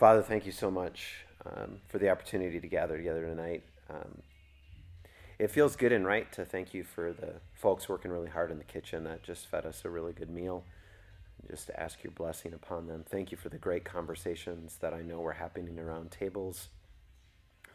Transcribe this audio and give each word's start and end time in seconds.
Father, 0.00 0.22
thank 0.22 0.46
you 0.46 0.52
so 0.52 0.70
much 0.70 1.26
um, 1.44 1.76
for 1.88 1.98
the 1.98 2.08
opportunity 2.08 2.58
to 2.58 2.66
gather 2.66 2.96
together 2.96 3.26
tonight. 3.26 3.62
Um, 3.90 4.22
it 5.38 5.50
feels 5.50 5.76
good 5.76 5.92
and 5.92 6.06
right 6.06 6.32
to 6.32 6.46
thank 6.46 6.72
you 6.72 6.84
for 6.84 7.12
the 7.12 7.34
folks 7.52 7.86
working 7.86 8.10
really 8.10 8.30
hard 8.30 8.50
in 8.50 8.56
the 8.56 8.64
kitchen 8.64 9.04
that 9.04 9.22
just 9.22 9.46
fed 9.48 9.66
us 9.66 9.82
a 9.84 9.90
really 9.90 10.14
good 10.14 10.30
meal. 10.30 10.64
Just 11.50 11.66
to 11.66 11.78
ask 11.78 12.02
your 12.02 12.12
blessing 12.12 12.54
upon 12.54 12.86
them. 12.86 13.04
Thank 13.06 13.30
you 13.30 13.36
for 13.36 13.50
the 13.50 13.58
great 13.58 13.84
conversations 13.84 14.78
that 14.80 14.94
I 14.94 15.02
know 15.02 15.20
were 15.20 15.34
happening 15.34 15.78
around 15.78 16.10
tables 16.10 16.68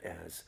as 0.04 0.46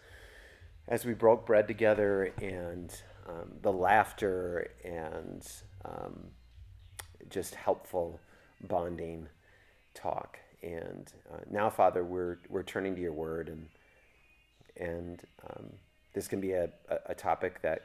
as 0.87 1.05
we 1.05 1.13
broke 1.13 1.45
bread 1.45 1.67
together 1.67 2.33
and 2.41 2.91
um, 3.29 3.51
the 3.61 3.71
laughter 3.71 4.71
and 4.83 5.47
um, 5.85 6.29
just 7.29 7.53
helpful 7.53 8.19
bonding 8.67 9.27
talk. 9.93 10.39
And 10.67 11.11
uh, 11.33 11.37
now, 11.49 11.69
Father, 11.69 12.03
we're, 12.03 12.39
we're 12.49 12.63
turning 12.63 12.93
to 12.95 13.01
your 13.01 13.13
word, 13.13 13.47
and, 13.47 13.67
and 14.75 15.23
um, 15.49 15.65
this 16.13 16.27
can 16.27 16.41
be 16.41 16.51
a, 16.51 16.69
a, 17.05 17.15
topic 17.15 17.61
that 17.61 17.83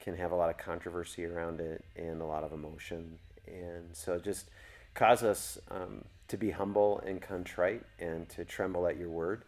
can 0.00 0.14
have 0.14 0.30
a 0.30 0.34
lot 0.34 0.50
of 0.50 0.58
controversy 0.58 1.24
around 1.24 1.60
it 1.60 1.82
and 1.96 2.20
a 2.20 2.24
lot 2.26 2.44
of 2.44 2.52
emotion. 2.52 3.18
And 3.46 3.96
so 3.96 4.18
just 4.18 4.50
cause 4.92 5.22
us 5.22 5.58
um, 5.70 6.04
to 6.28 6.36
be 6.36 6.50
humble 6.50 7.00
and 7.06 7.22
contrite 7.22 7.82
and 7.98 8.28
to 8.30 8.44
tremble 8.44 8.86
at 8.86 8.98
your 8.98 9.08
word. 9.08 9.44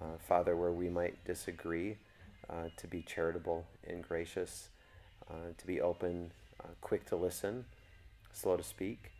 Uh, 0.00 0.16
Father, 0.26 0.56
where 0.56 0.72
we 0.72 0.88
might 0.88 1.22
disagree, 1.26 1.98
uh, 2.48 2.68
to 2.78 2.86
be 2.86 3.02
charitable 3.02 3.66
and 3.86 4.02
gracious, 4.02 4.70
uh, 5.30 5.52
to 5.58 5.66
be 5.66 5.82
open, 5.82 6.30
uh, 6.64 6.68
quick 6.80 7.04
to 7.06 7.16
listen, 7.16 7.66
slow 8.32 8.56
to 8.56 8.62
speak, 8.62 9.10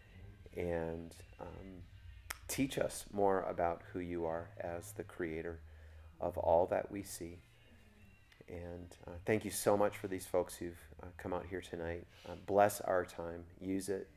and 0.57 1.15
um, 1.41 1.83
teach 2.49 2.79
us 2.79 3.05
more 3.13 3.43
about 3.43 3.83
who 3.93 4.01
you 4.01 4.25
are 4.27 4.49
as 4.61 4.93
the 4.93 5.03
creator 5.03 5.61
of 6.21 6.37
all 6.39 6.67
that 6.67 6.91
we 6.91 7.03
see. 7.03 7.39
And 8.49 8.95
uh, 9.07 9.13
thank 9.25 9.45
you 9.45 9.51
so 9.51 9.77
much 9.77 9.97
for 9.97 10.07
these 10.09 10.25
folks 10.25 10.55
who've 10.55 10.79
uh, 11.03 11.07
come 11.19 11.33
out 11.33 11.47
here 11.51 11.61
tonight. 11.61 12.07
Uh, 12.29 12.35
bless 12.47 12.81
our 12.81 13.05
time. 13.05 13.45
Use 13.61 13.89
it 13.89 14.09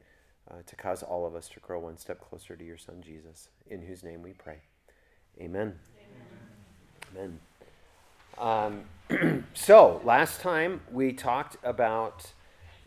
uh, 0.49 0.55
to 0.65 0.75
cause 0.75 1.01
all 1.01 1.25
of 1.25 1.35
us 1.35 1.47
to 1.49 1.59
grow 1.59 1.79
one 1.79 1.97
step 1.97 2.21
closer 2.21 2.55
to 2.55 2.63
your 2.63 2.77
Son, 2.77 3.01
Jesus, 3.01 3.49
in 3.67 3.81
whose 3.81 4.03
name 4.03 4.21
we 4.21 4.33
pray. 4.33 4.57
Amen. 5.39 5.75
Amen. 7.15 7.39
Amen. 8.37 8.85
Um, 9.09 9.45
so, 9.53 10.01
last 10.03 10.41
time 10.41 10.81
we 10.91 11.11
talked 11.11 11.57
about 11.63 12.31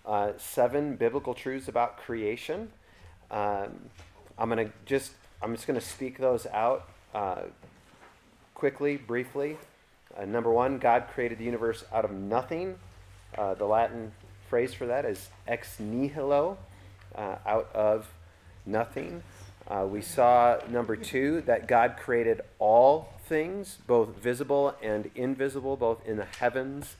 uh, 0.06 0.33
seven 0.36 0.97
biblical 0.97 1.34
truths 1.34 1.69
about 1.69 1.97
creation. 1.97 2.70
Um, 3.31 3.91
I'm 4.38 4.48
going 4.48 4.66
to 4.66 4.72
just 4.86 5.12
I'm 5.42 5.56
just 5.56 5.66
going 5.66 5.78
to 5.78 5.84
speak 5.84 6.18
those 6.18 6.46
out 6.46 6.88
uh, 7.12 7.42
quickly, 8.54 8.96
briefly. 8.96 9.56
Uh, 10.16 10.24
number 10.24 10.52
one, 10.52 10.78
God 10.78 11.06
created 11.12 11.38
the 11.38 11.44
universe 11.44 11.84
out 11.92 12.04
of 12.04 12.12
nothing. 12.12 12.76
Uh, 13.36 13.54
the 13.54 13.64
Latin 13.64 14.12
phrase 14.48 14.72
for 14.72 14.86
that 14.86 15.04
is 15.04 15.30
ex 15.48 15.80
nihilo, 15.80 16.58
uh, 17.16 17.36
out 17.44 17.68
of 17.74 18.06
nothing. 18.64 19.24
Uh, 19.66 19.84
we 19.90 20.00
saw, 20.00 20.58
number 20.68 20.94
two, 20.94 21.40
that 21.40 21.66
God 21.66 21.96
created 21.98 22.40
all 22.60 23.12
things, 23.26 23.78
both 23.88 24.10
visible 24.22 24.76
and 24.80 25.10
invisible, 25.16 25.76
both 25.76 26.06
in 26.06 26.18
the 26.18 26.26
heavens 26.38 26.94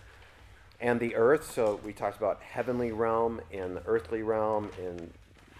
and 0.81 0.99
the 0.99 1.15
earth. 1.15 1.53
So 1.53 1.79
we 1.85 1.93
talked 1.93 2.19
about 2.19 2.43
heavenly 2.43 2.91
realm 2.91 3.41
and 3.53 3.77
the 3.77 3.83
earthly 3.87 4.23
realm 4.23 4.71
and 4.85 5.13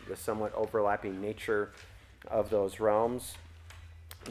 the 0.09 0.17
somewhat 0.17 0.53
overlapping 0.57 1.21
nature 1.21 1.71
of 2.29 2.51
those 2.51 2.81
realms. 2.81 3.35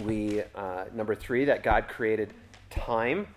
We, 0.04 0.44
uh, 0.56 0.86
number 0.94 1.16
three, 1.16 1.46
that 1.46 1.64
God 1.64 1.88
created 1.88 2.34
time, 2.70 3.28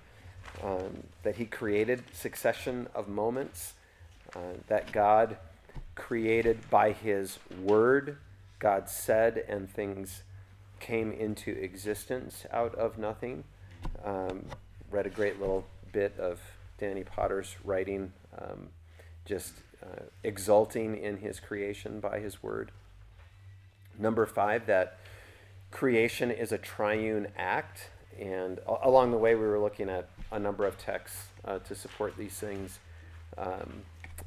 um, 0.62 1.04
that 1.22 1.36
He 1.36 1.46
created 1.46 2.02
succession 2.12 2.88
of 2.94 3.08
moments, 3.08 3.74
uh, 4.34 4.38
that 4.68 4.92
God 4.92 5.36
created 5.94 6.70
by 6.70 6.92
His 6.92 7.38
word. 7.60 8.18
God 8.58 8.88
said, 8.88 9.44
and 9.48 9.68
things 9.68 10.22
came 10.80 11.12
into 11.12 11.50
existence 11.50 12.46
out 12.52 12.74
of 12.74 12.98
nothing. 12.98 13.44
Um, 14.04 14.46
read 14.90 15.06
a 15.06 15.10
great 15.10 15.40
little 15.40 15.64
bit 15.92 16.18
of 16.18 16.40
Danny 16.78 17.04
Potter's 17.04 17.56
writing, 17.64 18.12
um, 18.38 18.68
just 19.24 19.54
uh, 19.82 20.02
exulting 20.22 20.96
in 20.96 21.18
his 21.18 21.40
creation 21.40 22.00
by 22.00 22.18
his 22.20 22.42
word. 22.42 22.72
Number 23.98 24.26
five, 24.26 24.66
that 24.66 24.98
creation 25.70 26.30
is 26.30 26.52
a 26.52 26.58
triune 26.58 27.28
act. 27.36 27.90
And 28.20 28.60
along 28.66 29.10
the 29.10 29.18
way, 29.18 29.34
we 29.34 29.46
were 29.46 29.58
looking 29.58 29.88
at 29.88 30.08
a 30.30 30.38
number 30.38 30.66
of 30.66 30.78
texts 30.78 31.28
uh, 31.44 31.58
to 31.60 31.74
support 31.74 32.16
these 32.16 32.34
things. 32.34 32.78
Um, 33.36 33.82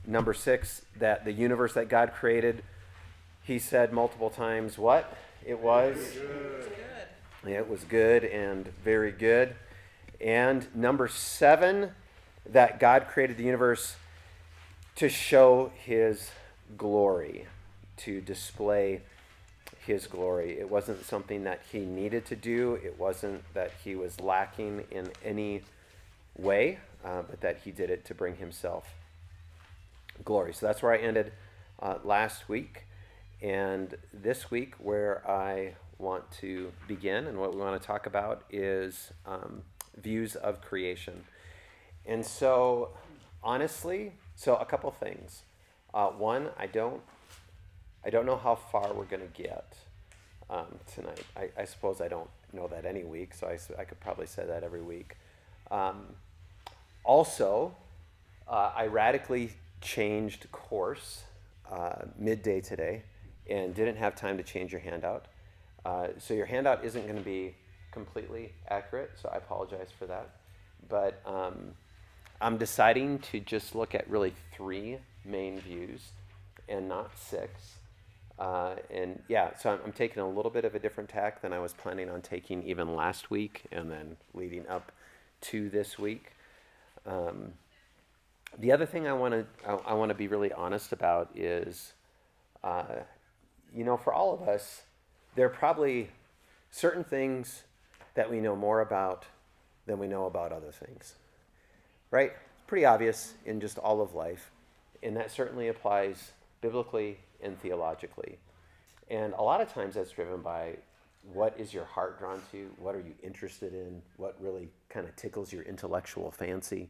number 0.05 0.33
six, 0.33 0.81
that 0.99 1.23
the 1.25 1.31
universe 1.31 1.73
that 1.73 1.87
God 1.87 2.13
created, 2.13 2.63
he 3.43 3.59
said 3.59 3.93
multiple 3.93 4.29
times, 4.29 4.77
what? 4.77 5.15
It 5.45 5.59
was? 5.59 5.95
Good. 6.13 6.73
It 7.45 7.69
was 7.69 7.83
good 7.85 8.25
and 8.25 8.67
very 8.83 9.11
good. 9.11 9.55
And 10.19 10.67
number 10.75 11.07
seven, 11.07 11.91
that 12.45 12.79
God 12.79 13.07
created 13.07 13.37
the 13.37 13.43
universe 13.43 13.95
to 14.95 15.07
show 15.07 15.71
his 15.75 16.31
glory, 16.77 17.45
to 17.97 18.19
display 18.19 19.01
his 19.87 20.05
glory. 20.05 20.59
It 20.59 20.69
wasn't 20.69 21.03
something 21.05 21.45
that 21.45 21.61
he 21.71 21.79
needed 21.79 22.25
to 22.27 22.35
do, 22.35 22.75
it 22.83 22.99
wasn't 22.99 23.41
that 23.53 23.71
he 23.83 23.95
was 23.95 24.19
lacking 24.19 24.83
in 24.91 25.09
any 25.23 25.61
way, 26.37 26.79
uh, 27.03 27.23
but 27.27 27.39
that 27.41 27.61
he 27.63 27.71
did 27.71 27.89
it 27.89 28.05
to 28.05 28.13
bring 28.13 28.35
himself 28.35 28.85
glory. 30.25 30.53
So 30.53 30.65
that's 30.65 30.83
where 30.83 30.91
I 30.91 30.97
ended 30.97 31.31
uh, 31.81 31.95
last 32.03 32.49
week. 32.49 32.83
And 33.41 33.95
this 34.13 34.51
week, 34.51 34.75
where 34.79 35.27
I 35.29 35.75
want 35.99 36.29
to 36.41 36.71
begin 36.87 37.25
and 37.27 37.39
what 37.39 37.55
we 37.55 37.61
want 37.61 37.79
to 37.81 37.87
talk 37.87 38.05
about 38.05 38.43
is 38.51 39.13
um, 39.25 39.61
views 39.95 40.35
of 40.35 40.61
creation. 40.61 41.23
And 42.05 42.25
so, 42.25 42.89
honestly, 43.41 44.13
so 44.35 44.55
a 44.55 44.65
couple 44.65 44.91
things. 44.91 45.43
Uh, 45.93 46.07
one, 46.07 46.49
I 46.57 46.67
don't 46.67 47.01
I 48.05 48.09
don't 48.09 48.25
know 48.25 48.37
how 48.37 48.55
far 48.55 48.93
we're 48.93 49.05
going 49.05 49.21
to 49.21 49.41
get 49.41 49.75
um, 50.49 50.79
tonight. 50.93 51.23
I, 51.35 51.49
I, 51.57 51.65
suppose 51.65 51.99
I 51.99 52.07
don't 52.07 52.29
know 52.53 52.67
that 52.67 52.85
any 52.85 53.03
week, 53.03 53.33
so 53.33 53.47
I, 53.47 53.81
I 53.81 53.83
could 53.83 53.99
probably 53.99 54.27
say 54.27 54.45
that 54.45 54.63
every 54.63 54.81
week. 54.81 55.17
Um, 55.71 56.05
also, 57.03 57.75
uh, 58.47 58.71
I 58.75 58.87
radically 58.87 59.51
changed 59.81 60.51
course 60.51 61.23
uh, 61.71 62.05
midday 62.17 62.61
today 62.61 63.03
and 63.49 63.73
didn't 63.75 63.97
have 63.97 64.15
time 64.15 64.37
to 64.37 64.43
change 64.43 64.71
your 64.71 64.81
handout. 64.81 65.25
Uh, 65.85 66.07
so 66.17 66.33
your 66.33 66.45
handout 66.45 66.83
isn't 66.83 67.03
going 67.03 67.17
to 67.17 67.23
be 67.23 67.55
completely 67.91 68.53
accurate, 68.69 69.11
so 69.21 69.29
I 69.33 69.37
apologize 69.37 69.89
for 69.97 70.05
that. 70.05 70.29
But 70.89 71.21
um, 71.25 71.73
I'm 72.39 72.57
deciding 72.57 73.19
to 73.19 73.39
just 73.39 73.75
look 73.75 73.95
at 73.95 74.09
really 74.09 74.33
three 74.53 74.97
main 75.25 75.59
views 75.59 76.01
and 76.69 76.87
not 76.87 77.17
six. 77.17 77.75
Uh, 78.39 78.75
and 78.91 79.21
yeah, 79.27 79.55
so 79.57 79.71
I'm, 79.71 79.79
I'm, 79.85 79.91
taking 79.91 80.21
a 80.21 80.29
little 80.29 80.51
bit 80.51 80.63
of 80.63 80.75
a 80.75 80.79
different 80.79 81.09
tack 81.09 81.41
than 81.41 81.53
I 81.53 81.59
was 81.59 81.73
planning 81.73 82.07
on 82.07 82.21
taking 82.21 82.61
even 82.63 82.95
last 82.95 83.31
week 83.31 83.63
and 83.71 83.89
then 83.89 84.15
leading 84.35 84.67
up 84.67 84.91
to 85.41 85.69
this 85.69 85.97
week. 85.97 86.33
Um, 87.07 87.53
the 88.59 88.71
other 88.71 88.85
thing 88.85 89.07
I 89.07 89.13
want 89.13 89.33
to 89.33 89.45
I, 89.67 89.73
I 89.91 89.93
want 89.93 90.09
to 90.09 90.15
be 90.15 90.27
really 90.27 90.51
honest 90.51 90.91
about 90.91 91.31
is, 91.35 91.93
uh, 92.63 93.01
you 93.75 93.83
know, 93.83 93.97
for 93.97 94.13
all 94.13 94.33
of 94.33 94.47
us, 94.47 94.83
there 95.35 95.47
are 95.47 95.49
probably 95.49 96.09
certain 96.69 97.03
things 97.03 97.63
that 98.13 98.29
we 98.29 98.39
know 98.39 98.55
more 98.55 98.81
about 98.81 99.25
than 99.87 99.97
we 99.97 100.07
know 100.07 100.25
about 100.25 100.51
other 100.51 100.71
things, 100.71 101.15
right? 102.11 102.33
Pretty 102.67 102.85
obvious 102.85 103.33
in 103.45 103.59
just 103.59 103.79
all 103.79 104.01
of 104.01 104.13
life, 104.13 104.51
and 105.01 105.15
that 105.17 105.31
certainly 105.31 105.67
applies 105.67 106.33
biblically 106.61 107.19
and 107.41 107.59
theologically. 107.59 108.39
And 109.09 109.33
a 109.33 109.41
lot 109.41 109.61
of 109.61 109.71
times 109.73 109.95
that's 109.95 110.11
driven 110.11 110.41
by 110.41 110.77
what 111.33 111.55
is 111.59 111.73
your 111.73 111.85
heart 111.85 112.19
drawn 112.19 112.41
to? 112.51 112.69
What 112.79 112.95
are 112.95 112.99
you 112.99 113.13
interested 113.21 113.73
in? 113.73 114.01
What 114.17 114.35
really 114.39 114.69
kind 114.89 115.07
of 115.07 115.15
tickles 115.15 115.51
your 115.51 115.63
intellectual 115.63 116.31
fancy? 116.31 116.89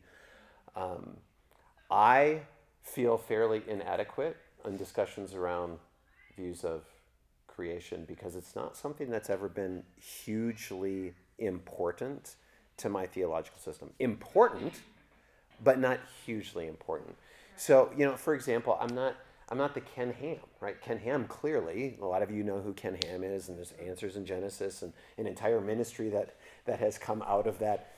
Um, 0.75 1.17
I 1.89 2.41
feel 2.83 3.17
fairly 3.17 3.63
inadequate 3.67 4.37
in 4.65 4.77
discussions 4.77 5.33
around 5.33 5.79
views 6.35 6.63
of 6.63 6.83
creation 7.47 8.05
because 8.07 8.35
it's 8.35 8.55
not 8.55 8.77
something 8.77 9.09
that's 9.09 9.29
ever 9.29 9.49
been 9.49 9.83
hugely 9.99 11.13
important 11.39 12.35
to 12.77 12.89
my 12.89 13.07
theological 13.07 13.59
system. 13.59 13.89
Important, 13.99 14.73
but 15.63 15.79
not 15.79 15.99
hugely 16.25 16.67
important. 16.67 17.15
So, 17.55 17.91
you 17.97 18.05
know, 18.05 18.15
for 18.15 18.35
example, 18.35 18.77
I'm 18.79 18.93
not 18.93 19.15
I'm 19.49 19.57
not 19.57 19.73
the 19.73 19.81
Ken 19.81 20.11
Ham, 20.11 20.37
right? 20.59 20.79
Ken 20.81 20.97
Ham, 20.99 21.25
clearly, 21.25 21.97
a 22.01 22.05
lot 22.05 22.21
of 22.21 22.29
you 22.31 22.43
know 22.43 22.59
who 22.59 22.73
Ken 22.73 22.97
Ham 23.05 23.23
is, 23.23 23.47
and 23.47 23.57
there's 23.57 23.73
Answers 23.81 24.17
in 24.17 24.25
Genesis 24.25 24.81
and 24.81 24.91
an 25.17 25.25
entire 25.25 25.61
ministry 25.61 26.09
that, 26.09 26.35
that 26.65 26.79
has 26.79 26.97
come 26.97 27.23
out 27.25 27.47
of 27.47 27.57
that. 27.59 27.95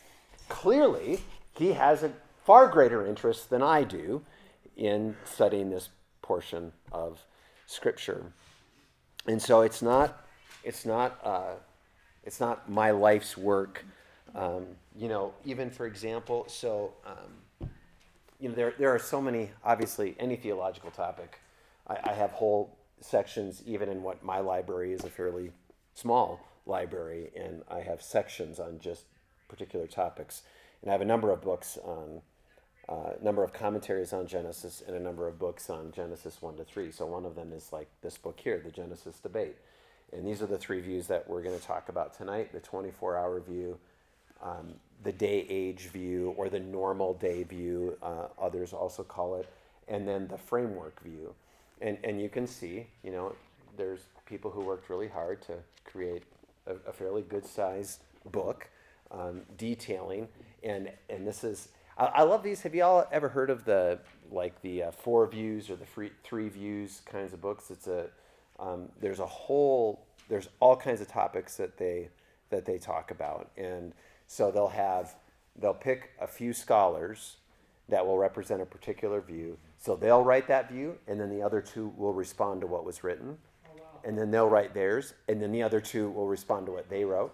Clearly, 0.48 1.20
he 1.58 1.74
has 1.74 2.04
a 2.04 2.12
far 2.46 2.68
greater 2.68 3.06
interest 3.06 3.50
than 3.50 3.64
I 3.64 3.84
do 3.84 4.22
in 4.78 5.16
studying 5.26 5.72
this 5.72 5.90
portion 6.22 6.72
of 6.92 7.20
Scripture. 7.66 8.32
And 9.28 9.42
so 9.42 9.62
it's 9.62 9.82
not, 9.82 10.26
it's 10.64 10.86
not, 10.86 11.20
uh, 11.24 11.54
it's 12.24 12.40
not 12.40 12.70
my 12.70 12.92
life's 12.92 13.36
work. 13.36 13.84
Um, 14.36 14.68
you 14.96 15.08
know, 15.08 15.34
even 15.46 15.72
for 15.72 15.88
example, 15.88 16.46
so 16.48 16.94
um, 17.06 17.34
you 18.40 18.50
know, 18.50 18.56
there, 18.56 18.74
there 18.78 18.94
are 18.94 19.00
so 19.00 19.22
many, 19.22 19.50
obviously, 19.64 20.16
any 20.20 20.36
theological 20.36 20.92
topic. 20.92 21.40
I, 21.88 21.98
I 22.06 22.14
have 22.14 22.32
whole 22.32 22.78
sections, 23.02 23.62
even 23.66 23.90
in 23.90 24.02
what 24.02 24.24
my 24.24 24.40
library 24.40 24.94
is 24.94 25.04
a 25.04 25.10
fairly 25.10 25.52
small 25.94 26.40
library, 26.66 27.32
and 27.36 27.64
I 27.70 27.82
have 27.82 28.02
sections 28.02 28.60
on 28.60 28.80
just 28.80 29.06
particular 29.48 29.88
topics. 29.88 30.44
And 30.82 30.90
I 30.90 30.94
have 30.94 31.02
a 31.02 31.06
number 31.06 31.32
of 31.32 31.42
books 31.42 31.78
on, 31.84 32.22
a 32.88 32.92
uh, 32.92 33.14
number 33.22 33.44
of 33.44 33.52
commentaries 33.52 34.14
on 34.14 34.26
Genesis, 34.26 34.82
and 34.88 34.96
a 34.96 35.00
number 35.00 35.28
of 35.28 35.38
books 35.38 35.70
on 35.70 35.92
Genesis 35.92 36.42
1 36.42 36.58
to 36.58 36.64
3. 36.64 36.92
So 36.92 37.06
one 37.06 37.26
of 37.26 37.36
them 37.36 37.52
is 37.52 37.74
like 37.74 37.90
this 38.02 38.18
book 38.18 38.40
here, 38.40 38.62
the 38.64 38.72
Genesis 38.72 39.20
Debate. 39.20 39.58
And 40.12 40.26
these 40.26 40.42
are 40.42 40.48
the 40.48 40.58
three 40.58 40.82
views 40.82 41.08
that 41.08 41.30
we're 41.30 41.44
going 41.44 41.60
to 41.60 41.64
talk 41.64 41.90
about 41.90 42.18
tonight 42.18 42.52
the 42.52 42.60
24 42.60 43.18
hour 43.18 43.40
view, 43.42 43.78
um, 44.42 44.74
the 45.04 45.12
day 45.12 45.46
age 45.50 45.88
view 45.88 46.34
or 46.38 46.50
the 46.50 46.60
normal 46.60 47.14
day 47.14 47.44
view, 47.44 47.98
uh, 48.02 48.28
others 48.40 48.74
also 48.74 49.04
call 49.04 49.36
it, 49.36 49.48
and 49.88 50.08
then 50.08 50.28
the 50.28 50.38
framework 50.38 51.02
view. 51.04 51.34
And, 51.82 51.98
and 52.04 52.22
you 52.22 52.30
can 52.30 52.46
see, 52.48 52.88
you 53.04 53.12
know, 53.12 53.36
there's 53.78 54.02
people 54.26 54.52
who 54.52 54.62
worked 54.62 54.90
really 54.90 55.08
hard 55.08 55.42
to 55.44 55.54
create 55.86 56.24
a, 56.68 56.74
a 56.88 56.94
fairly 56.94 57.22
good 57.22 57.46
sized 57.46 58.02
book 58.32 58.70
um, 59.12 59.42
detailing. 59.58 60.28
And, 60.64 60.92
and 61.10 61.26
this 61.26 61.44
is, 61.44 61.70
I, 61.98 62.06
I, 62.06 62.24
love 62.24 62.44
these. 62.44 62.62
Have 62.62 62.76
you 62.76 62.84
all 62.84 63.08
ever 63.12 63.30
heard 63.30 63.50
of 63.50 63.64
the, 63.64 64.00
like 64.30 64.62
the 64.62 64.84
uh, 64.84 64.92
four 64.92 65.26
views 65.28 65.70
or 65.70 65.78
the 65.78 65.86
free, 65.86 66.12
three 66.24 66.50
views 66.50 67.02
kinds 67.06 67.34
of 67.34 67.42
books? 67.42 67.72
It's 67.72 67.88
a, 67.88 68.08
um, 68.60 68.90
there's 69.00 69.20
a 69.20 69.26
whole, 69.26 70.06
there's 70.28 70.50
all 70.60 70.76
kinds 70.76 71.00
of 71.00 71.08
topics 71.08 71.56
that 71.56 71.78
they, 71.78 72.10
that 72.50 72.66
they 72.66 72.78
talk 72.78 73.12
about. 73.12 73.50
And, 73.58 73.94
so 74.32 74.52
they'll 74.52 74.68
have, 74.68 75.16
they'll 75.60 75.74
pick 75.74 76.12
a 76.22 76.28
few 76.28 76.54
scholars 76.54 77.38
that 77.90 78.06
will 78.06 78.20
represent 78.20 78.62
a 78.62 78.66
particular 78.66 79.22
view. 79.22 79.58
So 79.80 79.96
they'll 79.96 80.24
write 80.24 80.48
that 80.50 80.70
view, 80.70 81.00
and 81.08 81.20
then 81.20 81.32
the 81.32 81.42
other 81.42 81.62
two 81.62 81.92
will 81.98 82.14
respond 82.14 82.62
to 82.62 82.68
what 82.68 82.86
was 82.86 83.04
written. 83.04 83.40
And 84.06 84.16
then 84.16 84.30
they'll 84.30 84.48
write 84.48 84.76
theirs, 84.76 85.16
and 85.28 85.42
then 85.42 85.52
the 85.52 85.64
other 85.64 85.82
two 85.82 86.12
will 86.12 86.28
respond 86.28 86.68
to 86.68 86.72
what 86.72 86.92
they 86.92 87.04
wrote. 87.06 87.34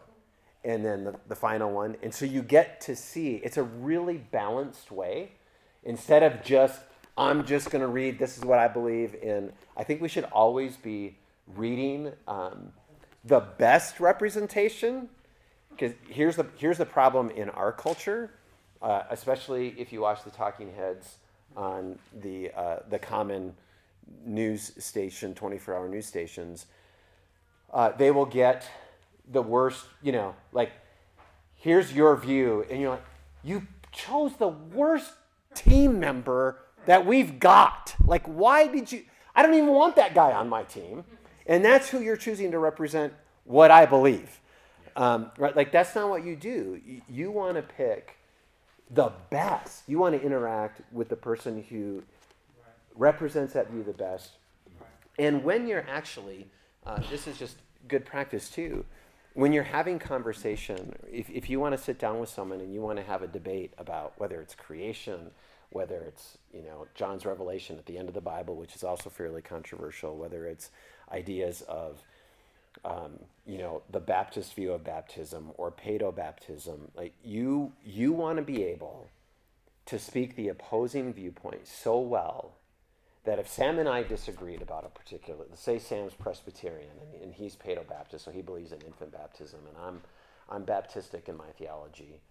And 0.64 0.86
then 0.86 1.04
the, 1.04 1.20
the 1.28 1.36
final 1.36 1.70
one. 1.70 1.98
And 2.02 2.14
so 2.14 2.24
you 2.24 2.42
get 2.42 2.80
to 2.82 2.96
see 2.96 3.42
it's 3.44 3.58
a 3.58 3.64
really 3.64 4.18
balanced 4.18 4.90
way. 4.90 5.34
Instead 5.84 6.24
of 6.24 6.44
just, 6.44 6.80
I'm 7.18 7.46
just 7.46 7.72
going 7.72 7.82
to 7.82 7.90
read, 7.90 8.18
this 8.18 8.38
is 8.38 8.46
what 8.46 8.58
I 8.58 8.70
believe 8.70 9.16
in. 9.16 9.52
I 9.76 9.84
think 9.84 10.02
we 10.02 10.08
should 10.08 10.24
always 10.32 10.78
be 10.78 11.18
reading 11.56 12.14
um, 12.26 12.72
the 13.26 13.42
best 13.42 14.00
representation 14.00 15.10
because 15.78 15.96
here's 16.10 16.36
the 16.36 16.46
here's 16.58 16.78
the 16.78 16.86
problem 16.86 17.30
in 17.30 17.50
our 17.50 17.72
culture, 17.72 18.32
uh, 18.82 19.04
especially 19.10 19.76
if 19.78 19.92
you 19.92 20.02
watch 20.02 20.24
the 20.24 20.32
talking 20.32 20.74
heads 20.74 21.18
on 21.56 21.98
the 22.22 22.52
uh, 22.56 22.80
the 22.90 23.00
common 23.00 23.54
news 24.26 24.72
station, 24.84 25.34
24 25.34 25.76
hour 25.76 25.90
news 25.90 26.06
stations. 26.06 26.68
Uh, 27.74 27.92
they 27.98 28.12
will 28.12 28.26
get 28.26 28.68
the 29.32 29.42
worst, 29.42 29.86
you 30.02 30.12
know, 30.12 30.36
like 30.52 30.72
here's 31.56 31.94
your 31.94 32.16
view, 32.16 32.66
and 32.70 32.80
you're 32.80 32.92
like, 32.92 33.06
you 33.44 33.68
chose 33.92 34.36
the 34.38 34.48
worst 34.48 35.14
team 35.56 36.00
member 36.00 36.60
that 36.86 37.06
we've 37.06 37.40
got. 37.40 37.96
Like, 38.06 38.26
why 38.26 38.68
did 38.68 38.92
you? 38.92 39.04
I 39.36 39.42
don't 39.42 39.54
even 39.54 39.70
want 39.70 39.96
that 39.98 40.14
guy 40.14 40.32
on 40.32 40.48
my 40.48 40.64
team. 40.64 41.04
And 41.48 41.64
that's 41.64 41.90
who 41.90 42.00
you're 42.00 42.18
choosing 42.18 42.52
to 42.52 42.60
represent 42.60 43.14
what 43.44 43.70
I 43.70 43.86
believe. 43.86 44.40
Um, 44.96 45.32
right? 45.38 45.56
Like 45.56 45.72
that's 45.72 45.94
not 45.96 46.10
what 46.10 46.24
you 46.24 46.36
do. 46.36 46.80
You, 46.86 47.02
you 47.10 47.32
want 47.32 47.56
to 47.58 47.62
pick 47.62 48.18
the 48.90 49.12
best. 49.30 49.84
You 49.88 50.00
want 50.00 50.20
to 50.20 50.26
interact 50.26 50.82
with 50.92 51.10
the 51.10 51.16
person 51.16 51.64
who 51.70 52.04
represents 52.96 53.54
that 53.54 53.70
view 53.72 53.84
the 53.84 53.94
best. 53.94 54.32
And 55.18 55.44
when 55.44 55.68
you're 55.68 55.86
actually, 55.90 56.48
uh, 56.86 57.00
this 57.10 57.28
is 57.28 57.38
just 57.38 57.58
good 57.88 58.06
practice 58.06 58.50
too. 58.50 58.86
When 59.34 59.52
you're 59.52 59.64
having 59.64 60.00
conversation, 60.00 60.94
if, 61.12 61.30
if 61.30 61.50
you 61.50 61.60
want 61.60 61.76
to 61.76 61.82
sit 61.82 62.00
down 62.00 62.20
with 62.20 62.30
someone 62.30 62.62
and 62.62 62.74
you 62.74 62.82
want 62.82 62.98
to 62.98 63.04
have 63.04 63.22
a 63.22 63.28
debate 63.28 63.74
about 63.78 64.14
whether 64.18 64.40
it's 64.40 64.56
creation, 64.56 65.32
whether 65.72 65.98
it's 66.04 66.38
you 66.54 66.62
know 66.64 66.88
John's 66.96 67.26
revelation 67.26 67.78
at 67.78 67.86
the 67.86 67.98
end 67.98 68.08
of 68.08 68.14
the 68.14 68.22
Bible, 68.22 68.56
which 68.56 68.76
is 68.76 68.84
also 68.84 69.10
fairly 69.10 69.42
controversial, 69.42 70.16
whether 70.16 70.46
it's 70.46 70.72
ideas 71.12 71.64
of 71.64 72.02
um, 72.86 73.20
you 73.46 73.58
know 73.58 73.82
the 73.90 74.00
Baptist 74.00 74.54
view 74.54 74.72
of 74.72 74.84
baptism 74.84 75.52
or 75.58 75.72
paedo 75.72 76.16
baptism. 76.16 76.92
Like 76.96 77.14
you, 77.24 77.74
you 77.84 78.14
want 78.14 78.38
to 78.38 78.44
be 78.44 78.64
able 78.64 79.10
to 79.88 80.00
speak 80.00 80.36
the 80.36 80.50
opposing 80.50 81.14
viewpoint 81.14 81.68
so 81.68 82.00
well 82.00 82.54
that 83.24 83.40
if 83.40 83.48
Sam 83.48 83.80
and 83.80 83.90
I 83.90 84.04
disagreed 84.04 84.62
about 84.62 84.86
a 84.86 84.90
particular, 84.90 85.46
say 85.56 85.80
Sam's 85.80 86.14
Presbyterian 86.14 86.92
and, 87.02 87.24
and 87.24 87.34
he's 87.34 87.56
paedo 87.56 87.88
Baptist, 87.88 88.26
so 88.26 88.32
he 88.32 88.42
believes 88.42 88.72
in 88.72 88.82
infant 88.82 89.12
baptism, 89.12 89.60
and 89.68 89.78
I'm 89.84 90.02
I'm 90.48 90.64
Baptistic 90.64 91.28
in 91.28 91.36
my 91.36 91.50
theology. 91.58 92.22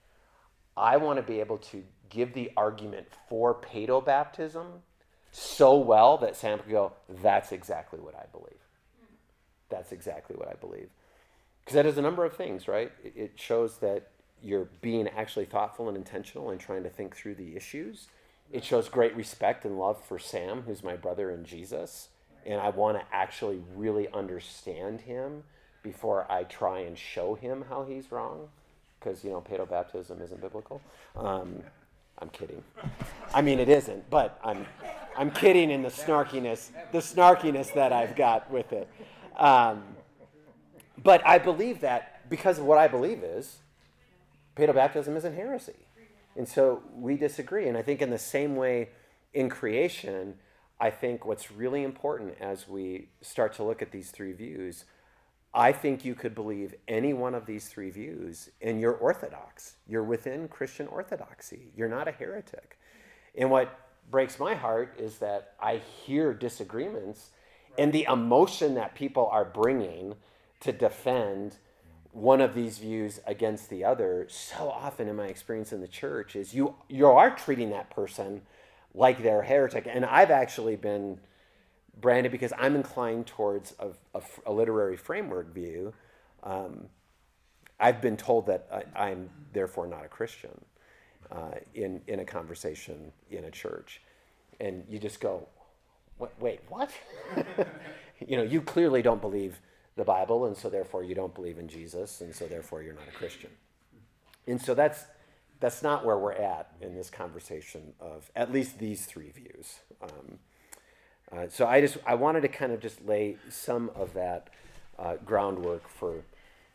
I 0.77 0.97
want 0.97 1.19
to 1.19 1.23
be 1.23 1.41
able 1.41 1.59
to 1.59 1.83
give 2.11 2.33
the 2.33 2.53
argument 2.57 3.07
for 3.29 3.55
paedo 3.55 4.05
baptism 4.05 4.67
so 5.33 5.77
well 5.77 6.17
that 6.19 6.37
Sam 6.37 6.61
can 6.61 6.71
go, 6.71 6.93
that's 7.09 7.51
exactly 7.51 7.99
what 7.99 8.15
I 8.15 8.27
believe 8.31 8.64
that's 9.71 9.93
exactly 9.93 10.37
what 10.37 10.49
I 10.49 10.55
believe. 10.55 10.89
Because 11.65 11.75
that 11.75 11.87
is 11.87 11.99
a 11.99 12.03
number 12.03 12.25
of 12.25 12.37
things, 12.37 12.69
right? 12.69 12.93
It 13.03 13.33
shows 13.37 13.79
that 13.79 14.09
you're 14.43 14.69
being 14.83 15.09
actually 15.09 15.47
thoughtful 15.47 15.89
and 15.89 15.97
intentional 15.97 16.51
and 16.51 16.61
trying 16.61 16.83
to 16.83 16.91
think 16.91 17.17
through 17.17 17.37
the 17.37 17.57
issues. 17.57 18.09
It 18.53 18.63
shows 18.65 18.89
great 18.89 19.17
respect 19.17 19.65
and 19.65 19.79
love 19.79 20.05
for 20.05 20.19
Sam, 20.19 20.63
who's 20.67 20.85
my 20.85 20.97
brother 20.97 21.31
in 21.31 21.45
Jesus. 21.45 22.09
And 22.45 22.61
I 22.61 22.69
want 22.69 22.99
to 22.99 23.05
actually 23.11 23.63
really 23.75 24.09
understand 24.13 25.01
him 25.01 25.45
before 25.83 26.31
I 26.31 26.45
try 26.45 26.81
and 26.81 26.99
show 26.99 27.35
him 27.35 27.65
how 27.71 27.85
he's 27.85 28.13
wrong. 28.13 28.49
Because, 29.01 29.25
you 29.25 29.31
know, 29.31 29.41
paedo 29.41 29.69
baptism 29.69 30.21
isn't 30.21 30.41
biblical. 30.41 30.83
Um, 31.17 31.63
I'm 32.19 32.29
kidding. 32.29 32.63
I 33.33 33.43
mean, 33.43 33.59
it 33.59 33.69
isn't, 33.69 34.09
but 34.09 34.39
I'm, 34.45 34.67
I'm 35.17 35.31
kidding 35.31 35.71
in 35.71 35.83
the 35.83 35.89
snarkiness, 35.89 36.71
the 36.93 36.99
snarkiness 36.99 37.75
that 37.75 37.93
I've 37.93 38.15
got 38.15 38.51
with 38.51 38.73
it. 38.73 38.89
Um, 39.37 39.83
but 41.03 41.27
I 41.27 41.39
believe 41.39 41.81
that 41.81 42.29
because 42.31 42.59
of 42.59 42.65
what 42.65 42.79
I 42.79 42.89
believe 42.89 43.23
is, 43.23 43.59
paedobaptism 44.57 45.17
isn't 45.17 45.35
heresy. 45.35 45.87
And 46.37 46.49
so 46.49 46.83
we 46.95 47.17
disagree. 47.17 47.69
And 47.69 47.77
I 47.77 47.83
think 47.83 48.03
in 48.03 48.11
the 48.11 48.19
same 48.19 48.57
way 48.57 48.89
in 49.33 49.49
creation, 49.49 50.35
I 50.81 50.91
think 50.91 51.25
what's 51.25 51.51
really 51.51 51.83
important 51.83 52.37
as 52.41 52.69
we 52.69 53.09
start 53.21 53.53
to 53.55 53.63
look 53.63 53.83
at 53.83 53.93
these 53.93 54.11
three 54.11 54.33
views, 54.33 54.85
I 55.53 55.71
think 55.71 56.05
you 56.05 56.15
could 56.15 56.35
believe 56.35 56.75
any 56.89 57.13
one 57.13 57.35
of 57.35 57.47
these 57.47 57.69
three 57.69 57.91
views 57.91 58.51
and 58.61 58.81
you're 58.81 58.93
orthodox. 58.95 59.77
You're 59.87 60.03
within 60.03 60.49
Christian 60.49 60.89
orthodoxy. 60.89 61.73
You're 61.77 61.89
not 61.89 62.09
a 62.09 62.13
heretic. 62.13 62.79
And 63.37 63.51
what 63.51 63.79
breaks 64.11 64.39
my 64.39 64.55
heart 64.55 64.97
is 64.99 65.19
that 65.19 65.55
I 65.61 65.77
hear 65.77 66.35
disagreements 66.35 67.31
and 67.79 67.93
the 67.93 68.07
emotion 68.11 68.75
that 68.75 68.95
people 68.95 69.29
are 69.31 69.45
bringing 69.45 70.15
to 70.61 70.73
defend 70.73 71.57
one 72.13 72.41
of 72.41 72.55
these 72.55 72.79
views 72.79 73.21
against 73.27 73.71
the 73.71 73.85
other 73.85 74.27
so 74.29 74.71
often 74.71 75.09
in 75.09 75.17
my 75.17 75.27
experience 75.27 75.73
in 75.73 75.81
the 75.81 75.89
church 75.89 76.37
is 76.37 76.55
you 76.55 76.75
you 76.89 77.07
are 77.07 77.35
treating 77.35 77.71
that 77.71 77.91
person 77.91 78.43
like 78.95 79.23
they're 79.23 79.41
a 79.41 79.47
heretic. 79.47 79.87
And 79.91 80.05
i've 80.05 80.31
actually 80.31 80.77
been 80.77 81.19
branded 82.01 82.31
because 82.31 82.53
i'm 82.59 82.77
inclined 82.77 83.27
towards 83.27 83.75
a, 83.81 83.89
a, 84.15 84.23
a 84.47 84.53
literary 84.53 84.97
framework 84.97 85.53
view 85.53 85.93
um, 86.45 86.87
i've 87.81 88.01
been 88.01 88.17
told 88.17 88.47
that 88.47 88.87
I, 88.95 89.11
am 89.11 89.29
therefore 89.53 89.89
not 89.89 90.05
a 90.05 90.09
christian 90.09 90.61
uh, 91.31 91.57
in, 91.75 92.01
in 92.07 92.21
a 92.21 92.25
conversation 92.25 93.13
in 93.31 93.45
a 93.45 93.51
church. 93.51 94.01
And 94.61 94.85
you 94.89 94.99
just 94.99 95.21
go 95.21 95.49
wait, 96.41 96.61
what? 96.69 96.91
you 98.27 98.37
know, 98.37 98.43
you 98.45 98.63
clearly 98.63 99.03
don't 99.03 99.21
believe 99.21 99.61
the 99.97 100.05
Bible, 100.05 100.47
and 100.47 100.57
so 100.57 100.71
therefore 100.71 101.05
you 101.05 101.15
don't 101.15 101.35
believe 101.35 101.59
in 101.59 101.69
Jesus, 101.69 102.21
and 102.23 102.35
so 102.35 102.47
therefore 102.47 102.83
you're 102.83 102.95
not 102.95 103.09
a 103.09 103.13
Christian. 103.19 103.51
And 104.47 104.61
so 104.61 104.75
that's 104.75 105.07
that's 105.61 105.83
not 105.83 106.05
where 106.05 106.19
we're 106.19 106.33
at 106.35 106.73
in 106.81 106.95
this 106.95 107.11
conversation 107.11 107.95
of 108.01 108.31
at 108.37 108.53
least 108.53 108.79
these 108.79 109.07
three 109.07 109.31
views. 109.31 109.81
Um, 110.03 110.39
Uh, 111.33 111.49
so 111.51 111.67
I 111.67 111.81
just 111.81 111.99
I 112.07 112.15
wanted 112.15 112.43
to 112.43 112.49
kind 112.49 112.73
of 112.73 112.81
just 112.81 113.05
lay 113.07 113.37
some 113.51 113.91
of 113.97 114.15
that 114.15 114.51
uh, 114.99 115.17
groundwork 115.25 115.89
for 115.89 116.25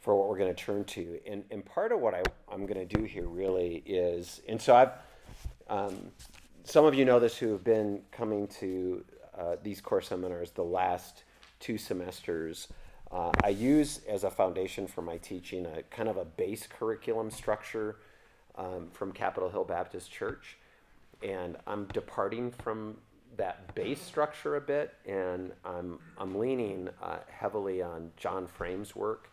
for 0.01 0.15
what 0.17 0.29
we're 0.29 0.37
going 0.37 0.53
to 0.55 0.63
turn 0.65 0.83
to, 0.85 1.19
and 1.27 1.43
and 1.51 1.65
part 1.65 1.91
of 1.91 2.01
what 2.01 2.13
I 2.15 2.23
I'm 2.51 2.65
going 2.65 2.87
to 2.87 2.97
do 2.97 3.03
here 3.05 3.27
really 3.27 3.83
is, 3.85 4.41
and 4.49 4.61
so 4.61 4.75
I've 4.75 4.91
um, 5.69 6.11
some 6.65 6.85
of 6.85 6.95
you 6.95 7.05
know 7.05 7.19
this 7.19 7.37
who 7.37 7.51
have 7.53 7.63
been 7.63 8.01
coming 8.11 8.47
to 8.59 9.05
uh, 9.39 9.55
these 9.63 9.81
core 9.81 10.01
seminars 10.01 10.51
the 10.51 10.63
last 10.63 11.23
two 11.59 11.77
semesters. 11.77 12.67
Uh, 13.11 13.31
I 13.43 13.49
use 13.49 14.01
as 14.07 14.23
a 14.23 14.29
foundation 14.29 14.85
for 14.85 15.01
my 15.01 15.17
teaching 15.17 15.65
a 15.65 15.83
kind 15.83 16.09
of 16.09 16.17
a 16.17 16.25
base 16.25 16.67
curriculum 16.67 17.31
structure 17.31 17.97
um, 18.55 18.89
from 18.91 19.11
Capitol 19.11 19.49
Hill 19.49 19.63
Baptist 19.63 20.11
Church, 20.11 20.57
and 21.23 21.57
I'm 21.65 21.85
departing 21.85 22.51
from 22.51 22.97
that 23.37 23.73
base 23.73 24.01
structure 24.01 24.57
a 24.57 24.61
bit, 24.61 24.93
and 25.05 25.51
I'm 25.63 25.99
I'm 26.17 26.37
leaning 26.37 26.89
uh, 27.01 27.19
heavily 27.29 27.81
on 27.81 28.11
John 28.17 28.47
Frame's 28.47 28.95
work 28.95 29.31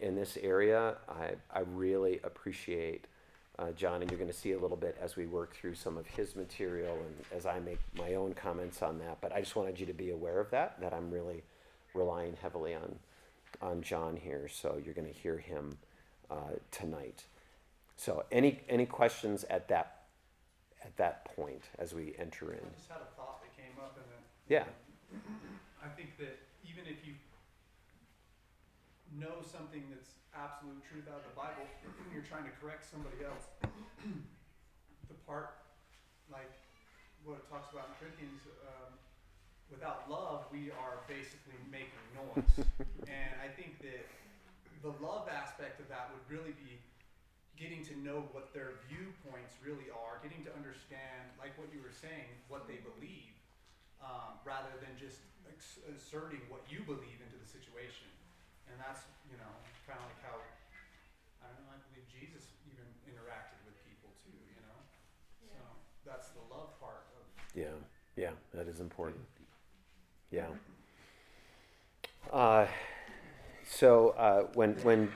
in 0.00 0.14
this 0.14 0.36
area. 0.42 0.96
I 1.08 1.34
I 1.54 1.60
really 1.60 2.20
appreciate 2.24 3.06
uh, 3.58 3.72
John, 3.72 4.02
and 4.02 4.10
you're 4.10 4.18
going 4.18 4.30
to 4.30 4.36
see 4.36 4.52
a 4.52 4.58
little 4.58 4.76
bit 4.76 4.96
as 5.00 5.16
we 5.16 5.26
work 5.26 5.54
through 5.56 5.74
some 5.74 5.96
of 5.96 6.06
his 6.06 6.36
material 6.36 6.94
and 6.94 7.14
as 7.36 7.44
I 7.44 7.58
make 7.58 7.80
my 7.96 8.14
own 8.14 8.32
comments 8.34 8.82
on 8.82 8.98
that. 9.00 9.18
But 9.20 9.32
I 9.32 9.40
just 9.40 9.56
wanted 9.56 9.80
you 9.80 9.86
to 9.86 9.92
be 9.92 10.10
aware 10.10 10.38
of 10.38 10.50
that. 10.50 10.80
That 10.80 10.94
I'm 10.94 11.10
really 11.10 11.42
relying 11.94 12.36
heavily 12.40 12.74
on 12.74 12.98
on 13.60 13.82
John 13.82 14.16
here, 14.16 14.46
so 14.48 14.80
you're 14.84 14.94
going 14.94 15.12
to 15.12 15.18
hear 15.18 15.38
him 15.38 15.78
uh, 16.30 16.58
tonight. 16.70 17.24
So, 17.96 18.24
any 18.30 18.60
any 18.68 18.86
questions 18.86 19.44
at 19.44 19.68
that 19.68 20.02
at 20.84 20.96
that 20.96 21.24
point 21.34 21.62
as 21.78 21.94
we 21.94 22.14
enter 22.18 22.52
in? 22.52 22.60
I 22.60 22.76
just 22.76 22.88
had 22.88 22.98
a 22.98 23.16
thought 23.16 23.42
that 23.42 23.56
came 23.56 23.72
up, 23.80 23.96
and 23.96 24.06
then 24.06 24.22
Yeah. 24.48 24.64
I 25.82 25.88
think 25.96 26.16
that 26.18 26.38
even 26.62 26.84
if 26.86 27.04
you 27.04 27.14
know 29.18 29.42
something 29.42 29.82
that's 29.90 30.10
absolute 30.36 30.80
truth 30.84 31.06
out 31.08 31.22
of 31.22 31.26
the 31.28 31.36
Bible, 31.36 31.64
you're 32.12 32.26
trying 32.26 32.44
to 32.44 32.54
correct 32.60 32.84
somebody 32.84 33.24
else, 33.24 33.48
the 35.10 35.18
part 35.28 35.58
like 36.28 36.52
what 37.24 37.40
it 37.40 37.46
talks 37.48 37.72
about 37.72 37.88
in 37.92 37.94
Corinthians, 38.00 38.40
um, 38.64 38.92
without 39.72 40.08
love, 40.08 40.48
we 40.52 40.72
are 40.72 41.04
basically 41.08 41.56
making 41.68 42.04
noise. 42.16 42.64
and 43.08 43.32
I 43.40 43.48
think 43.52 43.80
that 43.84 44.04
the 44.80 44.92
love 45.02 45.28
aspect 45.28 45.80
of 45.80 45.88
that 45.92 46.12
would 46.14 46.24
really 46.30 46.54
be 46.56 46.80
getting 47.58 47.82
to 47.90 47.94
know 47.98 48.22
what 48.30 48.54
their 48.54 48.78
viewpoints 48.86 49.58
really 49.58 49.90
are, 49.90 50.22
getting 50.22 50.46
to 50.46 50.52
understand, 50.54 51.26
like 51.36 51.58
what 51.58 51.66
you 51.74 51.82
were 51.82 51.92
saying, 51.92 52.30
what 52.46 52.70
they 52.70 52.78
believe, 52.86 53.34
um, 53.98 54.38
rather 54.46 54.70
than 54.78 54.94
just 54.94 55.18
ex- 55.50 55.82
asserting 55.90 56.38
what 56.46 56.62
you 56.70 56.86
believe 56.86 57.18
into 57.18 57.34
the 57.34 57.48
situation. 57.50 58.06
And 58.70 58.78
that's, 58.78 59.02
you 59.26 59.34
know, 59.42 59.52
kind 59.88 60.04
of 60.04 60.12
like 60.12 60.20
how, 60.20 60.36
I 61.40 61.48
don't 61.48 61.64
know, 61.64 61.72
I 61.72 61.80
believe 61.88 62.04
Jesus 62.12 62.52
even 62.68 62.84
interacted 63.08 63.56
with 63.64 63.72
people 63.88 64.12
too, 64.20 64.36
you 64.36 64.60
know? 64.60 64.78
So 65.40 65.48
that's 66.04 66.28
the 66.36 66.44
love 66.52 66.76
part 66.76 67.08
of 67.16 67.24
Yeah, 67.56 67.72
yeah, 68.16 68.36
that 68.52 68.68
is 68.68 68.80
important. 68.80 69.24
Yeah. 70.30 70.52
Uh, 72.30 72.66
so 73.66 74.10
uh, 74.10 74.42
when 74.52 74.74
when 74.82 75.10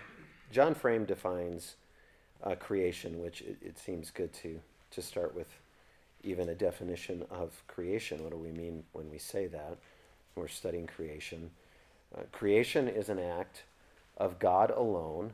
John 0.50 0.74
Frame 0.74 1.04
defines 1.04 1.76
uh, 2.42 2.54
creation, 2.54 3.22
which 3.22 3.42
it, 3.42 3.58
it 3.60 3.78
seems 3.78 4.10
good 4.10 4.32
to 4.34 4.58
to 4.92 5.02
start 5.02 5.34
with, 5.34 5.48
even 6.24 6.48
a 6.48 6.54
definition 6.54 7.24
of 7.30 7.62
creation. 7.66 8.22
What 8.22 8.30
do 8.32 8.38
we 8.38 8.50
mean 8.50 8.84
when 8.92 9.10
we 9.10 9.18
say 9.18 9.46
that? 9.48 9.76
We're 10.34 10.48
studying 10.48 10.86
creation. 10.86 11.50
Uh, 12.16 12.22
creation 12.32 12.88
is 12.88 13.10
an 13.10 13.18
act 13.18 13.64
of 14.22 14.38
God 14.38 14.70
alone, 14.70 15.32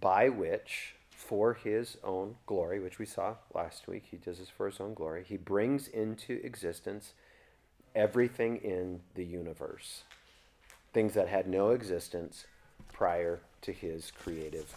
by 0.00 0.28
which, 0.28 0.94
for 1.10 1.54
His 1.54 1.96
own 2.04 2.36
glory, 2.46 2.78
which 2.78 3.00
we 3.00 3.06
saw 3.06 3.34
last 3.52 3.88
week, 3.88 4.04
He 4.08 4.18
does 4.18 4.38
this 4.38 4.48
for 4.48 4.70
His 4.70 4.78
own 4.78 4.94
glory. 4.94 5.24
He 5.28 5.36
brings 5.36 5.88
into 5.88 6.40
existence 6.44 7.14
everything 7.92 8.58
in 8.58 9.00
the 9.16 9.24
universe, 9.24 10.04
things 10.94 11.14
that 11.14 11.26
had 11.26 11.48
no 11.48 11.70
existence 11.70 12.46
prior 12.92 13.40
to 13.62 13.72
His 13.72 14.12
creative 14.12 14.72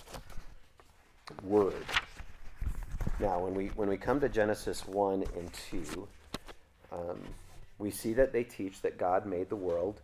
word. 1.44 1.86
Now, 3.20 3.40
when 3.40 3.54
we 3.54 3.68
when 3.68 3.88
we 3.88 3.98
come 3.98 4.20
to 4.22 4.30
Genesis 4.30 4.88
one 4.88 5.24
and 5.38 5.54
two, 5.54 6.08
um, 6.92 7.22
we 7.78 7.92
see 7.92 8.14
that 8.14 8.34
they 8.34 8.44
teach 8.44 8.82
that 8.82 8.98
God 8.98 9.28
made 9.28 9.50
the 9.50 9.56
world 9.56 10.02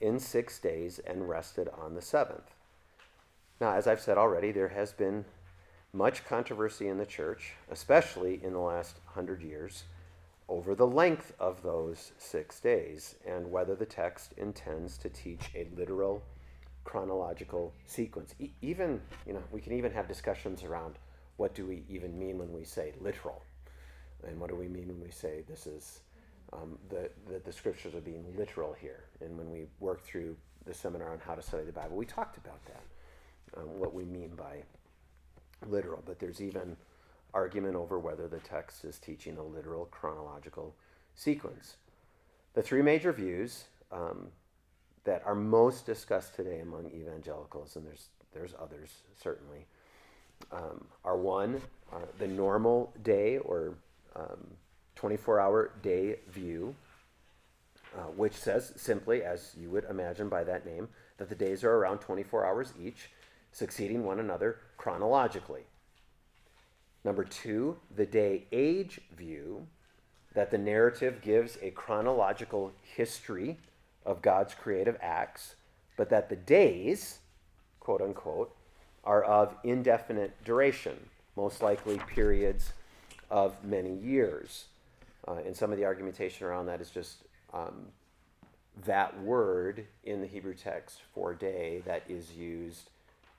in 0.00 0.18
six 0.18 0.58
days 0.58 0.98
and 0.98 1.28
rested 1.28 1.68
on 1.68 1.94
the 1.94 2.02
seventh. 2.02 2.54
Now, 3.60 3.72
as 3.72 3.86
I've 3.86 4.00
said 4.00 4.18
already, 4.18 4.52
there 4.52 4.68
has 4.68 4.92
been 4.92 5.24
much 5.92 6.24
controversy 6.26 6.88
in 6.88 6.98
the 6.98 7.06
church, 7.06 7.54
especially 7.70 8.40
in 8.42 8.52
the 8.52 8.58
last 8.58 8.96
hundred 9.06 9.42
years, 9.42 9.84
over 10.48 10.74
the 10.74 10.86
length 10.86 11.32
of 11.40 11.62
those 11.62 12.12
six 12.18 12.60
days 12.60 13.16
and 13.26 13.50
whether 13.50 13.74
the 13.74 13.86
text 13.86 14.32
intends 14.36 14.96
to 14.98 15.08
teach 15.08 15.50
a 15.54 15.66
literal 15.76 16.22
chronological 16.84 17.72
sequence. 17.86 18.34
E- 18.38 18.50
even, 18.62 19.00
you 19.26 19.32
know, 19.32 19.42
we 19.50 19.60
can 19.60 19.72
even 19.72 19.92
have 19.92 20.06
discussions 20.06 20.62
around 20.62 20.96
what 21.36 21.54
do 21.54 21.66
we 21.66 21.82
even 21.88 22.18
mean 22.18 22.38
when 22.38 22.52
we 22.52 22.64
say 22.64 22.92
literal, 23.00 23.42
and 24.26 24.38
what 24.38 24.50
do 24.50 24.56
we 24.56 24.68
mean 24.68 24.88
when 24.88 25.00
we 25.00 25.10
say 25.10 25.42
this 25.48 25.66
is 25.66 26.00
um, 26.52 26.78
the, 26.88 27.10
the 27.28 27.38
the 27.40 27.52
scriptures 27.52 27.94
are 27.94 28.00
being 28.00 28.24
literal 28.36 28.74
here. 28.80 29.04
And 29.20 29.36
when 29.36 29.50
we 29.50 29.66
work 29.80 30.04
through 30.04 30.36
the 30.64 30.74
seminar 30.74 31.12
on 31.12 31.18
how 31.18 31.34
to 31.34 31.42
study 31.42 31.64
the 31.64 31.72
Bible, 31.72 31.96
we 31.96 32.06
talked 32.06 32.36
about 32.36 32.60
that, 32.66 33.60
um, 33.60 33.78
what 33.78 33.94
we 33.94 34.04
mean 34.04 34.30
by 34.36 34.62
literal. 35.66 36.02
But 36.04 36.18
there's 36.18 36.40
even 36.40 36.76
argument 37.34 37.76
over 37.76 37.98
whether 37.98 38.28
the 38.28 38.38
text 38.38 38.84
is 38.84 38.98
teaching 38.98 39.36
a 39.36 39.42
literal 39.42 39.86
chronological 39.86 40.74
sequence. 41.14 41.76
The 42.54 42.62
three 42.62 42.82
major 42.82 43.12
views 43.12 43.64
um, 43.92 44.28
that 45.04 45.22
are 45.26 45.34
most 45.34 45.86
discussed 45.86 46.34
today 46.34 46.60
among 46.60 46.90
evangelicals, 46.90 47.76
and 47.76 47.86
there's 47.86 48.08
there's 48.32 48.54
others 48.60 48.90
certainly, 49.20 49.66
um, 50.52 50.86
are 51.04 51.16
one 51.16 51.60
uh, 51.92 51.98
the 52.18 52.26
normal 52.26 52.92
day 53.02 53.38
or 53.38 53.74
24 54.96 55.40
hour 55.40 55.70
day 55.82 56.16
view, 56.28 56.74
uh, 57.96 58.00
which 58.16 58.34
says 58.34 58.72
simply, 58.76 59.22
as 59.22 59.54
you 59.58 59.70
would 59.70 59.84
imagine 59.84 60.28
by 60.28 60.42
that 60.42 60.66
name, 60.66 60.88
that 61.18 61.28
the 61.28 61.34
days 61.34 61.62
are 61.62 61.74
around 61.74 61.98
24 61.98 62.44
hours 62.44 62.72
each, 62.82 63.10
succeeding 63.52 64.04
one 64.04 64.18
another 64.18 64.58
chronologically. 64.76 65.62
Number 67.04 67.24
two, 67.24 67.76
the 67.94 68.06
day 68.06 68.46
age 68.50 69.00
view, 69.16 69.66
that 70.34 70.50
the 70.50 70.58
narrative 70.58 71.22
gives 71.22 71.56
a 71.62 71.70
chronological 71.70 72.72
history 72.82 73.56
of 74.04 74.22
God's 74.22 74.54
creative 74.54 74.96
acts, 75.00 75.54
but 75.96 76.10
that 76.10 76.28
the 76.28 76.36
days, 76.36 77.20
quote 77.80 78.02
unquote, 78.02 78.54
are 79.04 79.22
of 79.22 79.54
indefinite 79.64 80.32
duration, 80.44 80.96
most 81.36 81.62
likely 81.62 81.98
periods 81.98 82.72
of 83.30 83.54
many 83.64 83.94
years. 83.94 84.66
Uh, 85.28 85.40
and 85.44 85.56
some 85.56 85.72
of 85.72 85.78
the 85.78 85.84
argumentation 85.84 86.46
around 86.46 86.66
that 86.66 86.80
is 86.80 86.90
just 86.90 87.24
um, 87.52 87.86
that 88.84 89.20
word 89.22 89.86
in 90.04 90.20
the 90.20 90.26
Hebrew 90.26 90.54
text 90.54 91.00
for 91.14 91.34
day 91.34 91.82
that 91.86 92.02
is 92.08 92.32
used 92.32 92.90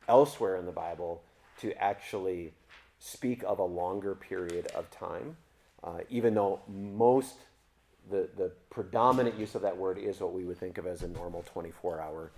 elsewhere 0.07 0.57
in 0.57 0.65
the 0.65 0.71
Bible 0.71 1.21
to 1.61 1.73
actually 1.81 2.53
speak 2.99 3.43
of 3.43 3.59
a 3.59 3.63
longer 3.63 4.15
period 4.15 4.67
of 4.75 4.89
time, 4.89 5.37
uh, 5.83 5.99
even 6.09 6.33
though 6.33 6.59
most, 6.67 7.35
the, 8.09 8.29
the 8.35 8.51
predominant 8.69 9.37
use 9.37 9.55
of 9.55 9.61
that 9.61 9.77
word 9.77 9.97
is 9.97 10.19
what 10.19 10.33
we 10.33 10.43
would 10.43 10.57
think 10.57 10.77
of 10.77 10.87
as 10.87 11.03
a 11.03 11.07
normal 11.07 11.43
24 11.43 12.01
hour 12.01 12.31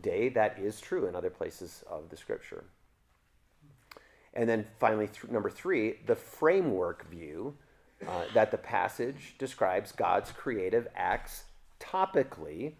day. 0.00 0.28
That 0.28 0.58
is 0.58 0.80
true 0.80 1.06
in 1.06 1.16
other 1.16 1.30
places 1.30 1.84
of 1.90 2.08
the 2.10 2.16
scripture. 2.16 2.64
And 4.34 4.48
then 4.48 4.66
finally, 4.78 5.08
th- 5.08 5.30
number 5.32 5.50
three, 5.50 5.96
the 6.06 6.14
framework 6.14 7.08
view 7.10 7.56
uh, 8.06 8.24
that 8.34 8.50
the 8.50 8.58
passage 8.58 9.34
describes 9.38 9.92
God's 9.92 10.32
creative 10.32 10.88
acts 10.96 11.44
topically, 11.80 12.72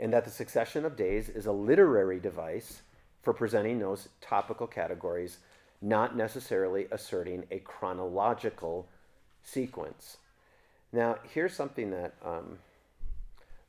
and 0.00 0.12
that 0.12 0.24
the 0.24 0.30
succession 0.30 0.84
of 0.84 0.96
days 0.96 1.28
is 1.28 1.46
a 1.46 1.52
literary 1.52 2.20
device 2.20 2.82
for 3.22 3.32
presenting 3.32 3.78
those 3.78 4.08
topical 4.20 4.66
categories, 4.66 5.38
not 5.82 6.16
necessarily 6.16 6.86
asserting 6.90 7.44
a 7.50 7.58
chronological 7.58 8.88
sequence. 9.42 10.18
Now, 10.92 11.16
here's 11.34 11.54
something 11.54 11.90
that 11.90 12.14
um, 12.24 12.58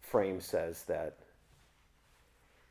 Frame 0.01 0.39
says 0.39 0.83
that 0.83 1.17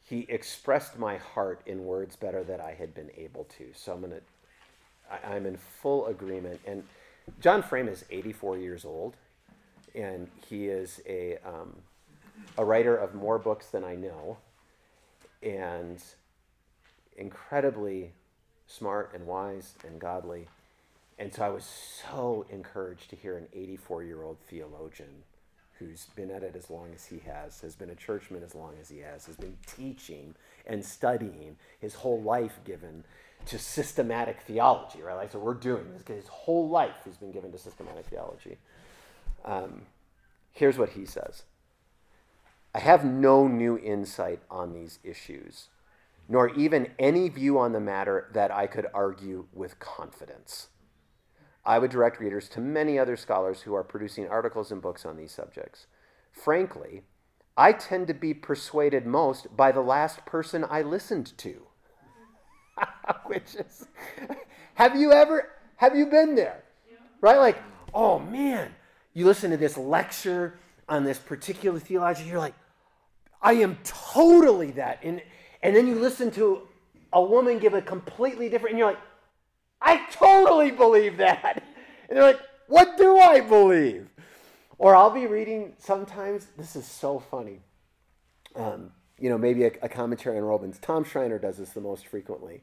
he 0.08 0.24
expressed 0.28 0.98
my 0.98 1.18
heart 1.18 1.60
in 1.66 1.84
words 1.84 2.16
better 2.16 2.42
than 2.42 2.60
I 2.60 2.72
had 2.72 2.94
been 2.94 3.10
able 3.16 3.44
to. 3.58 3.66
So 3.74 3.92
I'm 3.92 4.00
going 4.00 4.12
to 4.12 4.20
I, 5.10 5.36
am 5.36 5.46
in 5.46 5.56
full 5.56 6.06
agreement. 6.06 6.60
And 6.66 6.82
John 7.40 7.62
Frame 7.62 7.88
is 7.88 8.04
84 8.10 8.58
years 8.58 8.84
old. 8.84 9.16
and 9.94 10.28
he 10.48 10.66
is 10.68 11.00
a, 11.08 11.38
um, 11.44 11.74
a 12.56 12.64
writer 12.64 12.96
of 12.96 13.14
more 13.14 13.38
books 13.38 13.68
than 13.68 13.84
I 13.84 13.94
know, 13.96 14.38
and 15.42 16.02
incredibly 17.16 18.12
smart 18.66 19.12
and 19.14 19.26
wise 19.26 19.74
and 19.86 20.00
godly. 20.00 20.46
And 21.18 21.32
so 21.34 21.42
I 21.44 21.48
was 21.48 21.64
so 21.64 22.46
encouraged 22.50 23.10
to 23.10 23.16
hear 23.16 23.36
an 23.36 23.48
84 23.52 24.04
year 24.04 24.22
old 24.22 24.38
theologian 24.48 25.24
who's 25.78 26.06
been 26.16 26.30
at 26.30 26.42
it 26.42 26.54
as 26.56 26.70
long 26.70 26.88
as 26.94 27.06
he 27.06 27.20
has, 27.20 27.60
has 27.60 27.74
been 27.74 27.90
a 27.90 27.94
churchman 27.94 28.42
as 28.42 28.54
long 28.54 28.74
as 28.80 28.88
he 28.88 28.98
has, 28.98 29.26
has 29.26 29.36
been 29.36 29.56
teaching 29.66 30.34
and 30.66 30.84
studying 30.84 31.56
his 31.80 31.94
whole 31.94 32.20
life 32.20 32.60
given 32.64 33.04
to 33.48 33.58
systematic 33.58 34.40
theology, 34.42 35.02
right? 35.02 35.16
Like, 35.16 35.32
so 35.32 35.38
we're 35.38 35.54
doing 35.54 35.86
this. 35.92 36.02
His 36.06 36.28
whole 36.28 36.68
life 36.68 36.96
he's 37.04 37.16
been 37.16 37.32
given 37.32 37.50
to 37.52 37.58
systematic 37.58 38.06
theology. 38.06 38.58
Um, 39.44 39.82
here's 40.52 40.78
what 40.78 40.90
he 40.90 41.04
says 41.04 41.44
I 42.74 42.80
have 42.80 43.04
no 43.04 43.48
new 43.48 43.78
insight 43.78 44.40
on 44.50 44.72
these 44.72 44.98
issues, 45.02 45.68
nor 46.28 46.50
even 46.50 46.92
any 46.98 47.28
view 47.28 47.58
on 47.58 47.72
the 47.72 47.80
matter 47.80 48.28
that 48.34 48.50
I 48.50 48.66
could 48.66 48.86
argue 48.92 49.46
with 49.52 49.78
confidence. 49.78 50.68
I 51.64 51.78
would 51.78 51.90
direct 51.90 52.20
readers 52.20 52.48
to 52.50 52.60
many 52.60 52.98
other 52.98 53.16
scholars 53.16 53.62
who 53.62 53.74
are 53.74 53.84
producing 53.84 54.28
articles 54.28 54.70
and 54.70 54.80
books 54.80 55.04
on 55.04 55.16
these 55.16 55.32
subjects. 55.32 55.86
Frankly, 56.32 57.02
I 57.56 57.72
tend 57.72 58.06
to 58.06 58.14
be 58.14 58.34
persuaded 58.34 59.04
most 59.04 59.56
by 59.56 59.72
the 59.72 59.80
last 59.80 60.24
person 60.24 60.64
I 60.68 60.82
listened 60.82 61.36
to. 61.38 61.67
Which 63.26 63.54
is, 63.54 63.86
have 64.74 64.96
you 64.96 65.12
ever, 65.12 65.48
have 65.76 65.96
you 65.96 66.06
been 66.06 66.34
there? 66.34 66.62
Right? 67.20 67.38
Like, 67.38 67.58
oh 67.94 68.18
man, 68.18 68.74
you 69.14 69.24
listen 69.24 69.50
to 69.50 69.56
this 69.56 69.76
lecture 69.76 70.58
on 70.88 71.04
this 71.04 71.18
particular 71.18 71.78
theology, 71.78 72.24
you're 72.24 72.38
like, 72.38 72.54
I 73.42 73.54
am 73.54 73.78
totally 73.84 74.72
that. 74.72 75.00
And, 75.02 75.22
and 75.62 75.76
then 75.76 75.86
you 75.86 75.96
listen 75.96 76.30
to 76.32 76.62
a 77.12 77.22
woman 77.22 77.58
give 77.58 77.74
a 77.74 77.82
completely 77.82 78.48
different, 78.48 78.72
and 78.72 78.78
you're 78.78 78.88
like, 78.88 79.00
I 79.80 80.06
totally 80.10 80.70
believe 80.70 81.18
that. 81.18 81.62
And 82.08 82.16
they're 82.16 82.24
like, 82.24 82.40
what 82.66 82.96
do 82.96 83.18
I 83.18 83.40
believe? 83.40 84.08
Or 84.78 84.94
I'll 84.94 85.10
be 85.10 85.26
reading 85.26 85.74
sometimes, 85.78 86.46
this 86.56 86.76
is 86.76 86.86
so 86.86 87.18
funny. 87.18 87.60
Um, 88.54 88.92
you 89.18 89.28
know, 89.28 89.38
maybe 89.38 89.64
a, 89.64 89.72
a, 89.82 89.88
commentary 89.88 90.38
on 90.38 90.44
Romans. 90.44 90.78
Tom 90.80 91.04
Schreiner 91.04 91.38
does 91.38 91.58
this 91.58 91.70
the 91.70 91.80
most 91.80 92.06
frequently. 92.06 92.62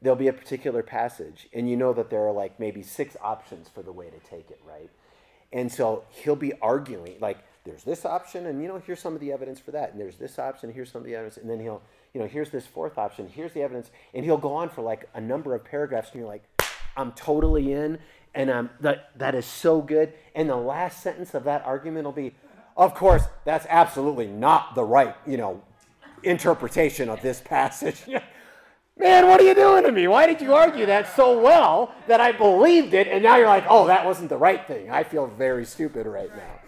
There'll 0.00 0.16
be 0.16 0.28
a 0.28 0.32
particular 0.32 0.82
passage, 0.82 1.48
and 1.52 1.68
you 1.70 1.76
know 1.76 1.92
that 1.92 2.10
there 2.10 2.26
are 2.26 2.32
like 2.32 2.58
maybe 2.58 2.82
six 2.82 3.16
options 3.20 3.68
for 3.68 3.82
the 3.82 3.92
way 3.92 4.10
to 4.10 4.18
take 4.28 4.50
it, 4.50 4.60
right? 4.66 4.90
And 5.52 5.70
so 5.70 6.04
he'll 6.10 6.36
be 6.36 6.54
arguing, 6.60 7.16
like, 7.20 7.38
there's 7.64 7.84
this 7.84 8.04
option, 8.04 8.46
and 8.46 8.60
you 8.60 8.68
know, 8.68 8.82
here's 8.84 9.00
some 9.00 9.14
of 9.14 9.20
the 9.20 9.32
evidence 9.32 9.60
for 9.60 9.70
that, 9.70 9.92
and 9.92 10.00
there's 10.00 10.16
this 10.16 10.38
option, 10.38 10.72
here's 10.72 10.90
some 10.90 11.02
of 11.02 11.06
the 11.06 11.14
evidence, 11.14 11.36
and 11.36 11.48
then 11.48 11.60
he'll 11.60 11.82
you 12.12 12.20
know, 12.20 12.26
here's 12.26 12.50
this 12.50 12.66
fourth 12.66 12.98
option, 12.98 13.28
here's 13.28 13.52
the 13.52 13.62
evidence, 13.62 13.90
and 14.12 14.24
he'll 14.24 14.36
go 14.36 14.52
on 14.54 14.68
for 14.68 14.82
like 14.82 15.08
a 15.14 15.20
number 15.20 15.54
of 15.54 15.64
paragraphs, 15.64 16.10
and 16.10 16.20
you're 16.20 16.28
like, 16.28 16.42
I'm 16.96 17.12
totally 17.12 17.72
in, 17.72 17.98
and 18.34 18.50
um, 18.50 18.70
that, 18.80 19.10
that 19.18 19.34
is 19.34 19.46
so 19.46 19.80
good. 19.80 20.12
And 20.34 20.48
the 20.48 20.56
last 20.56 21.02
sentence 21.02 21.34
of 21.34 21.44
that 21.44 21.64
argument 21.64 22.04
will 22.04 22.12
be, 22.12 22.34
of 22.76 22.94
course, 22.94 23.22
that's 23.44 23.66
absolutely 23.68 24.26
not 24.26 24.74
the 24.74 24.84
right, 24.84 25.16
you 25.26 25.36
know, 25.38 25.62
interpretation 26.22 27.08
of 27.08 27.22
this 27.22 27.40
passage. 27.40 28.02
Man, 28.98 29.26
what 29.26 29.40
are 29.40 29.44
you 29.44 29.54
doing 29.54 29.84
to 29.84 29.92
me? 29.92 30.06
Why 30.06 30.26
did 30.26 30.40
you 30.40 30.54
argue 30.54 30.86
that 30.86 31.14
so 31.16 31.40
well 31.40 31.94
that 32.08 32.20
I 32.20 32.32
believed 32.32 32.94
it, 32.94 33.08
and 33.08 33.22
now 33.22 33.36
you're 33.36 33.46
like, 33.46 33.64
oh, 33.68 33.86
that 33.86 34.04
wasn't 34.04 34.28
the 34.28 34.36
right 34.36 34.66
thing. 34.66 34.90
I 34.90 35.02
feel 35.02 35.26
very 35.26 35.64
stupid 35.64 36.06
right 36.06 36.30
now. 36.36 36.60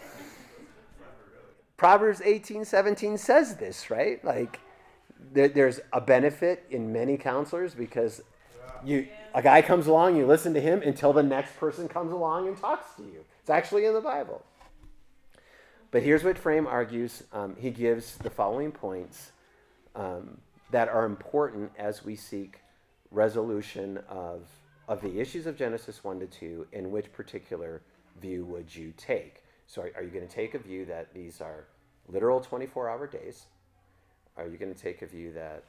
Proverbs 1.77 2.23
18, 2.25 2.65
17 2.65 3.19
says 3.19 3.57
this, 3.57 3.91
right? 3.91 4.25
Like, 4.25 4.59
there, 5.33 5.49
there's 5.49 5.81
a 5.93 6.01
benefit 6.01 6.65
in 6.71 6.93
many 6.93 7.17
counselors 7.17 7.75
because 7.75 8.23
you 8.85 9.09
a 9.35 9.43
guy 9.43 9.63
comes 9.63 9.87
along, 9.87 10.17
you 10.17 10.27
listen 10.27 10.55
to 10.55 10.61
him 10.61 10.81
until 10.83 11.13
the 11.13 11.23
next 11.23 11.57
person 11.57 11.89
comes 11.89 12.13
along 12.13 12.47
and 12.47 12.57
talks 12.57 12.95
to 12.97 13.03
you. 13.03 13.25
It's 13.41 13.51
actually 13.51 13.85
in 13.85 13.93
the 13.93 14.01
Bible. 14.01 14.45
But 15.91 16.03
here's 16.03 16.23
what 16.23 16.39
Frame 16.39 16.67
argues. 16.67 17.25
Um, 17.33 17.57
he 17.59 17.71
gives 17.71 18.17
the 18.17 18.31
following 18.31 18.71
points 18.71 19.33
um, 19.95 20.39
that 20.71 20.89
are 20.89 21.05
important 21.05 21.71
as 21.79 22.05
we 22.05 22.17
seek 22.17 22.61
resolution 23.11 23.99
of, 24.09 24.43
of 24.89 25.01
the 25.01 25.21
issues 25.21 25.47
of 25.47 25.57
Genesis 25.57 26.03
1 26.03 26.21
to 26.21 26.27
2. 26.27 26.67
In 26.73 26.91
which 26.91 27.13
particular 27.13 27.83
view 28.21 28.45
would 28.47 28.75
you 28.75 28.93
take? 28.97 29.43
So, 29.67 29.83
are, 29.83 29.91
are 29.97 30.03
you 30.03 30.11
going 30.11 30.27
to 30.27 30.33
take 30.33 30.55
a 30.55 30.59
view 30.59 30.85
that 30.87 31.13
these 31.15 31.41
are 31.41 31.65
literal 32.09 32.41
24 32.41 32.91
hour 32.91 33.07
days? 33.07 33.47
Are 34.37 34.47
you 34.47 34.57
going 34.57 34.75
to 34.75 34.81
take 34.81 35.03
a 35.03 35.07
view 35.07 35.33
that, 35.33 35.65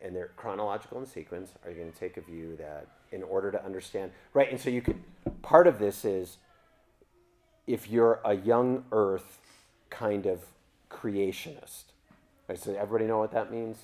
and 0.00 0.14
they're 0.14 0.30
chronological 0.36 0.98
in 0.98 1.06
sequence, 1.06 1.52
are 1.64 1.70
you 1.70 1.76
going 1.76 1.92
to 1.92 1.98
take 1.98 2.16
a 2.16 2.20
view 2.20 2.56
that 2.56 2.86
in 3.10 3.22
order 3.22 3.50
to 3.50 3.64
understand, 3.64 4.10
right? 4.34 4.50
And 4.50 4.60
so 4.60 4.70
you 4.70 4.82
could, 4.82 5.02
part 5.42 5.66
of 5.66 5.78
this 5.78 6.04
is 6.04 6.38
if 7.66 7.88
you're 7.88 8.20
a 8.24 8.34
young 8.34 8.84
earth 8.92 9.38
kind 9.90 10.26
of 10.26 10.40
creationist. 10.90 11.84
Right? 12.48 12.58
So 12.58 12.74
everybody 12.74 13.06
know 13.06 13.18
what 13.18 13.32
that 13.32 13.50
means? 13.50 13.78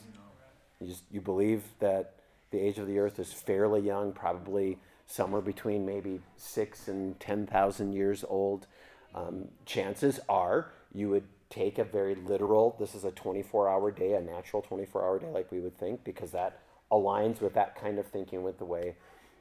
You 0.81 0.89
just 0.89 1.03
you 1.11 1.21
believe 1.21 1.63
that 1.81 2.15
the 2.51 2.59
age 2.59 2.79
of 2.79 2.87
the 2.87 2.99
earth 2.99 3.19
is 3.19 3.33
fairly 3.33 3.81
young, 3.81 4.13
probably 4.13 4.79
somewhere 5.07 5.41
between 5.41 5.85
maybe 5.87 6.21
six 6.37 6.89
and 6.89 7.19
ten 7.21 7.47
thousand 7.47 7.93
years 7.93 8.25
old. 8.29 8.67
Um, 9.15 9.49
chances 9.65 10.21
are 10.29 10.73
you 10.95 11.09
would 11.11 11.25
take 11.51 11.79
a 11.79 11.85
very 11.85 12.15
literal, 12.15 12.77
this 12.79 12.95
is 12.95 13.05
a 13.05 13.11
24 13.11 13.69
hour 13.69 13.91
day, 13.91 14.15
a 14.15 14.21
natural 14.21 14.63
24 14.63 15.03
hour 15.03 15.19
day, 15.19 15.31
like 15.33 15.51
we 15.51 15.61
would 15.61 15.77
think, 15.79 16.05
because 16.05 16.31
that 16.33 16.61
aligns 16.91 17.41
with 17.41 17.55
that 17.55 17.75
kind 17.81 17.99
of 17.99 18.07
thinking 18.07 18.43
with 18.43 18.59
the 18.59 18.65
way 18.65 18.97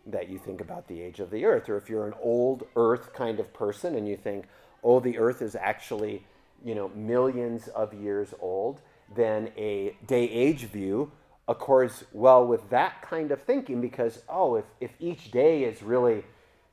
that 0.06 0.30
you 0.30 0.38
think 0.38 0.62
about 0.62 0.88
the 0.88 1.01
age 1.01 1.19
of 1.19 1.30
the 1.30 1.43
earth. 1.45 1.67
Or 1.67 1.77
if 1.77 1.89
you're 1.89 2.08
an 2.08 2.13
old 2.21 2.65
earth 2.75 3.13
kind 3.13 3.39
of 3.39 3.53
person 3.53 3.95
and 3.95 4.08
you 4.08 4.15
think, 4.15 4.45
oh, 4.84 4.99
the 4.99 5.17
earth 5.17 5.41
is 5.41 5.56
actually, 5.56 6.23
you 6.63 6.75
know, 6.75 6.89
millions 6.95 7.67
of 7.69 7.93
years 7.93 8.34
old, 8.39 8.82
then 9.15 9.52
a 9.58 9.96
day 10.06 10.30
age 10.30 10.65
view 10.65 11.12
accords 11.48 12.04
well 12.12 12.46
with 12.46 12.70
that 12.70 13.02
kind 13.02 13.32
of 13.32 13.41
thinking 13.41 13.80
because, 13.80 14.22
oh, 14.28 14.56
if, 14.56 14.65
if 14.82 14.91
each 15.00 15.32
day 15.32 15.63
is 15.63 15.82
really, 15.82 16.24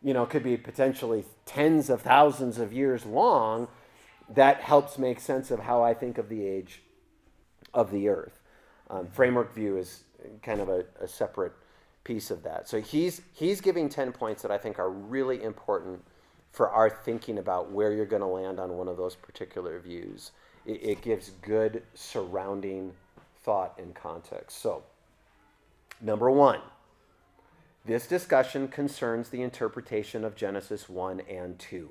you 0.03 0.13
know, 0.13 0.27
could 0.27 0.43
be 0.43 0.57
potentially 0.57 1.25
tens 1.47 1.89
of 1.89 2.03
thousands 2.03 2.59
of 2.59 2.73
years 2.73 3.07
long, 3.07 3.69
that 4.29 4.61
helps 4.61 4.99
make 4.99 5.21
sense 5.21 5.51
of 5.51 5.61
how 5.61 5.83
I 5.83 5.95
think 5.95 6.19
of 6.19 6.29
the 6.29 6.45
age 6.45 6.83
of 7.73 7.91
the 7.91 8.09
earth. 8.09 8.41
Um, 8.91 9.07
framework 9.09 9.55
view 9.55 9.77
is 9.77 10.05
kind 10.43 10.61
of 10.61 10.69
a, 10.69 10.85
a, 11.01 11.09
separate 11.09 11.53
piece 12.05 12.31
of 12.31 12.43
that. 12.43 12.69
So 12.69 12.81
he's 12.81 13.23
he's 13.33 13.61
giving 13.61 13.89
ten 13.89 14.13
points 14.13 14.43
that 14.43 14.51
I 14.51 14.59
think 14.59 14.79
are 14.79 14.91
really 14.91 15.43
important 15.43 16.05
for 16.53 16.71
our 16.71 16.89
thinking 16.89 17.39
about 17.39 17.73
where 17.73 17.93
you're 17.93 18.07
going 18.07 18.23
to 18.23 18.29
land 18.29 18.61
on 18.61 18.77
one 18.77 18.89
of 18.89 18.97
those 18.97 19.17
particular 19.17 19.81
views. 19.81 20.33
It, 20.67 20.83
it 20.83 21.03
gives 21.03 21.31
good 21.43 21.83
surrounding 21.95 22.93
thought 23.43 23.79
and 23.79 23.95
context. 23.95 24.61
So, 24.61 24.83
number 26.01 26.31
one. 26.31 26.61
This 27.87 28.07
discussion 28.07 28.69
concerns 28.69 29.29
the 29.29 29.43
interpretation 29.43 30.25
of 30.25 30.35
Genesis 30.35 30.89
1 30.89 31.21
and 31.29 31.59
2. 31.59 31.91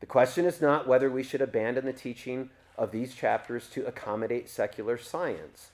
The 0.00 0.06
question 0.06 0.44
is 0.44 0.60
not 0.60 0.86
whether 0.86 1.10
we 1.10 1.22
should 1.22 1.40
abandon 1.40 1.86
the 1.86 1.92
teaching 1.94 2.50
of 2.76 2.92
these 2.92 3.14
chapters 3.14 3.68
to 3.70 3.86
accommodate 3.86 4.48
secular 4.48 4.98
science. 4.98 5.70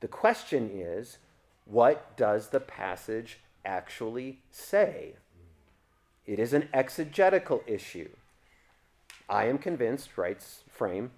The 0.00 0.08
question 0.08 0.70
is 0.72 1.18
what 1.64 2.16
does 2.16 2.48
the 2.48 2.58
passage 2.58 3.38
actually 3.64 4.40
say? 4.50 5.14
It 6.26 6.40
is 6.40 6.52
an 6.52 6.68
exegetical 6.74 7.62
issue. 7.66 8.10
I 9.32 9.46
am 9.46 9.56
convinced, 9.56 10.18
writes 10.18 10.62
Frame, 10.68 11.10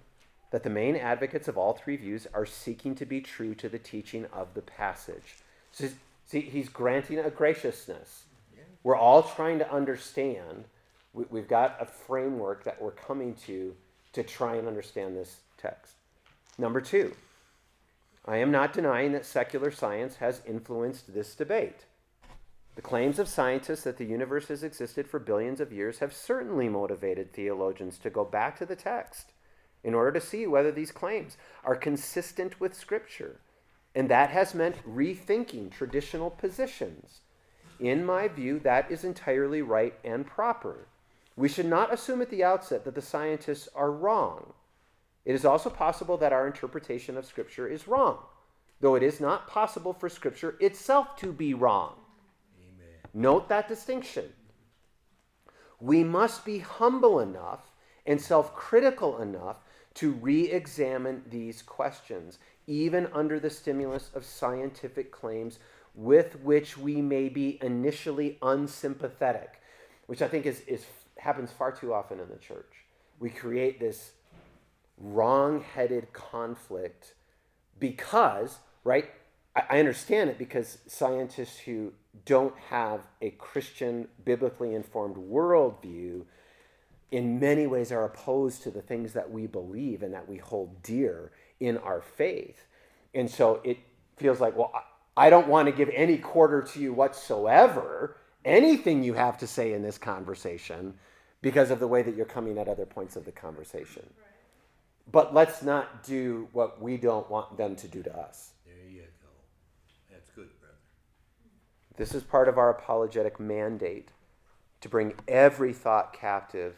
that 0.51 0.63
the 0.63 0.69
main 0.69 0.95
advocates 0.95 1.49
of 1.49 1.57
all 1.57 1.73
three 1.73 1.97
views 1.97 2.27
are 2.33 2.45
seeking 2.45 2.95
to 2.95 3.05
be 3.05 3.19
true 3.19 3.53
to 3.55 3.67
the 3.67 3.77
teaching 3.77 4.25
of 4.31 4.53
the 4.53 4.61
passage. 4.61 5.35
So, 5.73 5.89
see, 6.25 6.39
he's 6.39 6.69
granting 6.69 7.19
a 7.19 7.29
graciousness. 7.29 8.23
We're 8.83 8.95
all 8.95 9.23
trying 9.23 9.59
to 9.59 9.69
understand 9.71 10.65
we, 11.13 11.39
have 11.39 11.49
got 11.49 11.77
a 11.81 11.85
framework 11.85 12.63
that 12.63 12.81
we're 12.81 12.91
coming 12.91 13.35
to 13.47 13.75
to 14.13 14.23
try 14.23 14.55
and 14.55 14.67
understand 14.67 15.17
this 15.17 15.37
text. 15.57 15.93
Number 16.57 16.79
two, 16.79 17.13
I 18.25 18.37
am 18.37 18.51
not 18.51 18.71
denying 18.71 19.11
that 19.11 19.25
secular 19.25 19.71
science 19.71 20.15
has 20.17 20.41
influenced 20.45 21.13
this 21.13 21.35
debate. 21.35 21.85
The 22.75 22.81
claims 22.81 23.19
of 23.19 23.29
scientists 23.29 23.83
that 23.83 23.97
the 23.97 24.05
universe 24.05 24.49
has 24.49 24.61
existed 24.61 25.07
for 25.07 25.17
billions 25.17 25.61
of 25.61 25.71
years 25.71 25.99
have 25.99 26.13
certainly 26.13 26.67
motivated 26.67 27.31
theologians 27.31 27.97
to 27.99 28.09
go 28.09 28.25
back 28.25 28.57
to 28.57 28.65
the 28.65 28.75
text 28.75 29.31
in 29.81 29.93
order 29.93 30.11
to 30.11 30.25
see 30.25 30.45
whether 30.45 30.71
these 30.71 30.91
claims 30.91 31.37
are 31.63 31.75
consistent 31.75 32.59
with 32.59 32.73
Scripture. 32.73 33.39
And 33.93 34.09
that 34.09 34.29
has 34.31 34.53
meant 34.53 34.85
rethinking 34.85 35.71
traditional 35.71 36.29
positions. 36.29 37.21
In 37.79 38.05
my 38.05 38.27
view, 38.27 38.59
that 38.59 38.91
is 38.91 39.05
entirely 39.05 39.61
right 39.61 39.93
and 40.03 40.25
proper. 40.25 40.87
we 41.37 41.49
should 41.49 41.65
not 41.65 41.93
assume 41.93 42.21
at 42.21 42.29
the 42.29 42.43
outset 42.43 42.85
that 42.85 42.95
the 42.95 43.01
scientists 43.01 43.67
are 43.75 43.91
wrong. 43.91 44.53
It 45.25 45.35
is 45.35 45.43
also 45.43 45.69
possible 45.69 46.17
that 46.17 46.31
our 46.31 46.47
interpretation 46.47 47.17
of 47.17 47.25
Scripture 47.25 47.67
is 47.67 47.87
wrong, 47.87 48.19
though 48.79 48.95
it 48.95 49.03
is 49.03 49.19
not 49.19 49.47
possible 49.47 49.91
for 49.91 50.07
Scripture 50.07 50.55
itself 50.59 51.17
to 51.17 51.33
be 51.33 51.53
wrong. 51.53 52.04
Note 53.17 53.47
that 53.47 53.69
distinction. 53.69 54.25
We 55.79 56.03
must 56.03 56.43
be 56.43 56.59
humble 56.59 57.21
enough 57.21 57.61
and 58.05 58.19
self 58.19 58.53
critical 58.53 59.21
enough 59.21 59.59
to 59.95 60.11
re 60.11 60.51
examine 60.51 61.23
these 61.29 61.61
questions, 61.61 62.39
even 62.67 63.07
under 63.13 63.39
the 63.39 63.49
stimulus 63.49 64.11
of 64.13 64.25
scientific 64.25 65.13
claims 65.13 65.59
with 65.93 66.37
which 66.41 66.77
we 66.77 67.01
may 67.01 67.29
be 67.29 67.57
initially 67.61 68.37
unsympathetic, 68.41 69.61
which 70.07 70.21
I 70.21 70.27
think 70.27 70.45
is, 70.45 70.59
is 70.67 70.85
happens 71.17 71.51
far 71.51 71.71
too 71.71 71.93
often 71.93 72.19
in 72.19 72.27
the 72.27 72.35
church. 72.35 72.83
We 73.21 73.29
create 73.29 73.79
this 73.79 74.11
wrong 74.97 75.61
headed 75.61 76.11
conflict 76.11 77.13
because, 77.79 78.59
right? 78.83 79.09
I, 79.55 79.63
I 79.69 79.79
understand 79.79 80.29
it 80.29 80.37
because 80.37 80.79
scientists 80.85 81.59
who 81.59 81.93
don't 82.23 82.57
have 82.69 83.07
a 83.21 83.31
Christian, 83.31 84.07
biblically 84.23 84.73
informed 84.73 85.17
worldview 85.17 86.23
in 87.11 87.39
many 87.39 87.67
ways 87.67 87.91
are 87.91 88.03
opposed 88.03 88.63
to 88.63 88.71
the 88.71 88.81
things 88.81 89.13
that 89.13 89.31
we 89.31 89.47
believe 89.47 90.03
and 90.03 90.13
that 90.13 90.27
we 90.27 90.37
hold 90.37 90.81
dear 90.81 91.31
in 91.59 91.77
our 91.77 92.01
faith. 92.01 92.65
And 93.13 93.29
so 93.29 93.61
it 93.63 93.77
feels 94.17 94.39
like, 94.39 94.57
well, 94.57 94.73
I 95.15 95.29
don't 95.29 95.47
want 95.47 95.67
to 95.67 95.71
give 95.71 95.89
any 95.93 96.17
quarter 96.17 96.61
to 96.61 96.79
you 96.79 96.93
whatsoever, 96.93 98.17
anything 98.43 99.03
you 99.03 99.13
have 99.13 99.37
to 99.39 99.47
say 99.47 99.73
in 99.73 99.81
this 99.81 99.97
conversation, 99.97 100.95
because 101.41 101.71
of 101.71 101.79
the 101.79 101.87
way 101.87 102.01
that 102.01 102.15
you're 102.15 102.25
coming 102.25 102.57
at 102.57 102.67
other 102.67 102.85
points 102.85 103.15
of 103.15 103.23
the 103.23 103.31
conversation. 103.31 104.03
Right. 104.17 104.25
But 105.11 105.33
let's 105.33 105.61
not 105.61 106.03
do 106.03 106.49
what 106.51 106.81
we 106.81 106.97
don't 106.97 107.29
want 107.29 107.55
them 107.55 107.75
to 107.77 107.87
do 107.87 108.01
to 108.03 108.17
us. 108.17 108.51
There 108.65 108.89
you 108.89 109.03
go. 109.21 109.29
That's 110.11 110.29
good, 110.31 110.49
brother. 110.59 110.75
This 111.97 112.13
is 112.13 112.23
part 112.23 112.47
of 112.47 112.57
our 112.57 112.69
apologetic 112.69 113.39
mandate 113.39 114.09
to 114.81 114.89
bring 114.89 115.13
every 115.27 115.73
thought 115.73 116.13
captive 116.13 116.75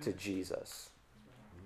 to 0.00 0.12
Jesus. 0.12 0.90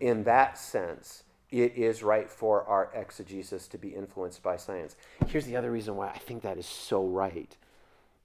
In 0.01 0.25
that 0.25 0.59
sense, 0.59 1.25
it 1.51 1.77
is 1.77 2.03
right 2.03 2.31
for 2.31 2.65
our 2.65 2.91
exegesis 2.95 3.67
to 3.69 3.79
be 3.79 3.89
influenced 3.89 4.43
by 4.43 4.57
science. 4.57 4.97
Here's 5.27 5.47
the 5.47 5.57
other 5.57 5.71
reason 5.71 5.97
why 5.97 6.09
I 6.09 6.19
think 6.19 6.43
that 6.43 6.59
is 6.59 6.67
so 6.67 7.07
right. 7.07 7.57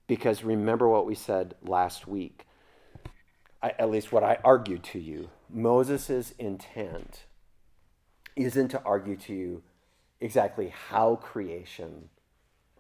Because 0.07 0.43
remember 0.43 0.87
what 0.87 1.05
we 1.05 1.15
said 1.15 1.55
last 1.63 2.07
week, 2.07 2.45
I, 3.63 3.73
at 3.79 3.89
least 3.89 4.11
what 4.11 4.23
I 4.23 4.37
argued 4.43 4.83
to 4.85 4.99
you. 4.99 5.29
Moses' 5.49 6.33
intent 6.37 7.25
isn't 8.35 8.67
to 8.69 8.83
argue 8.83 9.15
to 9.15 9.33
you 9.33 9.63
exactly 10.19 10.69
how 10.89 11.15
creation, 11.15 12.09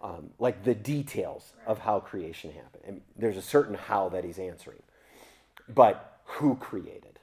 um, 0.01 0.29
like 0.39 0.63
the 0.63 0.75
details 0.75 1.53
of 1.65 1.79
how 1.79 1.99
creation 1.99 2.51
happened. 2.51 2.83
And 2.85 3.01
there's 3.17 3.37
a 3.37 3.41
certain 3.41 3.75
how 3.75 4.09
that 4.09 4.23
he's 4.23 4.39
answering, 4.39 4.83
but 5.69 6.19
who 6.25 6.55
created? 6.55 7.19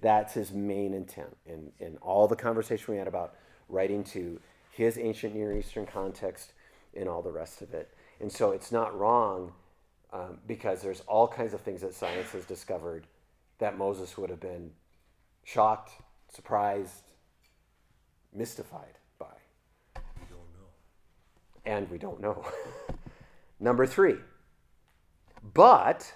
That's 0.00 0.34
his 0.34 0.52
main 0.52 0.94
intent 0.94 1.36
in, 1.46 1.72
in 1.80 1.96
all 1.98 2.28
the 2.28 2.36
conversation 2.36 2.92
we 2.92 2.98
had 2.98 3.08
about 3.08 3.34
writing 3.68 4.04
to 4.04 4.40
his 4.70 4.98
ancient 4.98 5.34
Near 5.34 5.56
Eastern 5.56 5.86
context 5.86 6.52
and 6.94 7.08
all 7.08 7.22
the 7.22 7.32
rest 7.32 7.62
of 7.62 7.72
it. 7.74 7.90
And 8.20 8.30
so 8.30 8.52
it's 8.52 8.70
not 8.70 8.96
wrong 8.98 9.52
um, 10.12 10.38
because 10.46 10.82
there's 10.82 11.00
all 11.00 11.26
kinds 11.26 11.54
of 11.54 11.60
things 11.60 11.80
that 11.80 11.94
science 11.94 12.30
has 12.32 12.44
discovered 12.44 13.06
that 13.58 13.76
Moses 13.76 14.16
would 14.16 14.30
have 14.30 14.40
been 14.40 14.70
shocked, 15.44 15.90
surprised, 16.32 17.10
mystified 18.32 18.98
by. 19.18 19.26
We 19.96 20.26
don't 20.28 20.38
know. 20.52 20.68
And 21.66 21.90
we 21.90 21.98
don't 21.98 22.20
know. 22.20 22.44
Number 23.60 23.86
three, 23.86 24.16
but 25.54 26.14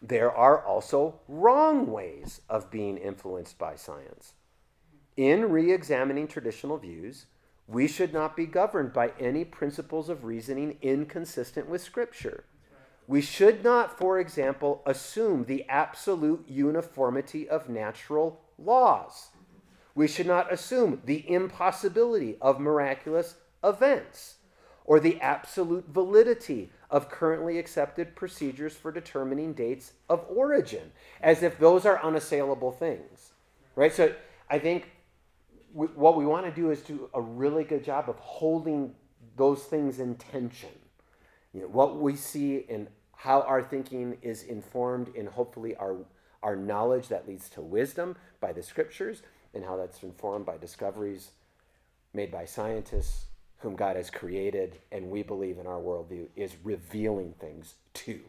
there 0.00 0.30
are 0.30 0.64
also 0.64 1.20
wrong 1.26 1.90
ways 1.90 2.40
of 2.48 2.70
being 2.70 2.96
influenced 2.96 3.58
by 3.58 3.74
science. 3.74 4.34
In 5.16 5.50
re 5.50 5.72
examining 5.72 6.28
traditional 6.28 6.78
views, 6.78 7.26
we 7.66 7.88
should 7.88 8.12
not 8.12 8.36
be 8.36 8.46
governed 8.46 8.92
by 8.92 9.12
any 9.18 9.44
principles 9.44 10.08
of 10.08 10.24
reasoning 10.24 10.78
inconsistent 10.82 11.68
with 11.68 11.82
Scripture. 11.82 12.44
We 13.06 13.20
should 13.20 13.64
not, 13.64 13.98
for 13.98 14.20
example, 14.20 14.82
assume 14.86 15.44
the 15.44 15.64
absolute 15.68 16.44
uniformity 16.48 17.48
of 17.48 17.68
natural 17.68 18.40
laws. 18.58 19.30
We 19.94 20.08
should 20.08 20.26
not 20.26 20.52
assume 20.52 21.02
the 21.04 21.28
impossibility 21.28 22.36
of 22.40 22.60
miraculous 22.60 23.36
events 23.62 24.36
or 24.92 25.00
the 25.00 25.18
absolute 25.22 25.86
validity 25.88 26.68
of 26.90 27.08
currently 27.08 27.58
accepted 27.58 28.14
procedures 28.14 28.76
for 28.76 28.92
determining 28.92 29.54
dates 29.54 29.94
of 30.10 30.22
origin, 30.28 30.92
as 31.22 31.42
if 31.42 31.58
those 31.58 31.86
are 31.86 31.98
unassailable 32.04 32.70
things. 32.70 33.32
Right? 33.74 33.90
So 33.90 34.14
I 34.50 34.58
think 34.58 34.90
we, 35.72 35.86
what 35.86 36.14
we 36.18 36.26
want 36.26 36.44
to 36.44 36.52
do 36.52 36.70
is 36.70 36.82
do 36.82 37.08
a 37.14 37.22
really 37.22 37.64
good 37.64 37.82
job 37.82 38.10
of 38.10 38.18
holding 38.18 38.92
those 39.34 39.62
things 39.62 39.98
in 39.98 40.14
tension. 40.16 40.68
You 41.54 41.62
know, 41.62 41.68
what 41.68 41.96
we 41.96 42.14
see 42.14 42.66
and 42.68 42.86
how 43.16 43.40
our 43.40 43.62
thinking 43.62 44.18
is 44.20 44.42
informed 44.42 45.08
in 45.14 45.24
hopefully 45.24 45.74
our, 45.76 45.96
our 46.42 46.54
knowledge 46.54 47.08
that 47.08 47.26
leads 47.26 47.48
to 47.48 47.62
wisdom 47.62 48.14
by 48.40 48.52
the 48.52 48.62
scriptures, 48.62 49.22
and 49.54 49.64
how 49.64 49.78
that's 49.78 50.02
informed 50.02 50.44
by 50.44 50.58
discoveries 50.58 51.30
made 52.12 52.30
by 52.30 52.44
scientists 52.44 53.24
whom 53.62 53.76
God 53.76 53.96
has 53.96 54.10
created 54.10 54.78
and 54.90 55.08
we 55.08 55.22
believe 55.22 55.58
in 55.58 55.66
our 55.66 55.78
worldview, 55.78 56.26
is 56.36 56.56
revealing 56.64 57.34
things 57.38 57.74
to 57.94 58.20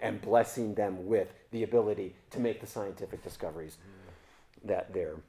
and 0.00 0.20
blessing 0.20 0.74
them 0.74 1.06
with 1.06 1.28
the 1.50 1.62
ability 1.62 2.14
to 2.30 2.40
make 2.40 2.60
the 2.60 2.66
scientific 2.66 3.22
discoveries 3.22 3.76
that 4.64 4.94
they're 4.94 5.20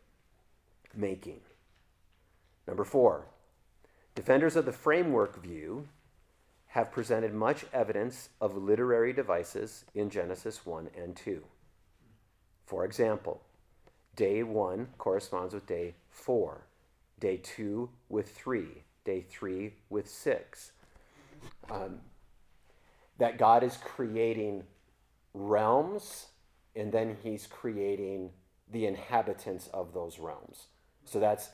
making. 0.96 1.42
Number 2.68 2.84
four, 2.84 3.26
defenders 4.16 4.56
of 4.56 4.66
the 4.66 4.72
framework 4.72 5.42
view 5.42 5.88
have 6.68 6.92
presented 6.92 7.34
much 7.34 7.66
evidence 7.74 8.30
of 8.40 8.56
literary 8.56 9.12
devices 9.12 9.84
in 9.94 10.10
Genesis 10.10 10.66
1 10.66 10.90
and 10.96 11.16
2. 11.16 11.44
For 12.66 12.86
example, 12.86 13.42
day 14.16 14.44
1 14.44 14.88
corresponds 14.98 15.54
with 15.54 15.66
day 15.66 15.96
4, 16.12 16.62
day 17.20 17.38
2 17.38 17.90
with 18.08 18.30
3, 18.34 18.84
day 19.06 19.26
three 19.30 19.74
with 19.90 20.10
six. 20.10 20.72
Um, 21.70 22.00
that 23.18 23.38
God 23.38 23.64
is 23.64 23.78
creating 23.78 24.64
realms 25.34 26.28
and 26.76 26.92
then 26.92 27.18
he's 27.22 27.48
creating 27.48 28.32
the 28.72 28.86
inhabitants 28.86 29.68
of 29.74 29.94
those 29.94 30.20
realms. 30.20 30.68
So 31.06 31.20
that's 31.20 31.50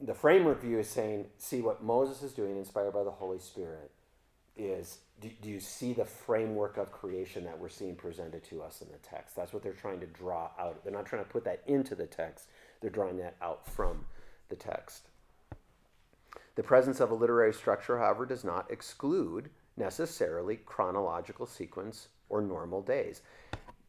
the 0.00 0.14
framework 0.14 0.62
view 0.62 0.78
is 0.78 0.88
saying, 0.88 1.26
see 1.38 1.60
what 1.60 1.82
Moses 1.82 2.22
is 2.22 2.32
doing, 2.32 2.56
inspired 2.56 2.92
by 2.92 3.02
the 3.02 3.10
Holy 3.10 3.38
Spirit, 3.38 3.90
is 4.56 4.98
do, 5.20 5.30
do 5.42 5.48
you 5.48 5.60
see 5.60 5.92
the 5.92 6.04
framework 6.04 6.76
of 6.76 6.92
creation 6.92 7.44
that 7.44 7.58
we're 7.58 7.68
seeing 7.68 7.96
presented 7.96 8.44
to 8.44 8.62
us 8.62 8.80
in 8.80 8.88
the 8.88 8.98
text? 8.98 9.34
That's 9.34 9.52
what 9.52 9.62
they're 9.62 9.72
trying 9.72 10.00
to 10.00 10.06
draw 10.06 10.50
out. 10.58 10.82
They're 10.84 10.92
not 10.92 11.06
trying 11.06 11.24
to 11.24 11.28
put 11.28 11.44
that 11.44 11.62
into 11.66 11.94
the 11.94 12.06
text, 12.06 12.48
they're 12.80 12.90
drawing 12.90 13.18
that 13.18 13.36
out 13.42 13.66
from 13.66 14.04
the 14.48 14.56
text. 14.56 15.08
The 16.58 16.64
presence 16.64 16.98
of 16.98 17.12
a 17.12 17.14
literary 17.14 17.54
structure, 17.54 18.00
however, 18.00 18.26
does 18.26 18.42
not 18.42 18.68
exclude 18.68 19.48
necessarily 19.76 20.56
chronological 20.56 21.46
sequence 21.46 22.08
or 22.28 22.40
normal 22.40 22.82
days. 22.82 23.22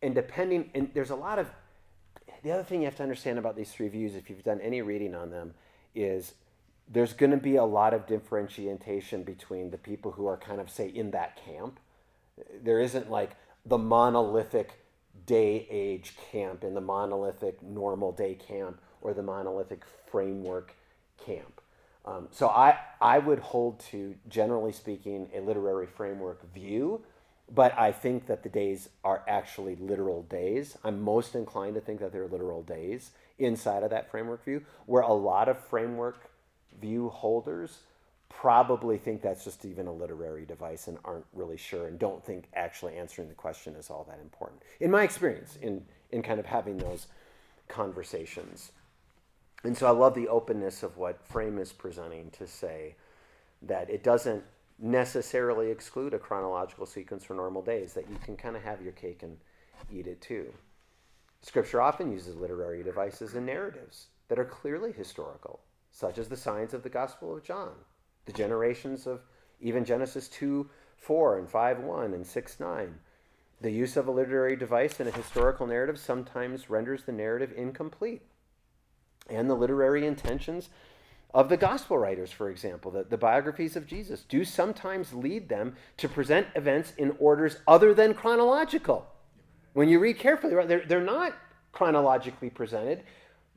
And 0.03 0.13
depending, 0.13 0.69
and 0.75 0.91
there's 0.93 1.09
a 1.09 1.15
lot 1.15 1.39
of, 1.39 1.49
the 2.43 2.51
other 2.51 2.61
thing 2.61 2.81
you 2.81 2.85
have 2.85 2.95
to 2.97 3.01
understand 3.01 3.39
about 3.39 3.55
these 3.55 3.71
three 3.71 3.87
views, 3.87 4.13
if 4.13 4.29
you've 4.29 4.43
done 4.43 4.61
any 4.61 4.83
reading 4.83 5.15
on 5.15 5.31
them, 5.31 5.55
is 5.95 6.35
there's 6.87 7.13
going 7.13 7.31
to 7.31 7.37
be 7.37 7.55
a 7.55 7.63
lot 7.63 7.95
of 7.95 8.05
differentiation 8.05 9.23
between 9.23 9.71
the 9.71 9.79
people 9.79 10.11
who 10.11 10.27
are 10.27 10.37
kind 10.37 10.61
of, 10.61 10.69
say, 10.69 10.89
in 10.89 11.09
that 11.09 11.43
camp. 11.43 11.79
There 12.61 12.79
isn't 12.79 13.09
like 13.09 13.31
the 13.65 13.79
monolithic 13.79 14.73
day 15.25 15.65
age 15.71 16.15
camp 16.31 16.63
and 16.63 16.77
the 16.77 16.81
monolithic 16.81 17.63
normal 17.63 18.11
day 18.11 18.35
camp 18.35 18.79
or 19.01 19.15
the 19.15 19.23
monolithic 19.23 19.85
framework 20.11 20.75
camp. 21.25 21.61
Um, 22.09 22.27
so 22.31 22.47
I, 22.47 22.77
I 22.99 23.19
would 23.19 23.39
hold 23.39 23.79
to, 23.91 24.15
generally 24.27 24.71
speaking, 24.71 25.29
a 25.35 25.41
literary 25.41 25.85
framework 25.85 26.51
view, 26.53 27.01
but 27.53 27.77
I 27.77 27.91
think 27.91 28.25
that 28.27 28.41
the 28.41 28.49
days 28.49 28.89
are 29.03 29.23
actually 29.27 29.75
literal 29.75 30.23
days. 30.23 30.75
I'm 30.83 31.01
most 31.01 31.35
inclined 31.35 31.75
to 31.75 31.81
think 31.81 31.99
that 31.99 32.11
they're 32.11 32.27
literal 32.27 32.63
days 32.63 33.11
inside 33.37 33.83
of 33.83 33.91
that 33.91 34.09
framework 34.09 34.43
view, 34.43 34.63
where 34.87 35.03
a 35.03 35.13
lot 35.13 35.49
of 35.49 35.59
framework 35.59 36.31
view 36.81 37.09
holders 37.09 37.79
probably 38.29 38.97
think 38.97 39.21
that's 39.21 39.43
just 39.43 39.65
even 39.65 39.85
a 39.87 39.93
literary 39.93 40.45
device 40.45 40.87
and 40.87 40.97
aren't 41.03 41.25
really 41.33 41.57
sure 41.57 41.87
and 41.87 41.99
don't 41.99 42.23
think 42.23 42.45
actually 42.55 42.95
answering 42.95 43.27
the 43.27 43.33
question 43.33 43.75
is 43.75 43.89
all 43.89 44.05
that 44.09 44.19
important. 44.21 44.61
In 44.79 44.89
my 44.89 45.03
experience, 45.03 45.57
in, 45.61 45.83
in 46.11 46.21
kind 46.21 46.39
of 46.39 46.45
having 46.45 46.77
those 46.77 47.07
conversations. 47.67 48.71
And 49.63 49.77
so 49.77 49.87
I 49.87 49.91
love 49.91 50.15
the 50.15 50.27
openness 50.27 50.83
of 50.83 50.97
what 50.97 51.27
Frame 51.27 51.57
is 51.57 51.73
presenting 51.73 52.31
to 52.31 52.47
say 52.47 52.95
that 53.61 53.89
it 53.89 54.03
doesn't 54.03 54.43
necessarily 54.77 55.69
exclude 55.69 56.13
a 56.13 56.19
chronological 56.19 56.85
sequence 56.85 57.25
for 57.25 57.33
normal 57.33 57.61
days, 57.61 57.93
that 57.93 58.09
you 58.09 58.17
can 58.23 58.37
kind 58.37 58.55
of 58.55 58.63
have 58.63 58.81
your 58.81 58.93
cake 58.93 59.23
and 59.23 59.37
eat 59.91 60.07
it 60.07 60.21
too. 60.21 60.53
Scripture 61.41 61.81
often 61.81 62.11
uses 62.11 62.35
literary 62.35 62.83
devices 62.83 63.33
and 63.33 63.45
narratives 63.45 64.07
that 64.27 64.39
are 64.39 64.45
clearly 64.45 64.91
historical, 64.91 65.59
such 65.91 66.17
as 66.17 66.29
the 66.29 66.37
signs 66.37 66.73
of 66.73 66.83
the 66.83 66.89
Gospel 66.89 67.35
of 67.35 67.43
John, 67.43 67.71
the 68.25 68.33
generations 68.33 69.07
of 69.07 69.21
even 69.59 69.85
Genesis 69.85 70.27
2 70.29 70.69
4 70.97 71.39
and 71.39 71.49
5 71.49 71.79
1 71.79 72.13
and 72.13 72.25
6 72.25 72.59
9. 72.59 72.95
The 73.61 73.71
use 73.71 73.97
of 73.97 74.07
a 74.07 74.11
literary 74.11 74.55
device 74.55 74.99
in 74.99 75.07
a 75.07 75.11
historical 75.11 75.67
narrative 75.67 75.99
sometimes 75.99 76.69
renders 76.69 77.03
the 77.03 77.11
narrative 77.11 77.53
incomplete. 77.55 78.21
And 79.29 79.49
the 79.49 79.55
literary 79.55 80.05
intentions 80.05 80.69
of 81.33 81.49
the 81.49 81.57
gospel 81.57 81.97
writers, 81.97 82.31
for 82.31 82.49
example, 82.49 82.91
the, 82.91 83.03
the 83.03 83.17
biographies 83.17 83.75
of 83.75 83.85
Jesus, 83.85 84.21
do 84.21 84.43
sometimes 84.43 85.13
lead 85.13 85.47
them 85.47 85.75
to 85.97 86.09
present 86.09 86.47
events 86.55 86.93
in 86.97 87.15
orders 87.19 87.57
other 87.67 87.93
than 87.93 88.13
chronological. 88.13 89.07
When 89.73 89.89
you 89.89 89.99
read 89.99 90.17
carefully, 90.17 90.55
they're, 90.65 90.85
they're 90.85 91.01
not 91.01 91.33
chronologically 91.71 92.49
presented. 92.49 93.03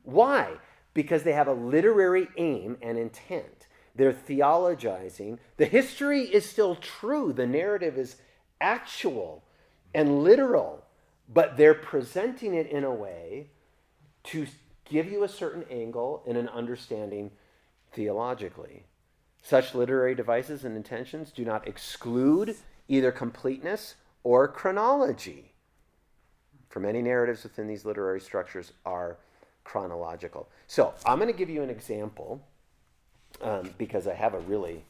Why? 0.03 0.51
Because 0.93 1.23
they 1.23 1.33
have 1.33 1.47
a 1.47 1.53
literary 1.53 2.27
aim 2.37 2.77
and 2.81 2.97
intent. 2.97 3.67
They're 3.95 4.13
theologizing. 4.13 5.39
The 5.57 5.65
history 5.65 6.21
is 6.21 6.47
still 6.47 6.75
true, 6.75 7.33
the 7.33 7.47
narrative 7.47 7.97
is 7.97 8.17
actual 8.61 9.43
and 9.95 10.23
literal, 10.23 10.83
but 11.31 11.57
they're 11.57 11.73
presenting 11.73 12.53
it 12.53 12.67
in 12.67 12.83
a 12.83 12.93
way 12.93 13.47
to 14.25 14.47
give 14.93 15.11
you 15.11 15.23
a 15.23 15.27
certain 15.27 15.65
angle 15.71 16.21
and 16.27 16.37
an 16.37 16.47
understanding 16.49 17.31
theologically. 17.93 18.83
Such 19.41 19.73
literary 19.73 20.13
devices 20.13 20.63
and 20.63 20.77
intentions 20.77 21.31
do 21.31 21.43
not 21.43 21.67
exclude 21.67 22.55
either 22.87 23.11
completeness 23.11 23.95
or 24.23 24.47
chronology. 24.47 25.51
For 26.69 26.79
many 26.79 27.01
narratives 27.01 27.41
within 27.41 27.67
these 27.67 27.85
literary 27.85 28.21
structures 28.21 28.71
are 28.85 29.17
chronological. 29.63 30.47
So 30.67 30.93
I'm 31.07 31.17
going 31.17 31.31
to 31.31 31.37
give 31.37 31.49
you 31.49 31.63
an 31.63 31.71
example 31.71 32.45
um, 33.41 33.71
because 33.79 34.07
I 34.07 34.13
have 34.13 34.35
a 34.35 34.39
really 34.41 34.85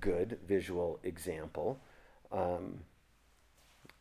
good 0.00 0.38
visual 0.48 0.98
example 1.04 1.78
um, 2.32 2.78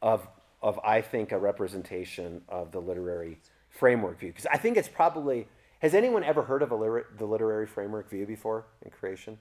of, 0.02 0.26
of, 0.62 0.80
I 0.82 1.02
think, 1.02 1.34
a 1.34 1.38
representation 1.38 2.42
of 2.48 2.72
the 2.72 2.80
literary 2.80 3.38
framework 3.72 4.20
view. 4.20 4.30
Because 4.30 4.46
I 4.46 4.58
think 4.58 4.78
it's 4.78 4.90
probably, 4.90 5.48
has 5.80 5.96
anyone 5.96 6.24
ever 6.24 6.44
heard 6.44 6.62
of 6.62 6.72
a 6.72 7.04
the 7.18 7.26
literary 7.26 7.66
framework 7.66 8.10
view 8.10 8.26
before 8.26 8.66
in 8.84 8.92
creation? 8.92 9.40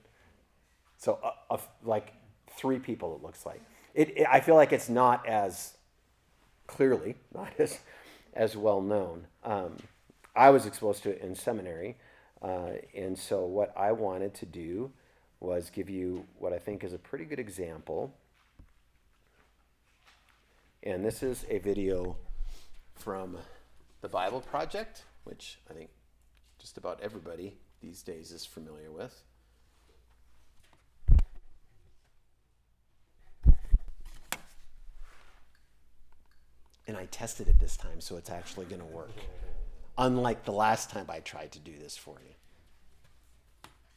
So, 0.96 1.18
uh, 1.22 1.32
uh, 1.50 1.58
like 1.84 2.14
three 2.56 2.78
people, 2.78 3.16
it 3.16 3.22
looks 3.22 3.44
like. 3.44 3.60
It, 3.94 4.16
it, 4.16 4.26
I 4.30 4.40
feel 4.40 4.54
like 4.54 4.72
it's 4.72 4.88
not 4.88 5.26
as 5.26 5.74
clearly, 6.66 7.16
not 7.34 7.52
as, 7.58 7.78
as 8.34 8.56
well 8.56 8.80
known. 8.80 9.26
Um, 9.44 9.76
I 10.34 10.50
was 10.50 10.66
exposed 10.66 11.02
to 11.02 11.10
it 11.10 11.20
in 11.20 11.34
seminary. 11.34 11.96
Uh, 12.40 12.72
and 12.94 13.18
so, 13.18 13.44
what 13.44 13.72
I 13.76 13.92
wanted 13.92 14.32
to 14.34 14.46
do 14.46 14.90
was 15.40 15.70
give 15.70 15.90
you 15.90 16.26
what 16.38 16.52
I 16.52 16.58
think 16.58 16.84
is 16.84 16.92
a 16.92 16.98
pretty 16.98 17.24
good 17.24 17.38
example. 17.38 18.14
And 20.82 21.04
this 21.04 21.22
is 21.22 21.44
a 21.50 21.58
video 21.58 22.16
from 22.94 23.36
the 24.00 24.08
Bible 24.08 24.40
Project, 24.40 25.04
which 25.24 25.58
I 25.70 25.74
think 25.74 25.90
just 26.58 26.78
about 26.78 27.00
everybody 27.02 27.56
these 27.80 28.02
days 28.02 28.32
is 28.32 28.44
familiar 28.44 28.90
with. 28.90 29.22
And 36.86 36.96
I 36.96 37.06
tested 37.06 37.46
it 37.46 37.60
this 37.60 37.76
time, 37.76 38.00
so 38.00 38.16
it's 38.16 38.30
actually 38.30 38.66
going 38.66 38.80
to 38.80 38.86
work. 38.86 39.12
Unlike 39.96 40.44
the 40.44 40.52
last 40.52 40.90
time 40.90 41.06
I 41.08 41.20
tried 41.20 41.52
to 41.52 41.60
do 41.60 41.72
this 41.78 41.96
for 41.96 42.16
you. 42.26 42.34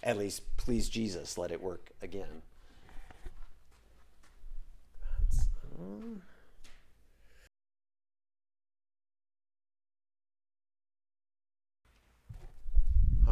At 0.03 0.17
least, 0.17 0.57
please 0.57 0.89
Jesus, 0.89 1.37
let 1.37 1.51
it 1.51 1.61
work 1.61 1.89
again. 2.01 2.43
Uh, 5.79 6.19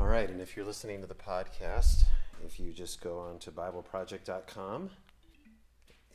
All 0.01 0.07
right, 0.07 0.27
and 0.27 0.41
if 0.41 0.57
you're 0.57 0.65
listening 0.65 0.99
to 1.01 1.07
the 1.07 1.13
podcast, 1.13 2.05
if 2.43 2.59
you 2.59 2.73
just 2.73 3.01
go 3.01 3.19
on 3.19 3.37
to 3.37 3.51
BibleProject.com 3.51 4.89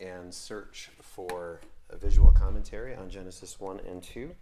and 0.01 0.35
search 0.35 0.91
for 1.01 1.61
a 1.89 1.97
visual 1.97 2.33
commentary 2.33 2.97
on 2.97 3.09
Genesis 3.09 3.61
1 3.61 3.79
and 3.89 4.03
2, 4.03 4.35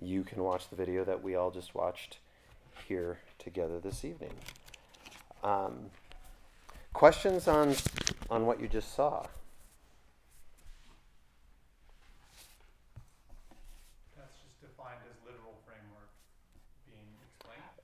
you 0.00 0.24
can 0.24 0.42
watch 0.42 0.70
the 0.70 0.76
video 0.76 1.04
that 1.04 1.22
we 1.22 1.34
all 1.34 1.50
just 1.50 1.74
watched 1.74 2.20
here 2.88 3.18
together 3.38 3.80
this 3.80 4.02
evening. 4.02 4.32
Um, 5.42 5.90
questions 6.94 7.46
on, 7.46 7.74
on 8.30 8.46
what 8.46 8.62
you 8.62 8.66
just 8.66 8.94
saw? 8.94 9.26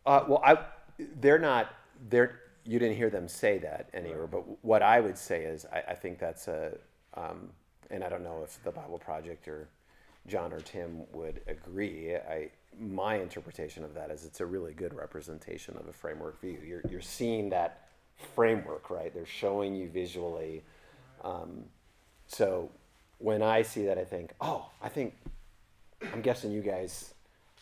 Uh, 0.06 0.24
well, 0.28 0.42
I, 0.44 0.58
they're 1.20 1.38
not. 1.38 1.74
They're 2.08 2.40
you 2.64 2.78
didn't 2.78 2.96
hear 2.96 3.10
them 3.10 3.28
say 3.28 3.58
that 3.58 3.88
anywhere. 3.94 4.26
But 4.26 4.44
what 4.64 4.82
I 4.82 5.00
would 5.00 5.16
say 5.16 5.44
is, 5.44 5.66
I, 5.72 5.92
I 5.92 5.94
think 5.94 6.18
that's 6.18 6.46
a, 6.48 6.76
um, 7.14 7.48
and 7.90 8.04
I 8.04 8.08
don't 8.08 8.22
know 8.22 8.42
if 8.44 8.62
the 8.62 8.70
Bible 8.70 8.98
Project 8.98 9.48
or 9.48 9.68
John 10.26 10.52
or 10.52 10.60
Tim 10.60 11.02
would 11.12 11.40
agree. 11.46 12.14
I 12.14 12.50
my 12.78 13.16
interpretation 13.16 13.84
of 13.84 13.94
that 13.94 14.10
is 14.10 14.24
it's 14.24 14.40
a 14.40 14.46
really 14.46 14.72
good 14.72 14.94
representation 14.94 15.76
of 15.76 15.88
a 15.88 15.92
framework 15.92 16.40
view. 16.40 16.58
You're 16.64 16.82
you're 16.88 17.00
seeing 17.00 17.50
that 17.50 17.88
framework, 18.34 18.90
right? 18.90 19.12
They're 19.12 19.26
showing 19.26 19.74
you 19.74 19.88
visually. 19.88 20.62
Um, 21.24 21.64
so 22.26 22.70
when 23.18 23.42
I 23.42 23.62
see 23.62 23.84
that, 23.86 23.98
I 23.98 24.04
think, 24.04 24.32
oh, 24.40 24.70
I 24.80 24.88
think 24.88 25.14
I'm 26.12 26.22
guessing 26.22 26.52
you 26.52 26.62
guys 26.62 27.14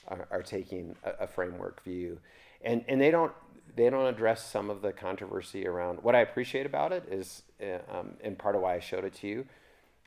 are, 0.09 0.27
are 0.31 0.43
taking 0.43 0.97
a, 1.05 1.25
a, 1.25 1.27
framework 1.27 1.83
view, 1.85 2.19
and 2.63 2.85
and 2.89 3.01
they 3.01 3.11
don't 3.11 3.33
they 3.77 3.89
don't 3.91 4.07
address 4.07 4.45
some 4.45 4.71
of 4.71 4.83
the 4.83 4.93
controversy 4.93 5.67
around. 5.67 6.03
What 6.03 6.15
I 6.15 6.21
appreciate 6.21 6.67
about 6.67 6.93
it 6.93 7.05
is, 7.11 7.43
uh, 7.63 7.79
um, 7.97 8.15
and 8.23 8.37
part 8.39 8.55
of 8.57 8.63
why 8.63 8.75
I 8.75 8.81
showed 8.81 9.05
it 9.05 9.15
to 9.17 9.29
you, 9.29 9.47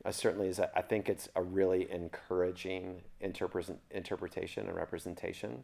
uh, 0.04 0.10
certainly 0.10 0.48
is 0.48 0.60
I 0.60 0.82
think 0.82 1.08
it's 1.08 1.28
a 1.36 1.42
really 1.42 1.90
encouraging 1.90 3.02
interpre- 3.22 3.76
interpretation 3.90 4.66
and 4.66 4.76
representation 4.76 5.62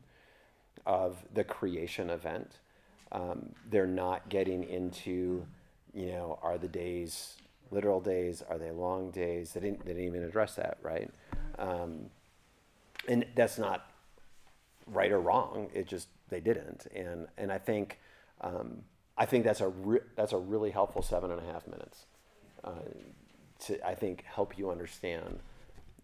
of 0.86 1.16
the 1.34 1.44
creation 1.44 2.10
event. 2.10 2.58
Um, 3.10 3.54
they're 3.68 3.86
not 3.86 4.28
getting 4.28 4.64
into, 4.64 5.46
you 5.94 6.06
know, 6.06 6.38
are 6.42 6.58
the 6.58 6.68
days 6.68 7.36
literal 7.70 8.00
days? 8.00 8.42
Are 8.48 8.58
they 8.58 8.70
long 8.70 9.10
days? 9.10 9.52
They 9.52 9.60
didn't, 9.60 9.84
they 9.84 9.92
didn't 9.92 10.06
even 10.06 10.22
address 10.22 10.54
that, 10.54 10.78
right? 10.82 11.10
Um, 11.58 12.10
and 13.06 13.24
that's 13.34 13.58
not 13.58 13.87
right 14.92 15.10
or 15.12 15.20
wrong. 15.20 15.68
It 15.74 15.86
just 15.86 16.08
they 16.28 16.40
didn't, 16.40 16.86
and 16.94 17.26
and 17.36 17.52
I 17.52 17.58
think 17.58 17.98
um, 18.40 18.82
I 19.16 19.26
think 19.26 19.44
that's 19.44 19.60
a 19.60 19.68
re- 19.68 20.00
that's 20.16 20.32
a 20.32 20.38
really 20.38 20.70
helpful 20.70 21.02
seven 21.02 21.30
and 21.30 21.40
a 21.40 21.52
half 21.52 21.66
minutes 21.66 22.06
uh, 22.64 22.70
to 23.66 23.86
I 23.86 23.94
think 23.94 24.24
help 24.24 24.58
you 24.58 24.70
understand 24.70 25.40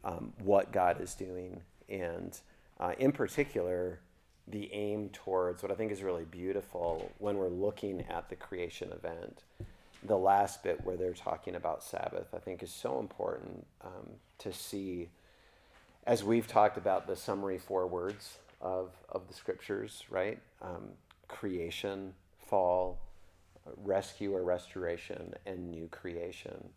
um, 0.05 0.33
what 0.43 0.73
God 0.73 1.01
is 1.01 1.15
doing, 1.15 1.61
and 1.89 2.39
uh, 2.81 2.93
in 2.99 3.13
particular 3.13 4.01
the 4.47 4.71
aim 4.75 5.09
towards 5.09 5.63
what 5.63 5.73
I 5.73 5.75
think 5.75 5.91
is 5.91 6.03
really 6.03 6.27
beautiful 6.27 7.11
when 7.17 7.39
we're 7.39 7.49
looking 7.49 8.05
at 8.11 8.29
the 8.29 8.37
creation 8.37 8.93
event. 8.93 9.45
The 10.03 10.19
last 10.19 10.63
bit 10.63 10.85
where 10.85 10.99
they're 10.99 11.15
talking 11.15 11.55
about 11.55 11.83
Sabbath, 11.83 12.27
I 12.35 12.39
think, 12.41 12.63
is 12.63 12.71
so 12.71 13.01
important 13.01 13.67
um, 13.83 14.11
to 14.41 14.53
see 14.53 15.09
as 16.07 16.23
we've 16.23 16.47
talked 16.47 16.77
about 16.77 17.07
the 17.07 17.17
summary 17.17 17.59
four 17.59 17.87
words 17.87 18.39
of, 18.65 18.91
of 19.11 19.29
the 19.29 19.35
scriptures, 19.35 20.03
right? 20.11 20.41
Um, 20.61 20.89
creation, 21.29 22.15
fall, 22.39 22.99
rescue 23.77 24.35
or 24.35 24.43
restoration, 24.43 25.35
and 25.47 25.71
new 25.71 25.87
creation. 25.89 26.71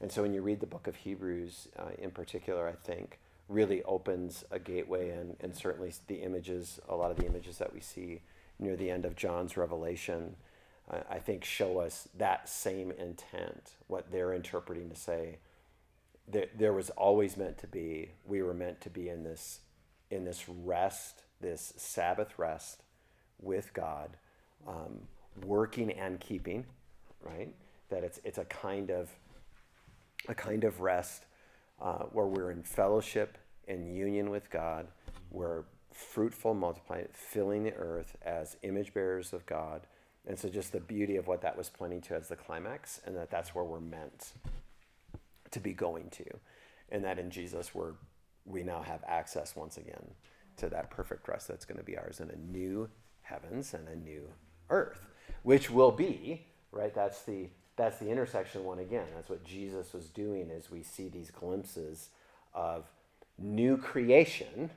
And 0.00 0.10
so 0.10 0.22
when 0.22 0.32
you 0.32 0.40
read 0.40 0.60
the 0.60 0.66
book 0.66 0.86
of 0.86 0.96
Hebrews 0.96 1.68
uh, 1.78 1.90
in 1.98 2.10
particular, 2.10 2.66
I 2.66 2.72
think 2.72 3.18
really 3.48 3.82
opens 3.82 4.44
a 4.50 4.58
gateway 4.58 5.10
and, 5.10 5.36
and 5.40 5.54
certainly 5.54 5.92
the 6.06 6.16
images, 6.22 6.80
a 6.88 6.96
lot 6.96 7.10
of 7.10 7.18
the 7.18 7.26
images 7.26 7.58
that 7.58 7.74
we 7.74 7.80
see 7.80 8.20
near 8.58 8.76
the 8.76 8.90
end 8.90 9.04
of 9.04 9.14
John's 9.14 9.56
revelation 9.56 10.36
I 10.88 11.18
think 11.18 11.44
show 11.44 11.80
us 11.80 12.08
that 12.16 12.48
same 12.48 12.92
intent, 12.92 13.72
what 13.88 14.12
they're 14.12 14.32
interpreting 14.32 14.88
to 14.90 14.96
say. 14.96 15.38
There, 16.28 16.46
there 16.56 16.72
was 16.72 16.90
always 16.90 17.36
meant 17.36 17.58
to 17.58 17.66
be, 17.66 18.10
we 18.24 18.40
were 18.42 18.54
meant 18.54 18.80
to 18.82 18.90
be 18.90 19.08
in 19.08 19.24
this, 19.24 19.60
in 20.10 20.24
this 20.24 20.48
rest, 20.48 21.22
this 21.40 21.72
Sabbath 21.76 22.38
rest 22.38 22.82
with 23.40 23.72
God, 23.74 24.16
um, 24.66 25.00
working 25.44 25.90
and 25.90 26.18
keeping, 26.20 26.64
right? 27.20 27.52
That 27.90 28.04
it's, 28.04 28.20
it's 28.24 28.38
a 28.38 28.44
kind 28.44 28.90
of, 28.90 29.10
a 30.28 30.34
kind 30.34 30.64
of 30.64 30.80
rest 30.80 31.24
uh, 31.80 32.04
where 32.04 32.26
we're 32.26 32.50
in 32.50 32.62
fellowship 32.62 33.38
and 33.68 33.94
union 33.94 34.30
with 34.30 34.50
God. 34.50 34.86
We're 35.30 35.64
fruitful, 35.92 36.54
multiplying, 36.54 37.08
filling 37.12 37.64
the 37.64 37.74
earth 37.74 38.16
as 38.24 38.56
image 38.62 38.94
bearers 38.94 39.32
of 39.32 39.44
God 39.46 39.86
and 40.26 40.38
so 40.38 40.48
just 40.48 40.72
the 40.72 40.80
beauty 40.80 41.16
of 41.16 41.28
what 41.28 41.40
that 41.42 41.56
was 41.56 41.70
pointing 41.70 42.00
to 42.02 42.14
as 42.14 42.28
the 42.28 42.36
climax, 42.36 43.00
and 43.06 43.16
that 43.16 43.30
that's 43.30 43.54
where 43.54 43.64
we're 43.64 43.80
meant 43.80 44.32
to 45.52 45.60
be 45.60 45.72
going 45.72 46.10
to, 46.10 46.24
and 46.90 47.04
that 47.04 47.18
in 47.18 47.30
Jesus 47.30 47.74
we're 47.74 47.92
we 48.46 48.62
now 48.62 48.82
have 48.82 49.02
access 49.06 49.56
once 49.56 49.76
again 49.76 50.14
to 50.56 50.68
that 50.68 50.90
perfect 50.90 51.28
rest 51.28 51.48
that's 51.48 51.64
going 51.64 51.78
to 51.78 51.84
be 51.84 51.98
ours 51.98 52.20
in 52.20 52.30
a 52.30 52.36
new 52.36 52.88
heavens 53.22 53.74
and 53.74 53.88
a 53.88 53.96
new 53.96 54.28
earth, 54.70 55.06
which 55.42 55.70
will 55.70 55.90
be 55.90 56.46
right. 56.72 56.94
That's 56.94 57.22
the 57.22 57.48
that's 57.76 57.98
the 57.98 58.08
intersection 58.08 58.64
one 58.64 58.78
again. 58.78 59.04
That's 59.14 59.28
what 59.28 59.44
Jesus 59.44 59.92
was 59.92 60.08
doing. 60.08 60.50
As 60.50 60.70
we 60.70 60.82
see 60.82 61.08
these 61.08 61.30
glimpses 61.30 62.08
of 62.54 62.86
new 63.38 63.76
creation 63.76 64.70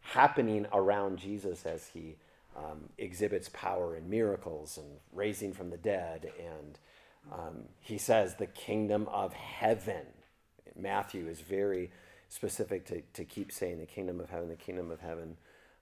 happening 0.00 0.66
around 0.72 1.18
Jesus 1.18 1.66
as 1.66 1.88
he 1.88 2.16
um, 2.56 2.88
exhibits 2.98 3.50
power 3.52 3.96
and 3.96 4.08
miracles 4.08 4.78
and 4.78 4.86
raising 5.12 5.52
from 5.52 5.70
the 5.70 5.76
dead. 5.76 6.30
And 6.38 6.78
um, 7.32 7.64
he 7.80 7.98
says, 7.98 8.36
the 8.36 8.46
kingdom 8.46 9.08
of 9.10 9.32
heaven. 9.32 10.06
Matthew 10.78 11.26
is 11.26 11.40
very 11.40 11.90
specific 12.28 12.84
to, 12.86 13.02
to 13.14 13.24
keep 13.24 13.52
saying 13.52 13.78
the 13.78 13.86
kingdom 13.86 14.20
of 14.20 14.30
heaven, 14.30 14.48
the 14.48 14.56
kingdom 14.56 14.90
of 14.90 15.00
heaven 15.00 15.36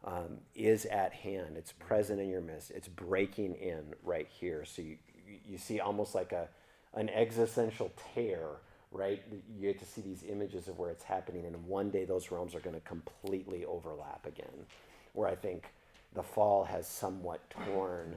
um, 0.05 0.39
is 0.55 0.85
at 0.87 1.13
hand. 1.13 1.57
It's 1.57 1.73
present 1.73 2.21
in 2.21 2.29
your 2.29 2.41
midst. 2.41 2.71
It's 2.71 2.89
breaking 2.89 3.55
in 3.55 3.95
right 4.03 4.29
here. 4.29 4.65
So 4.65 4.83
you, 4.83 4.99
you 5.47 5.59
see 5.59 5.81
almost 5.81 6.15
like 6.15 6.33
a, 6.33 6.49
an 6.95 7.09
existential 7.09 7.91
tear, 8.15 8.49
right? 8.93 9.23
You 9.57 9.73
get 9.73 9.79
to 9.81 9.87
see 9.87 10.03
these 10.03 10.25
images 10.29 10.69
of 10.69 10.79
where 10.79 10.91
it's 10.91 11.05
happening. 11.05 11.47
And 11.47 11.67
one 11.67 11.91
day 11.91 12.05
those 12.05 12.31
realms 12.31 12.55
are 12.55 12.61
going 12.61 12.77
to 12.77 12.83
completely 12.83 13.65
overlap 13.65 14.27
again. 14.27 14.67
Where 15.15 15.29
I 15.29 15.35
think 15.35 15.73
the 16.15 16.23
fall 16.23 16.65
has 16.65 16.87
somewhat 16.87 17.41
torn 17.51 18.17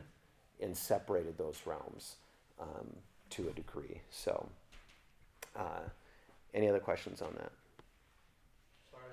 and 0.62 0.76
separated 0.76 1.38
those 1.38 1.62
realms 1.66 2.16
um, 2.60 2.88
to 3.32 3.48
a 3.50 3.52
degree. 3.52 4.02
So, 4.10 4.50
uh, 5.56 5.82
any 6.54 6.68
other 6.68 6.80
questions 6.80 7.22
on 7.22 7.34
that? 7.36 7.52
Sorry 8.92 9.04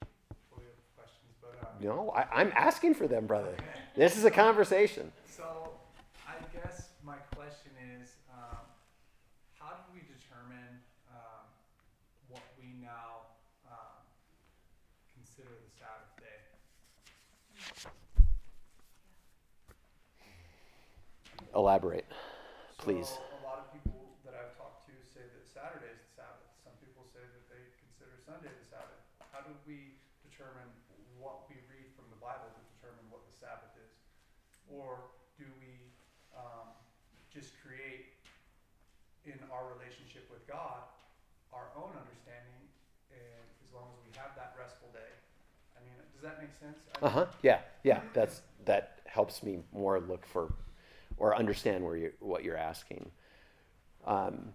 to 0.00 0.06
pull 0.50 0.62
you 0.62 0.68
up 0.68 0.96
questions, 0.96 1.32
but 1.40 1.56
uh, 1.62 1.69
No, 1.80 2.12
I, 2.14 2.26
I'm 2.32 2.52
asking 2.54 2.94
for 2.94 3.06
them, 3.08 3.26
brother. 3.26 3.54
This 3.96 4.16
is 4.18 4.24
a 4.24 4.30
conversation. 4.30 5.10
so 5.24 5.72
I 6.28 6.34
guess 6.52 6.90
my 7.02 7.16
question 7.34 7.72
is, 7.96 8.10
um, 8.28 8.60
how 9.58 9.70
do 9.72 9.82
we 9.94 10.00
determine 10.04 10.84
um, 11.08 11.48
what 12.28 12.42
we 12.60 12.76
now 12.82 13.32
um, 13.64 13.96
consider 15.16 15.48
the 15.48 15.72
Sabbath 15.80 16.12
day? 16.20 16.44
Elaborate, 21.54 22.04
please. 22.76 23.08
So 23.08 23.24
a 23.40 23.44
lot 23.48 23.58
of 23.64 23.72
people 23.72 24.20
that 24.28 24.36
I've 24.36 24.52
talked 24.60 24.84
to 24.84 24.92
say 25.08 25.24
that 25.24 25.48
Saturday 25.48 25.88
is 25.96 25.98
the 26.12 26.22
Sabbath. 26.22 26.44
Some 26.60 26.76
people 26.84 27.08
say 27.08 27.24
that 27.24 27.44
they 27.48 27.72
consider 27.80 28.20
Sunday 28.20 28.52
the 28.52 28.68
Sabbath. 28.68 29.00
How 29.32 29.40
do 29.40 29.56
we 29.64 29.96
determine 30.28 30.68
what 31.20 31.44
we 31.52 31.60
read 31.68 31.92
from 31.92 32.08
the 32.08 32.16
Bible 32.16 32.48
to 32.48 32.62
determine 32.78 33.04
what 33.12 33.20
the 33.28 33.36
Sabbath 33.36 33.76
is? 33.76 33.92
Or 34.76 35.10
do 35.38 35.44
we 35.60 35.90
um, 36.36 36.70
just 37.32 37.50
create 37.64 38.14
in 39.24 39.38
our 39.52 39.64
relationship 39.76 40.28
with 40.30 40.46
God 40.46 40.82
our 41.52 41.68
own 41.76 41.90
understanding, 41.98 42.62
and 43.12 43.44
as 43.66 43.70
long 43.74 43.90
as 43.92 44.00
we 44.06 44.12
have 44.18 44.32
that 44.36 44.54
restful 44.58 44.88
day? 44.92 45.12
I 45.76 45.82
mean, 45.84 45.94
does 46.14 46.22
that 46.22 46.40
make 46.40 46.54
sense? 46.60 46.78
Uh 47.02 47.08
huh. 47.08 47.26
Yeah, 47.42 47.60
yeah. 47.84 48.00
That's 48.14 48.42
that 48.64 49.00
helps 49.06 49.42
me 49.42 49.58
more 49.72 50.00
look 50.00 50.26
for 50.26 50.52
or 51.18 51.36
understand 51.36 51.84
where 51.84 51.96
you 51.96 52.12
what 52.20 52.44
you're 52.44 52.56
asking. 52.58 53.10
Um, 54.06 54.52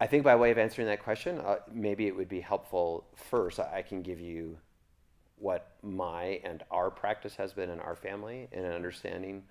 I 0.00 0.06
think 0.06 0.24
by 0.24 0.36
way 0.36 0.50
of 0.50 0.58
answering 0.58 0.86
that 0.88 1.02
question, 1.02 1.38
uh, 1.40 1.56
maybe 1.72 2.06
it 2.06 2.14
would 2.16 2.28
be 2.28 2.40
helpful 2.40 3.04
first. 3.16 3.58
I, 3.58 3.78
I 3.78 3.82
can 3.82 4.02
give 4.02 4.20
you 4.20 4.58
what 5.40 5.72
my 5.82 6.40
and 6.44 6.62
our 6.70 6.90
practice 6.90 7.36
has 7.36 7.52
been 7.52 7.70
in 7.70 7.80
our 7.80 7.96
family 7.96 8.48
in 8.52 8.64
an 8.64 8.72
understanding 8.72 9.44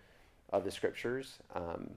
of 0.52 0.63
the 0.63 0.71
scriptures. 0.71 1.39
Um, 1.56 1.91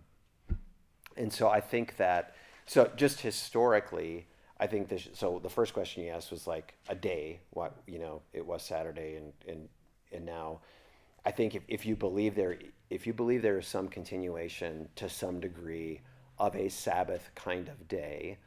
and 1.16 1.33
so 1.33 1.48
I 1.48 1.61
think 1.61 1.96
that, 1.96 2.35
so 2.66 2.90
just 2.96 3.20
historically, 3.20 4.26
I 4.59 4.66
think 4.66 4.88
this, 4.88 5.09
so 5.12 5.40
the 5.42 5.48
first 5.48 5.74
question 5.74 6.05
you 6.05 6.11
asked 6.11 6.31
was 6.31 6.46
like 6.46 6.74
a 6.88 6.94
day, 6.94 7.40
what, 7.50 7.74
you 7.87 7.98
know, 7.98 8.22
it 8.33 8.46
was 8.46 8.62
Saturday 8.62 9.16
and, 9.16 9.33
and, 9.48 9.68
and 10.12 10.24
now 10.24 10.61
I 11.24 11.31
think 11.31 11.55
if, 11.55 11.62
if 11.68 11.85
you 11.85 11.96
believe 11.96 12.35
there, 12.35 12.57
if 12.88 13.07
you 13.07 13.12
believe 13.12 13.42
there 13.42 13.59
is 13.59 13.66
some 13.66 13.88
continuation 13.88 14.88
to 14.96 15.09
some 15.09 15.40
degree 15.40 16.00
of 16.38 16.57
a 16.57 16.68
Sabbath 16.68 17.31
kind 17.35 17.68
of 17.68 17.88
day, 17.88 18.38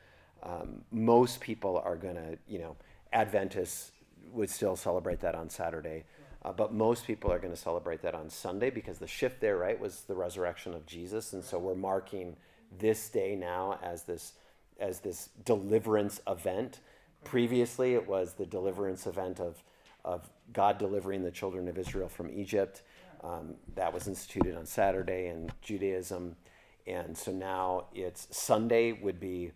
um, 0.41 0.81
most 0.91 1.39
people 1.39 1.81
are 1.83 1.95
going 1.95 2.15
to, 2.15 2.37
you 2.47 2.59
know, 2.59 2.75
Adventists 3.13 3.91
would 4.31 4.49
still 4.49 4.75
celebrate 4.75 5.19
that 5.21 5.35
on 5.35 5.49
Saturday, 5.49 6.05
uh, 6.43 6.51
but 6.51 6.73
most 6.73 7.05
people 7.05 7.31
are 7.31 7.39
going 7.39 7.53
to 7.53 7.59
celebrate 7.59 8.01
that 8.01 8.15
on 8.15 8.29
Sunday 8.29 8.69
because 8.69 8.99
the 8.99 9.07
shift 9.07 9.41
there, 9.41 9.57
right, 9.57 9.79
was 9.79 10.01
the 10.01 10.15
resurrection 10.15 10.73
of 10.73 10.85
Jesus, 10.85 11.33
and 11.33 11.43
so 11.43 11.59
we're 11.59 11.75
marking 11.75 12.35
this 12.79 13.09
day 13.09 13.35
now 13.35 13.79
as 13.83 14.03
this 14.03 14.33
as 14.79 14.99
this 14.99 15.29
deliverance 15.45 16.19
event. 16.27 16.79
Previously, 17.23 17.93
it 17.93 18.07
was 18.07 18.33
the 18.33 18.45
deliverance 18.45 19.05
event 19.07 19.39
of 19.39 19.63
of 20.03 20.29
God 20.51 20.77
delivering 20.77 21.23
the 21.23 21.31
children 21.31 21.67
of 21.67 21.77
Israel 21.77 22.09
from 22.09 22.29
Egypt. 22.29 22.81
Um, 23.23 23.55
that 23.75 23.93
was 23.93 24.09
instituted 24.09 24.57
on 24.57 24.65
Saturday 24.65 25.27
in 25.27 25.49
Judaism. 25.61 26.35
And 26.85 27.17
so 27.17 27.31
now 27.31 27.85
it's 27.93 28.27
Sunday 28.35 28.91
would 28.91 29.19
be, 29.19 29.51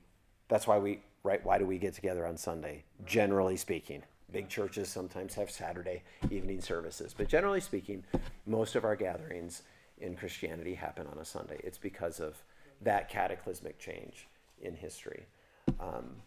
that's 0.47 0.65
why 0.65 0.77
we, 0.77 1.01
right? 1.23 1.45
Why 1.45 1.57
do 1.57 1.65
we 1.65 1.77
get 1.77 1.93
together 1.93 2.25
on 2.25 2.37
Sunday? 2.37 2.85
Generally 3.05 3.57
speaking, 3.57 4.03
big 4.31 4.49
churches 4.49 4.89
sometimes 4.89 5.35
have 5.35 5.49
Saturday 5.49 6.03
evening 6.29 6.61
services, 6.61 7.13
but 7.17 7.27
generally 7.27 7.61
speaking, 7.61 8.03
most 8.45 8.75
of 8.75 8.83
our 8.83 8.95
gatherings 8.95 9.63
in 9.99 10.15
Christianity 10.15 10.75
happen 10.75 11.07
on 11.07 11.17
a 11.17 11.25
Sunday. 11.25 11.59
It's 11.63 11.77
because 11.77 12.19
of 12.19 12.43
that 12.81 13.09
cataclysmic 13.09 13.79
change 13.79 14.27
in 14.61 14.75
history. 14.75 15.25
Um, 15.79 16.17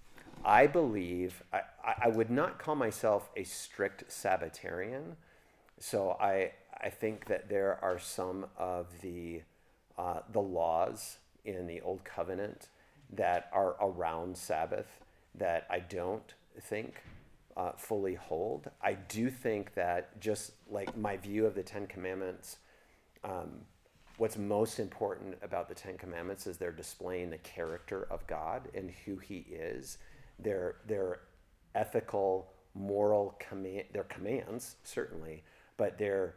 I 0.44 0.66
believe 0.66 1.42
I, 1.52 1.60
I 2.04 2.08
would 2.08 2.30
not 2.30 2.58
call 2.58 2.74
myself 2.74 3.28
a 3.36 3.44
strict 3.44 4.10
Sabbatarian. 4.10 5.16
So 5.78 6.16
I 6.20 6.52
I 6.82 6.88
think 6.88 7.26
that 7.26 7.48
there 7.48 7.78
are 7.82 7.98
some 7.98 8.46
of 8.56 8.86
the 9.02 9.42
uh, 9.98 10.20
the 10.32 10.40
laws 10.40 11.18
in 11.44 11.66
the 11.66 11.80
Old 11.82 12.04
Covenant 12.04 12.68
that 13.12 13.50
are 13.52 13.76
around 13.80 14.36
Sabbath 14.36 15.00
that 15.34 15.66
I 15.68 15.80
don't 15.80 16.34
think 16.58 17.02
uh, 17.56 17.72
fully 17.76 18.14
hold. 18.14 18.70
I 18.82 18.94
do 18.94 19.30
think 19.30 19.74
that 19.74 20.18
just 20.20 20.52
like 20.68 20.96
my 20.96 21.16
view 21.16 21.46
of 21.46 21.54
the 21.54 21.62
Ten 21.62 21.86
Commandments, 21.86 22.58
um, 23.24 23.62
what's 24.16 24.36
most 24.36 24.78
important 24.78 25.36
about 25.42 25.68
the 25.68 25.74
Ten 25.74 25.98
Commandments 25.98 26.46
is 26.46 26.56
they're 26.56 26.72
displaying 26.72 27.30
the 27.30 27.38
character 27.38 28.06
of 28.10 28.26
God 28.26 28.68
and 28.74 28.90
who 29.04 29.16
He 29.16 29.46
is 29.50 29.98
their 30.42 30.76
their 30.86 31.20
ethical, 31.74 32.52
moral 32.74 33.36
command, 33.38 33.84
their 33.92 34.04
commands 34.04 34.76
certainly, 34.84 35.42
but 35.76 35.98
they're 35.98 36.34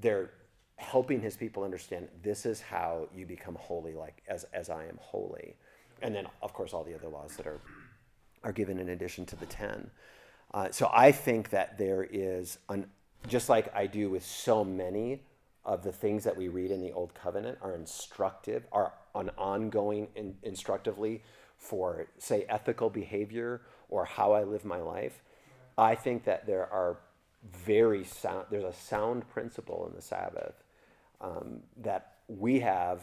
they're 0.00 0.30
helping 0.76 1.20
his 1.20 1.36
people 1.36 1.64
understand 1.64 2.08
this 2.22 2.46
is 2.46 2.60
how 2.60 3.08
you 3.14 3.26
become 3.26 3.56
holy, 3.56 3.94
like 3.94 4.22
as 4.28 4.44
as 4.52 4.70
I 4.70 4.84
am 4.84 4.98
holy, 5.00 5.56
and 6.02 6.14
then 6.14 6.26
of 6.42 6.52
course 6.52 6.72
all 6.72 6.84
the 6.84 6.94
other 6.94 7.08
laws 7.08 7.36
that 7.36 7.46
are 7.46 7.60
are 8.44 8.52
given 8.52 8.78
in 8.78 8.90
addition 8.90 9.26
to 9.26 9.36
the 9.36 9.46
ten. 9.46 9.90
Uh, 10.52 10.70
so 10.70 10.90
I 10.92 11.12
think 11.12 11.50
that 11.50 11.78
there 11.78 12.06
is 12.10 12.58
an 12.68 12.86
just 13.26 13.48
like 13.48 13.74
I 13.74 13.86
do 13.86 14.10
with 14.10 14.24
so 14.24 14.64
many 14.64 15.22
of 15.64 15.82
the 15.82 15.92
things 15.92 16.24
that 16.24 16.36
we 16.36 16.48
read 16.48 16.70
in 16.70 16.80
the 16.80 16.92
Old 16.92 17.12
Covenant 17.14 17.58
are 17.60 17.74
instructive, 17.74 18.66
are 18.72 18.92
on 19.14 19.30
ongoing 19.36 20.08
in, 20.14 20.36
instructively 20.42 21.22
for, 21.58 22.06
say, 22.18 22.46
ethical 22.48 22.88
behavior 22.88 23.60
or 23.90 24.04
how 24.04 24.32
I 24.32 24.44
live 24.44 24.64
my 24.64 24.80
life, 24.80 25.20
I 25.76 25.94
think 25.94 26.24
that 26.24 26.46
there 26.46 26.72
are 26.72 26.98
very 27.52 28.04
sound, 28.04 28.46
there's 28.50 28.64
a 28.64 28.72
sound 28.72 29.28
principle 29.28 29.86
in 29.88 29.94
the 29.94 30.02
Sabbath 30.02 30.54
um, 31.20 31.60
that 31.82 32.14
we 32.28 32.60
have 32.60 33.02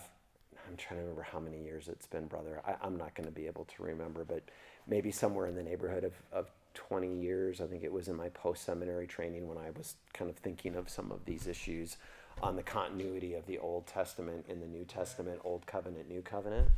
I'm 0.67 0.77
trying 0.77 0.99
to 0.99 1.03
remember 1.03 1.21
how 1.21 1.39
many 1.39 1.61
years 1.61 1.87
it's 1.87 2.07
been, 2.07 2.25
brother. 2.25 2.61
I, 2.65 2.75
I'm 2.81 2.97
not 2.97 3.13
going 3.13 3.27
to 3.27 3.31
be 3.31 3.45
able 3.45 3.65
to 3.65 3.83
remember, 3.83 4.23
but 4.23 4.41
maybe 4.87 5.11
somewhere 5.11 5.47
in 5.47 5.55
the 5.55 5.63
neighborhood 5.63 6.03
of, 6.03 6.13
of 6.31 6.49
20 6.75 7.19
years. 7.19 7.61
I 7.61 7.65
think 7.65 7.83
it 7.83 7.91
was 7.91 8.07
in 8.07 8.15
my 8.15 8.29
post 8.29 8.63
seminary 8.63 9.07
training 9.07 9.47
when 9.47 9.57
I 9.57 9.71
was 9.75 9.95
kind 10.13 10.29
of 10.29 10.37
thinking 10.37 10.75
of 10.75 10.89
some 10.89 11.11
of 11.11 11.25
these 11.25 11.47
issues 11.47 11.97
on 12.43 12.55
the 12.55 12.63
continuity 12.63 13.33
of 13.33 13.45
the 13.47 13.57
Old 13.57 13.87
Testament 13.87 14.45
in 14.49 14.59
the 14.59 14.67
New 14.67 14.85
Testament, 14.85 15.39
Old 15.43 15.65
Covenant, 15.65 16.09
New 16.09 16.21
Covenant. 16.21 16.69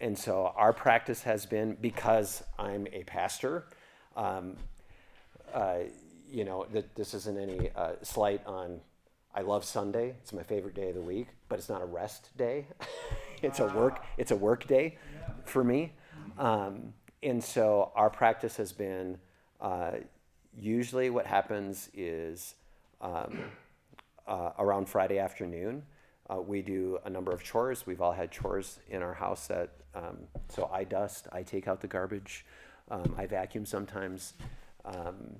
And 0.00 0.18
so 0.18 0.52
our 0.56 0.72
practice 0.72 1.22
has 1.22 1.46
been 1.46 1.76
because 1.80 2.42
I'm 2.58 2.86
a 2.92 3.02
pastor. 3.04 3.64
Um, 4.16 4.56
uh, 5.52 5.78
you 6.30 6.44
know, 6.44 6.66
that 6.72 6.94
this 6.94 7.14
isn't 7.14 7.38
any 7.38 7.70
uh, 7.74 7.92
slight 8.02 8.44
on. 8.46 8.80
I 9.34 9.42
love 9.42 9.64
Sunday. 9.64 10.14
It's 10.22 10.32
my 10.32 10.42
favorite 10.42 10.74
day 10.74 10.88
of 10.88 10.94
the 10.94 11.00
week, 11.00 11.28
but 11.48 11.58
it's 11.58 11.68
not 11.68 11.82
a 11.82 11.86
rest 11.86 12.36
day. 12.36 12.66
it's 13.42 13.60
a 13.60 13.66
work. 13.66 14.04
It's 14.16 14.30
a 14.30 14.36
work 14.36 14.66
day 14.66 14.98
for 15.44 15.62
me. 15.62 15.92
Um, 16.38 16.94
and 17.22 17.42
so 17.42 17.92
our 17.94 18.10
practice 18.10 18.56
has 18.56 18.72
been. 18.72 19.18
Uh, 19.60 19.92
usually, 20.58 21.10
what 21.10 21.26
happens 21.26 21.90
is 21.94 22.54
um, 23.00 23.38
uh, 24.26 24.50
around 24.58 24.88
Friday 24.88 25.18
afternoon. 25.18 25.82
Uh, 26.28 26.40
we 26.40 26.60
do 26.60 26.98
a 27.04 27.10
number 27.10 27.32
of 27.32 27.42
chores. 27.42 27.86
We've 27.86 28.00
all 28.00 28.12
had 28.12 28.30
chores 28.30 28.80
in 28.90 29.02
our 29.02 29.14
house 29.14 29.46
that, 29.46 29.70
um, 29.94 30.18
so 30.48 30.68
I 30.72 30.84
dust, 30.84 31.28
I 31.32 31.42
take 31.42 31.68
out 31.68 31.80
the 31.80 31.86
garbage, 31.86 32.44
um, 32.90 33.14
I 33.16 33.26
vacuum 33.26 33.64
sometimes. 33.64 34.34
Um, 34.84 35.36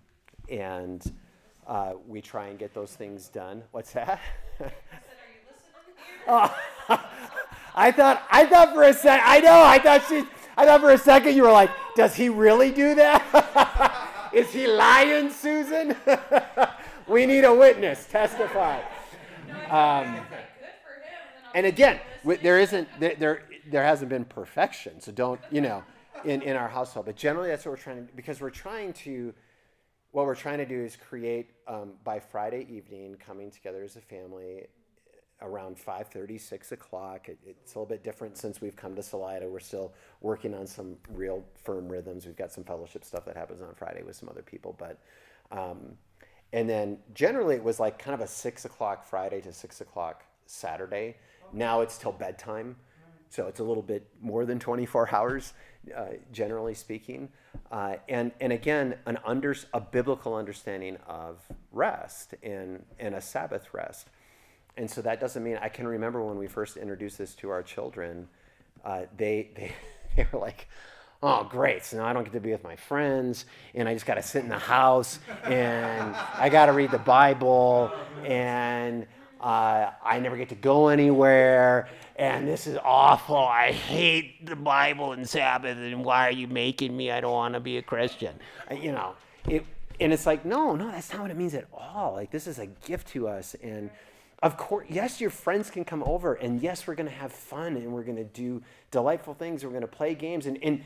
and 0.49 1.03
uh, 1.66 1.95
we 2.07 2.20
try 2.20 2.49
and 2.49 2.59
get 2.59 2.72
those 2.72 2.93
things 2.93 3.29
done. 3.29 3.64
What's 3.72 3.93
that? 3.93 4.20
I 6.29 7.93
thought 7.93 8.27
I 8.31 8.47
thought 8.47 8.74
for 8.74 8.83
a 8.85 8.93
sec. 8.93 9.20
I 9.24 9.41
know. 9.41 9.62
I 9.62 9.79
thought 9.79 10.03
she. 10.09 10.24
I 10.57 10.64
thought 10.64 10.80
for 10.80 10.90
a 10.90 10.98
second 10.98 11.36
you 11.36 11.42
were 11.42 11.52
like, 11.52 11.70
"Does 11.94 12.14
he 12.14 12.28
really 12.28 12.70
do 12.70 12.94
that? 12.94 14.30
Is 14.32 14.52
he 14.52 14.66
lying, 14.66 15.30
Susan? 15.30 15.94
we 17.07 17.26
need 17.26 17.44
a 17.44 17.54
witness. 17.54 18.07
Testify." 18.07 18.80
Um, 19.70 20.16
and 21.54 21.66
again, 21.66 22.00
there 22.24 22.59
isn't 22.61 22.88
there, 22.98 23.14
there 23.16 23.42
there 23.70 23.84
hasn't 23.84 24.09
been 24.09 24.24
perfection, 24.24 25.00
so 25.00 25.12
don't 25.12 25.40
you 25.50 25.61
know 25.61 25.84
in 26.24 26.42
in 26.42 26.57
our 26.57 26.68
household. 26.68 27.07
But 27.07 27.16
generally, 27.16 27.48
that's 27.48 27.64
what 27.64 27.72
we're 27.72 27.76
trying 27.76 28.07
to 28.07 28.12
because 28.14 28.40
we're 28.40 28.50
trying 28.50 28.92
to 29.04 29.34
what 30.12 30.24
we're 30.24 30.34
trying 30.34 30.59
to 30.59 30.66
do 30.66 30.82
is 30.82 30.96
create 30.96 31.50
um, 31.68 31.92
by 32.02 32.18
Friday 32.18 32.66
evening, 32.70 33.16
coming 33.16 33.50
together 33.50 33.82
as 33.84 33.96
a 33.96 34.00
family 34.00 34.66
around 35.43 35.76
5.30 35.76 36.41
6 36.41 36.72
o'clock 36.72 37.28
it, 37.28 37.39
it's 37.47 37.74
a 37.74 37.78
little 37.78 37.89
bit 37.89 38.03
different 38.03 38.39
since 38.39 38.61
we've 38.61 38.76
come 38.76 38.95
to 38.97 39.03
salida 39.03 39.47
we're 39.49 39.61
still 39.61 39.93
working 40.20 40.55
on 40.55 40.66
some 40.66 40.97
real 41.12 41.45
firm 41.62 41.89
rhythms 41.89 42.24
we've 42.26 42.37
got 42.37 42.53
some 42.53 42.64
fellowship 42.64 43.05
stuff 43.05 43.24
that 43.24 43.37
happens 43.37 43.61
on 43.61 43.74
friday 43.74 44.03
with 44.03 44.16
some 44.16 44.28
other 44.28 44.43
people 44.43 44.74
but 44.78 44.99
um, 45.53 45.93
and 46.53 46.68
then 46.68 46.99
generally 47.14 47.55
it 47.55 47.62
was 47.62 47.78
like 47.78 47.99
kind 47.99 48.14
of 48.14 48.20
a 48.20 48.26
6 48.26 48.64
o'clock 48.64 49.05
friday 49.07 49.41
to 49.41 49.53
6 49.53 49.80
o'clock 49.82 50.24
saturday 50.47 51.16
now 51.53 51.82
it's 51.82 51.99
till 51.99 52.12
bedtime 52.12 52.76
so 53.28 53.47
it's 53.49 53.61
a 53.61 53.64
little 53.64 53.82
bit 53.82 54.09
more 54.22 54.47
than 54.47 54.59
24 54.59 55.14
hours 55.14 55.53
uh, 55.95 56.07
generally 56.32 56.74
speaking. 56.74 57.28
Uh, 57.70 57.97
and, 58.09 58.32
and 58.41 58.53
again, 58.53 58.97
an 59.07 59.18
under, 59.24 59.55
a 59.72 59.80
biblical 59.80 60.34
understanding 60.34 60.97
of 61.07 61.41
rest 61.72 62.34
and, 62.43 62.84
and 62.99 63.14
a 63.14 63.20
Sabbath 63.20 63.72
rest. 63.72 64.09
And 64.77 64.91
so 64.91 65.01
that 65.03 65.20
doesn't 65.20 65.43
mean 65.43 65.59
I 65.61 65.68
can 65.68 65.87
remember 65.87 66.22
when 66.22 66.39
we 66.39 66.47
first 66.47 66.77
introduced 66.77 67.18
this 67.18 67.35
to 67.37 67.51
our 67.51 67.62
children, 67.62 68.29
uh, 68.85 69.03
they, 69.16 69.51
they, 69.55 69.72
they 70.16 70.27
were 70.33 70.39
like, 70.39 70.68
oh, 71.22 71.45
great. 71.45 71.85
So 71.85 71.97
now 71.99 72.07
I 72.07 72.12
don't 72.12 72.24
get 72.24 72.33
to 72.35 72.41
be 72.41 72.53
with 72.53 72.62
my 72.62 72.77
friends, 72.77 73.47
and 73.74 73.89
I 73.89 73.95
just 73.95 74.07
got 74.07 74.14
to 74.14 74.22
sit 74.22 74.43
in 74.43 74.49
the 74.49 74.59
house, 74.59 75.18
and 75.45 76.14
I 76.35 76.49
got 76.49 76.66
to 76.66 76.72
read 76.72 76.91
the 76.91 76.99
Bible, 76.99 77.91
and 78.24 79.07
uh, 79.41 79.91
I 80.05 80.18
never 80.20 80.37
get 80.37 80.51
to 80.51 80.55
go 80.55 80.89
anywhere, 80.89 81.89
and 82.16 82.47
this 82.47 82.66
is 82.66 82.79
awful. 82.85 83.37
I 83.37 83.72
hate 83.72 84.45
the 84.45 84.57
Bible 84.57 85.12
and 85.12 85.29
Sabbath, 85.29 85.77
and 85.79 86.05
why 86.05 86.29
are 86.29 86.33
you 86.33 86.49
making 86.49 86.97
me? 86.97 87.11
I 87.11 87.20
don't 87.20 87.33
want 87.33 87.55
to 87.55 87.61
be 87.61 87.79
a 87.79 87.83
Christian. 87.83 88.35
You 88.70 88.93
know, 88.93 89.14
it, 89.49 89.64
and 90.01 90.12
it's 90.12 90.27
like, 90.27 90.45
no, 90.45 90.77
no, 90.77 90.91
that's 90.91 91.12
not 91.12 91.22
what 91.22 91.31
it 91.31 91.37
means 91.37 91.55
at 91.55 91.66
all. 91.72 92.12
Like, 92.14 92.31
this 92.31 92.47
is 92.47 92.59
a 92.59 92.66
gift 92.66 93.09
to 93.09 93.29
us. 93.29 93.57
And 93.62 93.91
of 94.47 94.57
course, 94.57 94.86
yes, 94.88 95.20
your 95.20 95.30
friends 95.30 95.70
can 95.70 95.84
come 95.84 96.03
over, 96.05 96.34
and 96.34 96.62
yes, 96.62 96.86
we're 96.86 96.94
going 96.94 97.09
to 97.09 97.16
have 97.16 97.32
fun, 97.32 97.76
and 97.76 97.92
we're 97.92 98.05
going 98.05 98.16
to 98.16 98.24
do 98.24 98.62
delightful 98.90 99.34
things. 99.34 99.64
We're 99.64 99.70
going 99.70 99.82
to 99.82 99.88
play 99.88 100.14
games, 100.14 100.47
and, 100.47 100.59
and 100.62 100.82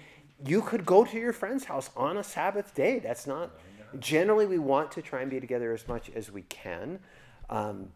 you 0.47 0.63
could 0.63 0.87
go 0.87 1.05
to 1.05 1.19
your 1.19 1.33
friend's 1.33 1.65
house 1.65 1.91
on 1.97 2.17
a 2.17 2.25
Sabbath 2.25 2.75
day. 2.75 2.99
That's 2.99 3.27
not, 3.27 3.51
generally, 3.99 4.47
we 4.47 4.59
want 4.59 4.91
to 4.93 5.03
try 5.03 5.21
and 5.21 5.31
be 5.31 5.41
together 5.41 5.73
as 5.73 5.87
much 5.87 6.11
as 6.11 6.33
we 6.33 6.43
can. 6.43 7.01
Um, 7.51 7.91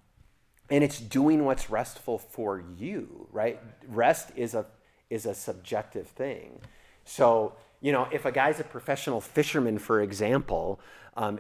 and 0.71 0.83
it's 0.83 0.99
doing 0.99 1.45
what's 1.45 1.71
restful 1.71 2.19
for 2.19 2.65
you 2.77 3.29
right 3.31 3.61
rest 3.89 4.31
is 4.37 4.55
a 4.55 4.65
is 5.11 5.27
a 5.27 5.35
subjective 5.35 6.09
thing 6.09 6.61
so 7.05 7.55
you 7.81 7.93
know 7.93 8.09
if 8.11 8.25
a 8.25 8.33
guy's 8.33 8.61
a 8.61 8.65
professional 8.65 9.21
fisherman 9.21 9.79
for 9.79 10.01
example 10.01 10.81
um, 11.17 11.39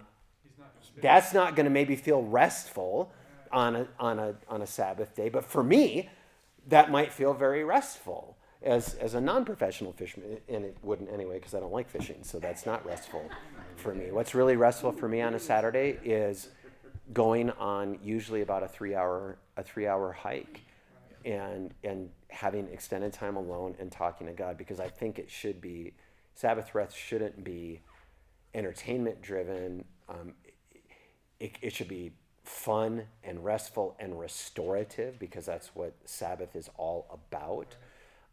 that's 1.00 1.32
not 1.32 1.56
going 1.56 1.64
to 1.64 1.70
maybe 1.70 1.96
feel 1.96 2.22
restful 2.22 3.12
on 3.54 3.76
a, 3.76 3.88
on, 3.98 4.18
a, 4.18 4.34
on 4.48 4.62
a 4.62 4.66
sabbath 4.66 5.14
day 5.14 5.28
but 5.28 5.44
for 5.44 5.62
me 5.62 6.08
that 6.66 6.90
might 6.90 7.12
feel 7.12 7.32
very 7.32 7.64
restful 7.64 8.36
as, 8.62 8.94
as 8.94 9.14
a 9.14 9.20
non-professional 9.20 9.92
fisherman 9.92 10.38
and 10.48 10.64
it 10.64 10.76
wouldn't 10.82 11.10
anyway 11.10 11.38
because 11.38 11.54
i 11.54 11.60
don't 11.60 11.72
like 11.72 11.88
fishing 11.88 12.18
so 12.22 12.38
that's 12.38 12.66
not 12.66 12.84
restful 12.84 13.30
for 13.76 13.94
me 13.94 14.10
what's 14.10 14.34
really 14.34 14.56
restful 14.56 14.92
for 14.92 15.08
me 15.08 15.20
on 15.22 15.34
a 15.34 15.38
saturday 15.38 15.98
is 16.04 16.48
going 17.12 17.50
on 17.52 17.98
usually 18.02 18.42
about 18.42 18.62
a 18.62 18.68
three 18.68 18.94
hour 18.94 19.38
a 19.56 19.62
three 19.62 19.86
hour 19.86 20.12
hike 20.12 20.60
and 21.24 21.72
and 21.84 22.10
having 22.34 22.68
extended 22.68 23.12
time 23.12 23.36
alone 23.36 23.74
and 23.78 23.90
talking 23.90 24.26
to 24.26 24.32
God 24.32 24.58
because 24.58 24.80
I 24.80 24.88
think 24.88 25.18
it 25.18 25.30
should 25.30 25.60
be 25.60 25.94
Sabbath 26.34 26.74
rest 26.74 26.96
shouldn't 26.96 27.44
be 27.44 27.80
entertainment 28.54 29.22
driven. 29.22 29.84
Um, 30.08 30.34
it, 31.38 31.56
it 31.62 31.72
should 31.72 31.88
be 31.88 32.12
fun 32.44 33.04
and 33.22 33.44
restful 33.44 33.96
and 33.98 34.18
restorative 34.18 35.18
because 35.18 35.46
that's 35.46 35.74
what 35.74 35.94
Sabbath 36.04 36.54
is 36.54 36.70
all 36.76 37.06
about. 37.12 37.76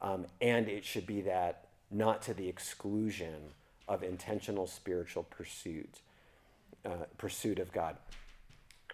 Um, 0.01 0.26
and 0.41 0.68
it 0.68 0.86
should 0.86 1.07
be 1.07 1.22
that 1.22 1.66
not 1.89 2.22
to 2.24 2.34
the 2.34 2.47
exclusion 2.47 3.53
of 3.88 4.03
intentional 4.03 4.68
spiritual 4.68 5.24
pursuit, 5.24 6.01
uh, 6.86 7.05
pursuit 7.18 7.59
of 7.59 7.72
God 7.72 7.97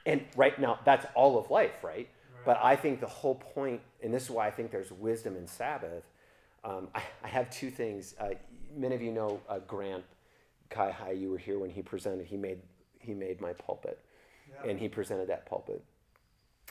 and 0.08 0.24
right 0.36 0.58
now 0.60 0.80
that's 0.86 1.06
all 1.14 1.38
of 1.38 1.52
life 1.52 1.84
right? 1.84 1.96
right? 1.96 2.10
but 2.46 2.60
i 2.64 2.76
think 2.76 3.00
the 3.00 3.06
whole 3.06 3.36
point 3.36 3.80
and 4.02 4.12
this 4.12 4.24
is 4.24 4.32
why 4.32 4.48
i 4.48 4.52
think 4.52 4.72
there's 4.72 4.92
wisdom 4.92 5.36
in 5.36 5.46
sabbath 5.46 6.04
um, 6.64 6.88
I, 6.94 7.02
I, 7.24 7.28
have 7.28 7.50
two 7.52 7.70
things 7.70 8.16
uh, 8.20 8.32
many 8.76 8.96
of 8.96 9.02
you 9.02 9.12
know 9.12 9.40
uh, 9.48 9.60
grant 9.60 10.04
kai 10.70 10.92
hai 10.92 11.12
you 11.12 11.30
were 11.30 11.38
here 11.38 11.60
when 11.60 11.70
he 11.70 11.82
presented 11.82 12.26
he 12.26 12.38
made 12.38 12.60
he 13.00 13.14
made 13.14 13.40
my 13.40 13.54
pulpit 13.54 14.00
yeah. 14.50 14.70
and 14.70 14.80
he 14.80 14.88
presented 14.88 15.28
that 15.28 15.46
pulpit 15.46 15.84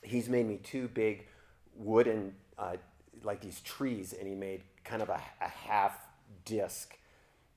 he's 0.03 0.29
made 0.29 0.47
me 0.47 0.59
two 0.63 0.89
big 0.89 1.27
wooden 1.75 2.35
uh, 2.59 2.77
like 3.23 3.41
these 3.41 3.61
trees 3.61 4.13
and 4.13 4.29
he 4.29 4.35
made 4.35 4.63
kind 4.85 5.03
of 5.03 5.09
a, 5.09 5.21
a 5.41 5.49
half 5.49 5.99
disc 6.45 6.97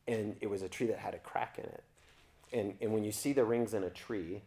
and 0.07 0.35
it 0.41 0.47
was 0.47 0.61
a 0.61 0.69
tree 0.69 0.87
that 0.87 0.97
had 0.97 1.13
a 1.13 1.19
crack 1.19 1.57
in 1.57 1.65
it 1.65 1.83
and, 2.51 2.73
and 2.81 2.91
when 2.91 3.03
you 3.03 3.11
see 3.11 3.33
the 3.33 3.43
rings 3.43 3.73
in 3.73 3.83
a 3.83 3.89
tree 3.89 4.41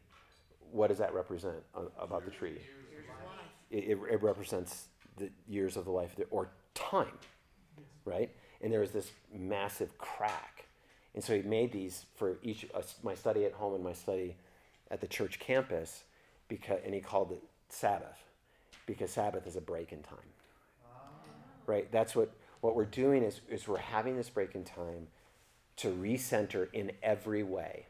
what 0.72 0.88
does 0.88 0.98
that 0.98 1.14
represent 1.14 1.56
about 1.98 2.24
the 2.24 2.30
tree? 2.30 2.58
It, 3.70 3.84
it, 3.84 3.98
it, 4.10 4.22
represents 4.22 4.88
the 5.16 5.30
years 5.46 5.76
of 5.76 5.84
the 5.84 5.90
life 5.90 6.16
or 6.30 6.48
time, 6.74 7.18
right? 8.04 8.30
And 8.60 8.72
there 8.72 8.80
was 8.80 8.90
this 8.90 9.12
massive 9.32 9.96
crack. 9.98 10.66
And 11.14 11.22
so 11.22 11.36
he 11.36 11.42
made 11.42 11.72
these 11.72 12.06
for 12.16 12.38
each, 12.42 12.66
uh, 12.74 12.82
my 13.02 13.14
study 13.14 13.44
at 13.44 13.52
home 13.52 13.74
and 13.74 13.84
my 13.84 13.92
study 13.92 14.36
at 14.92 15.00
the 15.00 15.08
church 15.08 15.40
campus, 15.40 16.04
because, 16.48 16.78
and 16.84 16.94
he 16.94 17.00
called 17.00 17.32
it 17.32 17.42
Sabbath, 17.70 18.22
because 18.86 19.10
Sabbath 19.10 19.46
is 19.46 19.56
a 19.56 19.60
break 19.60 19.90
in 19.90 20.02
time. 20.02 20.18
Right? 21.66 21.90
That's 21.90 22.14
what, 22.14 22.30
what 22.60 22.76
we're 22.76 22.84
doing 22.84 23.22
is, 23.22 23.40
is 23.48 23.66
we're 23.66 23.78
having 23.78 24.16
this 24.16 24.28
break 24.28 24.54
in 24.54 24.64
time 24.64 25.08
to 25.76 25.88
recenter 25.88 26.68
in 26.74 26.92
every 27.02 27.42
way, 27.42 27.86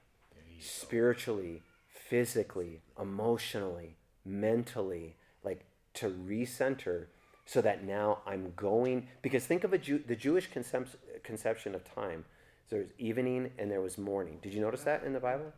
spiritually, 0.61 1.63
physically, 1.89 2.81
emotionally, 3.01 3.97
mentally, 4.25 5.17
like 5.43 5.65
to 5.95 6.09
recenter 6.09 7.07
so 7.45 7.61
that 7.61 7.85
now 7.85 8.19
I'm 8.25 8.53
going. 8.55 9.09
Because 9.23 9.45
think 9.45 9.65
of 9.65 9.73
a 9.73 9.79
Jew, 9.79 10.01
the 10.07 10.15
Jewish 10.15 10.49
concep- 10.51 10.95
conception 11.25 11.75
of 11.75 11.83
time. 11.83 12.25
So 12.71 12.77
there's 12.77 12.91
evening 12.99 13.51
and 13.59 13.71
there 13.71 13.81
was 13.81 13.99
morning. 13.99 14.39
Did 14.41 14.55
you 14.55 14.61
notice 14.61 14.85
that 14.85 15.03
in 15.03 15.13
the 15.13 15.21
Bible? 15.21 15.53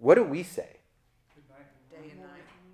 What 0.00 0.14
do 0.14 0.24
we 0.24 0.42
say? 0.42 0.78
Day 1.90 2.10
and 2.10 2.20
night. 2.20 2.28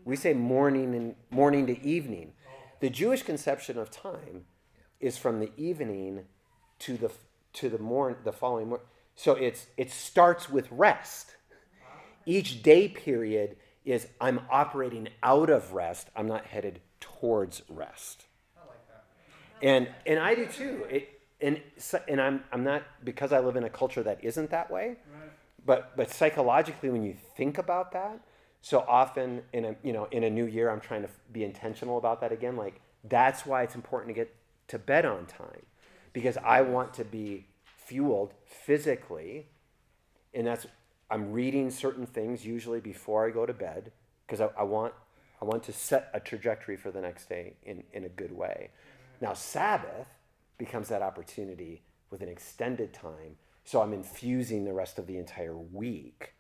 We 0.05 0.15
say 0.15 0.33
morning 0.33 0.95
and 0.95 1.17
morning 1.31 1.67
to 1.67 1.85
evening. 1.85 2.33
the 2.81 2.89
Jewish 2.89 3.23
conception 3.23 3.79
of 3.79 3.91
time 3.91 4.45
is 5.01 5.19
from 5.19 5.41
the 5.41 5.51
evening 5.57 6.25
to 6.81 6.97
the 6.97 7.11
to 7.55 7.69
the 7.69 7.79
morn 7.79 8.17
the 8.23 8.33
following 8.33 8.69
morning. 8.69 8.87
So 9.17 9.33
it's 9.33 9.67
it 9.77 9.91
starts 9.91 10.49
with 10.49 10.69
rest. 10.71 11.35
Each 12.27 12.63
day 12.63 12.89
period 12.89 13.57
is 13.85 14.07
I'm 14.21 14.41
operating 14.51 15.09
out 15.23 15.51
of 15.51 15.73
rest. 15.73 16.09
I'm 16.15 16.29
not 16.29 16.47
headed 16.47 16.81
towards 17.01 17.63
rest. 17.69 18.27
I 18.57 18.69
like 18.69 18.89
that. 18.89 19.05
And 19.67 19.89
and 20.07 20.21
I 20.21 20.35
do 20.37 20.47
too. 20.47 20.85
It 20.89 21.21
and 21.41 21.61
and 22.07 22.21
I'm 22.21 22.45
I'm 22.53 22.63
not 22.63 22.85
because 23.03 23.33
I 23.33 23.41
live 23.41 23.57
in 23.57 23.65
a 23.65 23.71
culture 23.71 24.05
that 24.05 24.23
isn't 24.23 24.51
that 24.51 24.71
way. 24.71 24.97
But 25.67 25.97
but 25.97 26.11
psychologically, 26.11 26.91
when 26.91 27.03
you 27.03 27.17
think 27.37 27.59
about 27.59 27.93
that, 27.93 28.21
so 28.63 28.85
often 28.89 29.43
in 29.53 29.65
a 29.65 29.77
you 29.83 29.93
know 29.93 30.09
in 30.11 30.25
a 30.25 30.31
new 30.31 30.47
year, 30.47 30.71
I'm 30.71 30.81
trying 30.81 31.03
to 31.03 31.11
be 31.33 31.45
intentional 31.45 31.99
about 31.99 32.21
that 32.21 32.33
again. 32.33 32.57
Like 32.57 32.81
that's 33.05 33.45
why 33.45 33.63
it's 33.63 33.75
important 33.75 34.09
to 34.11 34.15
get 34.15 34.35
to 34.69 34.79
bed 34.79 35.05
on 35.05 35.27
time, 35.27 35.67
because 36.13 36.39
I 36.39 36.63
want 36.63 36.95
to 36.95 37.05
be 37.05 37.47
fueled 37.65 38.33
physically, 38.47 39.47
and 40.33 40.47
that's 40.47 40.67
I'm 41.11 41.33
reading 41.33 41.71
certain 41.71 42.07
things 42.07 42.45
usually 42.45 42.81
before 42.81 43.27
I 43.27 43.31
go 43.31 43.47
to 43.47 43.53
bed 43.53 43.93
because 44.27 44.41
I, 44.41 44.49
I 44.59 44.63
want 44.63 44.93
I 45.41 45.45
want 45.45 45.63
to 45.65 45.73
set 45.73 46.11
a 46.15 46.21
trajectory 46.21 46.77
for 46.77 46.91
the 46.91 47.01
next 47.01 47.29
day 47.29 47.55
in, 47.65 47.85
in 47.93 48.05
a 48.05 48.09
good 48.09 48.33
way. 48.33 48.71
Now 49.21 49.35
Sabbath 49.35 50.09
becomes 50.59 50.89
that 50.89 51.03
opportunity 51.03 51.83
with 52.11 52.23
an 52.23 52.29
extended 52.29 52.93
time. 52.93 53.37
So 53.67 53.83
I'm 53.83 53.93
infusing 53.93 54.65
the 54.65 54.73
rest 54.73 54.97
of 54.97 55.09
the 55.09 55.19
entire 55.19 55.57
week 55.57 56.35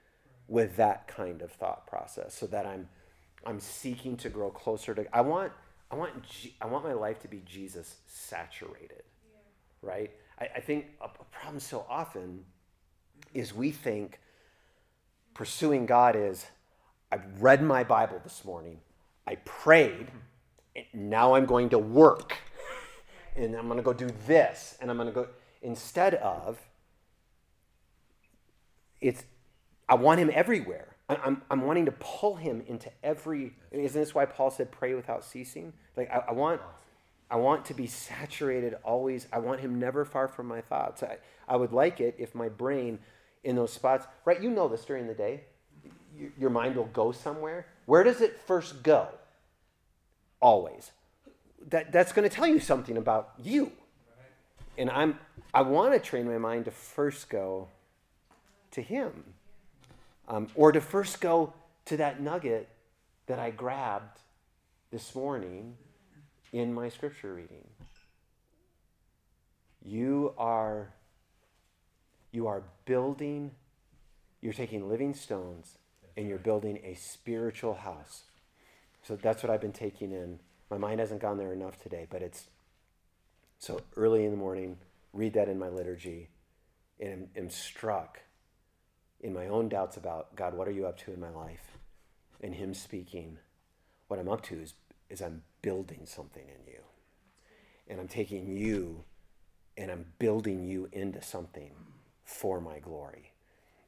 with 0.46 0.76
that 0.76 1.08
kind 1.08 1.42
of 1.42 1.50
thought 1.50 1.84
process 1.88 2.32
so 2.34 2.46
that 2.46 2.64
I'm 2.64 2.88
I'm 3.44 3.58
seeking 3.58 4.16
to 4.18 4.28
grow 4.28 4.48
closer 4.48 4.94
to 4.94 5.04
I 5.14 5.22
want 5.22 5.52
I 5.90 5.96
want 5.96 6.12
I 6.60 6.66
want 6.66 6.84
my 6.84 6.92
life 6.92 7.18
to 7.22 7.28
be 7.28 7.42
Jesus 7.44 7.96
saturated. 8.06 9.02
Right? 9.82 10.12
I, 10.40 10.48
I 10.56 10.60
think 10.60 10.86
a, 11.00 11.06
a 11.06 11.24
problem 11.32 11.58
so 11.58 11.84
often 11.88 12.44
is 13.34 13.52
we 13.52 13.72
think 13.72 14.20
pursuing 15.34 15.84
God 15.84 16.14
is 16.14 16.46
I 17.10 17.18
read 17.40 17.60
my 17.60 17.82
Bible 17.82 18.20
this 18.22 18.44
morning, 18.44 18.78
I 19.26 19.34
prayed, 19.44 20.12
and 20.76 20.84
now 20.94 21.34
I'm 21.34 21.46
going 21.46 21.70
to 21.70 21.78
work. 21.78 22.36
And 23.34 23.54
I'm 23.54 23.66
going 23.66 23.76
to 23.76 23.82
go 23.82 23.92
do 23.92 24.08
this, 24.26 24.78
and 24.80 24.90
I'm 24.90 24.96
going 24.96 25.08
to 25.08 25.14
go 25.14 25.26
instead 25.60 26.14
of 26.14 26.58
it's 29.08 29.24
I 29.88 29.94
want 29.94 30.20
him 30.20 30.30
everywhere. 30.32 30.96
I'm, 31.08 31.42
I'm 31.50 31.62
wanting 31.62 31.84
to 31.84 31.92
pull 31.92 32.34
him 32.34 32.62
into 32.66 32.90
every. 33.02 33.54
Isn't 33.70 34.00
this 34.00 34.14
why 34.14 34.24
Paul 34.26 34.50
said 34.50 34.72
pray 34.72 34.94
without 34.94 35.24
ceasing? 35.24 35.72
Like 35.96 36.10
I, 36.10 36.24
I 36.28 36.32
want, 36.32 36.60
I 37.30 37.36
want 37.36 37.64
to 37.66 37.74
be 37.74 37.86
saturated 37.86 38.74
always. 38.82 39.28
I 39.32 39.38
want 39.38 39.60
him 39.60 39.78
never 39.78 40.04
far 40.04 40.26
from 40.26 40.48
my 40.48 40.60
thoughts. 40.60 41.04
I, 41.04 41.18
I 41.46 41.56
would 41.56 41.72
like 41.72 42.00
it 42.00 42.16
if 42.18 42.34
my 42.34 42.48
brain, 42.48 42.98
in 43.44 43.54
those 43.54 43.72
spots, 43.72 44.06
right? 44.24 44.42
You 44.42 44.50
know 44.50 44.66
this 44.66 44.84
during 44.84 45.06
the 45.06 45.14
day. 45.14 45.44
Your 46.36 46.50
mind 46.50 46.74
will 46.74 46.86
go 46.86 47.12
somewhere. 47.12 47.66
Where 47.84 48.02
does 48.02 48.20
it 48.20 48.40
first 48.46 48.82
go? 48.82 49.08
Always. 50.40 50.90
That, 51.68 51.92
that's 51.92 52.12
going 52.12 52.28
to 52.28 52.34
tell 52.34 52.46
you 52.48 52.58
something 52.58 52.96
about 52.96 53.34
you. 53.40 53.70
And 54.76 54.90
I'm, 54.90 55.18
I 55.54 55.62
want 55.62 55.94
to 55.94 56.00
train 56.00 56.26
my 56.26 56.38
mind 56.38 56.64
to 56.64 56.70
first 56.72 57.30
go 57.30 57.68
to 58.76 58.82
Him, 58.82 59.24
um, 60.28 60.48
or 60.54 60.70
to 60.70 60.82
first 60.82 61.22
go 61.22 61.54
to 61.86 61.96
that 61.96 62.20
nugget 62.20 62.68
that 63.26 63.38
I 63.38 63.50
grabbed 63.50 64.20
this 64.90 65.14
morning 65.14 65.76
in 66.52 66.74
my 66.74 66.90
scripture 66.90 67.32
reading. 67.32 67.66
You 69.82 70.34
are, 70.36 70.92
you 72.32 72.48
are 72.48 72.64
building, 72.84 73.52
you're 74.42 74.52
taking 74.52 74.90
living 74.90 75.14
stones 75.14 75.78
and 76.14 76.28
you're 76.28 76.36
building 76.36 76.78
a 76.84 76.94
spiritual 76.94 77.74
house. 77.74 78.24
So 79.04 79.16
that's 79.16 79.42
what 79.42 79.48
I've 79.48 79.62
been 79.62 79.72
taking 79.72 80.12
in. 80.12 80.38
My 80.70 80.76
mind 80.76 81.00
hasn't 81.00 81.22
gone 81.22 81.38
there 81.38 81.54
enough 81.54 81.80
today, 81.82 82.06
but 82.10 82.20
it's 82.20 82.48
so 83.58 83.80
early 83.96 84.26
in 84.26 84.32
the 84.32 84.36
morning, 84.36 84.76
read 85.14 85.32
that 85.32 85.48
in 85.48 85.58
my 85.58 85.68
liturgy, 85.68 86.28
and 87.00 87.28
am, 87.34 87.44
am 87.44 87.50
struck 87.50 88.20
in 89.20 89.32
my 89.32 89.48
own 89.48 89.68
doubts 89.68 89.96
about 89.96 90.34
God, 90.36 90.54
what 90.54 90.68
are 90.68 90.72
you 90.72 90.86
up 90.86 90.98
to 90.98 91.12
in 91.12 91.20
my 91.20 91.30
life? 91.30 91.78
And 92.40 92.54
Him 92.54 92.74
speaking, 92.74 93.38
what 94.08 94.20
I'm 94.20 94.28
up 94.28 94.42
to 94.44 94.60
is, 94.60 94.74
is 95.08 95.20
I'm 95.20 95.42
building 95.62 96.02
something 96.04 96.44
in 96.44 96.72
you. 96.72 96.80
And 97.88 98.00
I'm 98.00 98.08
taking 98.08 98.56
you 98.56 99.04
and 99.76 99.90
I'm 99.90 100.06
building 100.18 100.64
you 100.64 100.88
into 100.92 101.22
something 101.22 101.70
for 102.24 102.60
my 102.60 102.78
glory. 102.78 103.32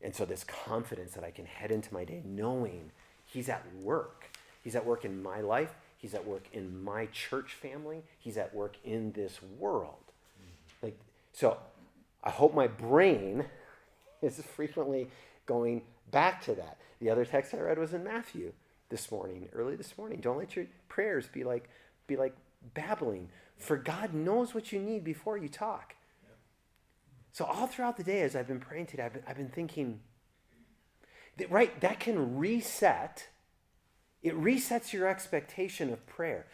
And 0.02 0.14
so, 0.14 0.24
this 0.24 0.44
confidence 0.44 1.12
that 1.12 1.24
I 1.24 1.30
can 1.30 1.46
head 1.46 1.72
into 1.72 1.92
my 1.92 2.04
day 2.04 2.22
knowing 2.24 2.92
He's 3.24 3.48
at 3.48 3.64
work. 3.82 4.30
He's 4.62 4.76
at 4.76 4.86
work 4.86 5.04
in 5.04 5.22
my 5.22 5.40
life, 5.40 5.74
He's 5.96 6.14
at 6.14 6.26
work 6.26 6.44
in 6.52 6.82
my 6.82 7.06
church 7.06 7.54
family, 7.54 8.04
He's 8.18 8.36
at 8.36 8.54
work 8.54 8.76
in 8.84 9.12
this 9.12 9.40
world. 9.58 10.12
Like, 10.82 10.98
so 11.32 11.58
I 12.22 12.30
hope 12.30 12.54
my 12.54 12.68
brain 12.68 13.46
is 14.22 14.40
frequently 14.42 15.08
going 15.46 15.82
back 16.10 16.42
to 16.42 16.54
that. 16.54 16.78
The 17.00 17.10
other 17.10 17.24
text 17.24 17.54
I 17.54 17.58
read 17.58 17.78
was 17.78 17.94
in 17.94 18.04
Matthew 18.04 18.52
this 18.88 19.10
morning, 19.10 19.48
early 19.52 19.76
this 19.76 19.96
morning. 19.96 20.20
Don't 20.20 20.38
let 20.38 20.56
your 20.56 20.66
prayers 20.88 21.28
be 21.28 21.44
like 21.44 21.68
be 22.06 22.16
like 22.16 22.34
babbling, 22.74 23.28
for 23.56 23.76
God 23.76 24.14
knows 24.14 24.54
what 24.54 24.72
you 24.72 24.80
need 24.80 25.04
before 25.04 25.36
you 25.36 25.48
talk. 25.48 25.94
So 27.32 27.44
all 27.44 27.66
throughout 27.66 27.96
the 27.96 28.02
day, 28.02 28.22
as 28.22 28.34
I've 28.34 28.48
been 28.48 28.58
praying 28.58 28.86
today, 28.86 29.04
I've 29.04 29.12
been, 29.12 29.22
I've 29.28 29.36
been 29.36 29.50
thinking, 29.50 30.00
that, 31.36 31.50
right, 31.52 31.80
that 31.80 32.00
can 32.00 32.36
reset. 32.36 33.28
It 34.22 34.34
resets 34.34 34.92
your 34.92 35.06
expectation 35.06 35.92
of 35.92 36.04
prayer. 36.06 36.46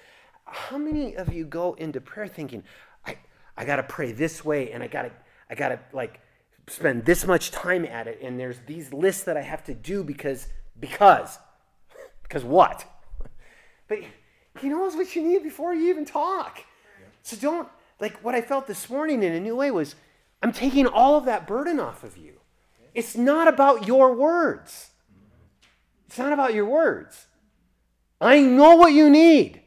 How 0.44 0.76
many 0.76 1.16
of 1.16 1.32
you 1.32 1.46
go 1.46 1.72
into 1.74 2.02
prayer 2.02 2.26
thinking, 2.26 2.64
I, 3.06 3.16
I 3.56 3.64
got 3.64 3.76
to 3.76 3.82
pray 3.82 4.12
this 4.12 4.44
way 4.44 4.72
and 4.72 4.82
I 4.82 4.88
got 4.88 5.02
to, 5.02 5.12
I 5.48 5.54
got 5.54 5.68
to 5.68 5.78
like 5.94 6.20
spend 6.68 7.04
this 7.04 7.26
much 7.26 7.50
time 7.50 7.84
at 7.84 8.06
it 8.06 8.20
and 8.22 8.38
there's 8.38 8.58
these 8.66 8.92
lists 8.92 9.24
that 9.24 9.36
I 9.36 9.42
have 9.42 9.64
to 9.64 9.74
do 9.74 10.02
because, 10.02 10.48
because, 10.78 11.38
because 12.22 12.44
what? 12.44 12.84
But 13.88 13.98
he 14.60 14.68
knows 14.68 14.94
what 14.94 15.14
you 15.14 15.22
need 15.22 15.42
before 15.42 15.74
you 15.74 15.88
even 15.88 16.04
talk. 16.04 16.60
So 17.22 17.36
don't, 17.36 17.68
like 18.00 18.18
what 18.24 18.34
I 18.34 18.40
felt 18.40 18.66
this 18.66 18.88
morning 18.88 19.22
in 19.22 19.32
a 19.32 19.40
new 19.40 19.56
way 19.56 19.70
was, 19.70 19.94
I'm 20.42 20.52
taking 20.52 20.86
all 20.86 21.16
of 21.16 21.24
that 21.24 21.46
burden 21.46 21.80
off 21.80 22.04
of 22.04 22.16
you. 22.16 22.40
It's 22.94 23.16
not 23.16 23.48
about 23.48 23.86
your 23.86 24.14
words. 24.14 24.90
It's 26.06 26.18
not 26.18 26.32
about 26.32 26.54
your 26.54 26.66
words. 26.66 27.26
I 28.20 28.40
know 28.40 28.76
what 28.76 28.92
you 28.92 29.10
need. 29.10 29.62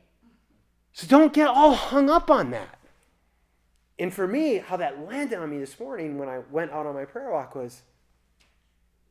So 0.93 1.05
don't 1.07 1.33
get 1.33 1.47
all 1.47 1.73
hung 1.73 2.09
up 2.09 2.31
on 2.31 2.51
that. 2.51 2.76
And 3.99 4.13
for 4.13 4.27
me, 4.27 4.57
how 4.57 4.77
that 4.77 5.05
landed 5.07 5.39
on 5.39 5.49
me 5.49 5.57
this 5.57 5.79
morning 5.79 6.17
when 6.17 6.29
I 6.29 6.39
went 6.51 6.71
out 6.71 6.85
on 6.85 6.93
my 6.93 7.05
prayer 7.05 7.31
walk 7.31 7.55
was 7.55 7.81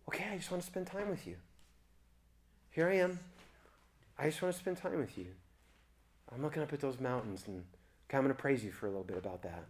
okay, 0.09 0.25
I 0.33 0.37
just 0.37 0.51
want 0.51 0.63
to 0.63 0.67
spend 0.67 0.87
time 0.87 1.11
with 1.11 1.27
you. 1.27 1.37
Here 2.71 2.89
I 2.89 2.97
am. 2.97 3.19
I 4.19 4.29
just 4.29 4.41
want 4.41 4.55
to 4.55 4.61
spend 4.61 4.77
time 4.77 4.99
with 4.99 5.19
you. 5.19 5.27
I'm 6.33 6.43
looking 6.43 6.63
up 6.63 6.73
at 6.73 6.81
those 6.81 7.01
mountains 7.01 7.45
and 7.47 7.65
okay, 8.09 8.17
I'm 8.17 8.25
going 8.25 8.35
to 8.35 8.41
praise 8.41 8.65
you 8.65 8.71
for 8.71 8.87
a 8.87 8.91
little 8.91 9.05
bit 9.05 9.19
about 9.19 9.43
that. 9.43 9.65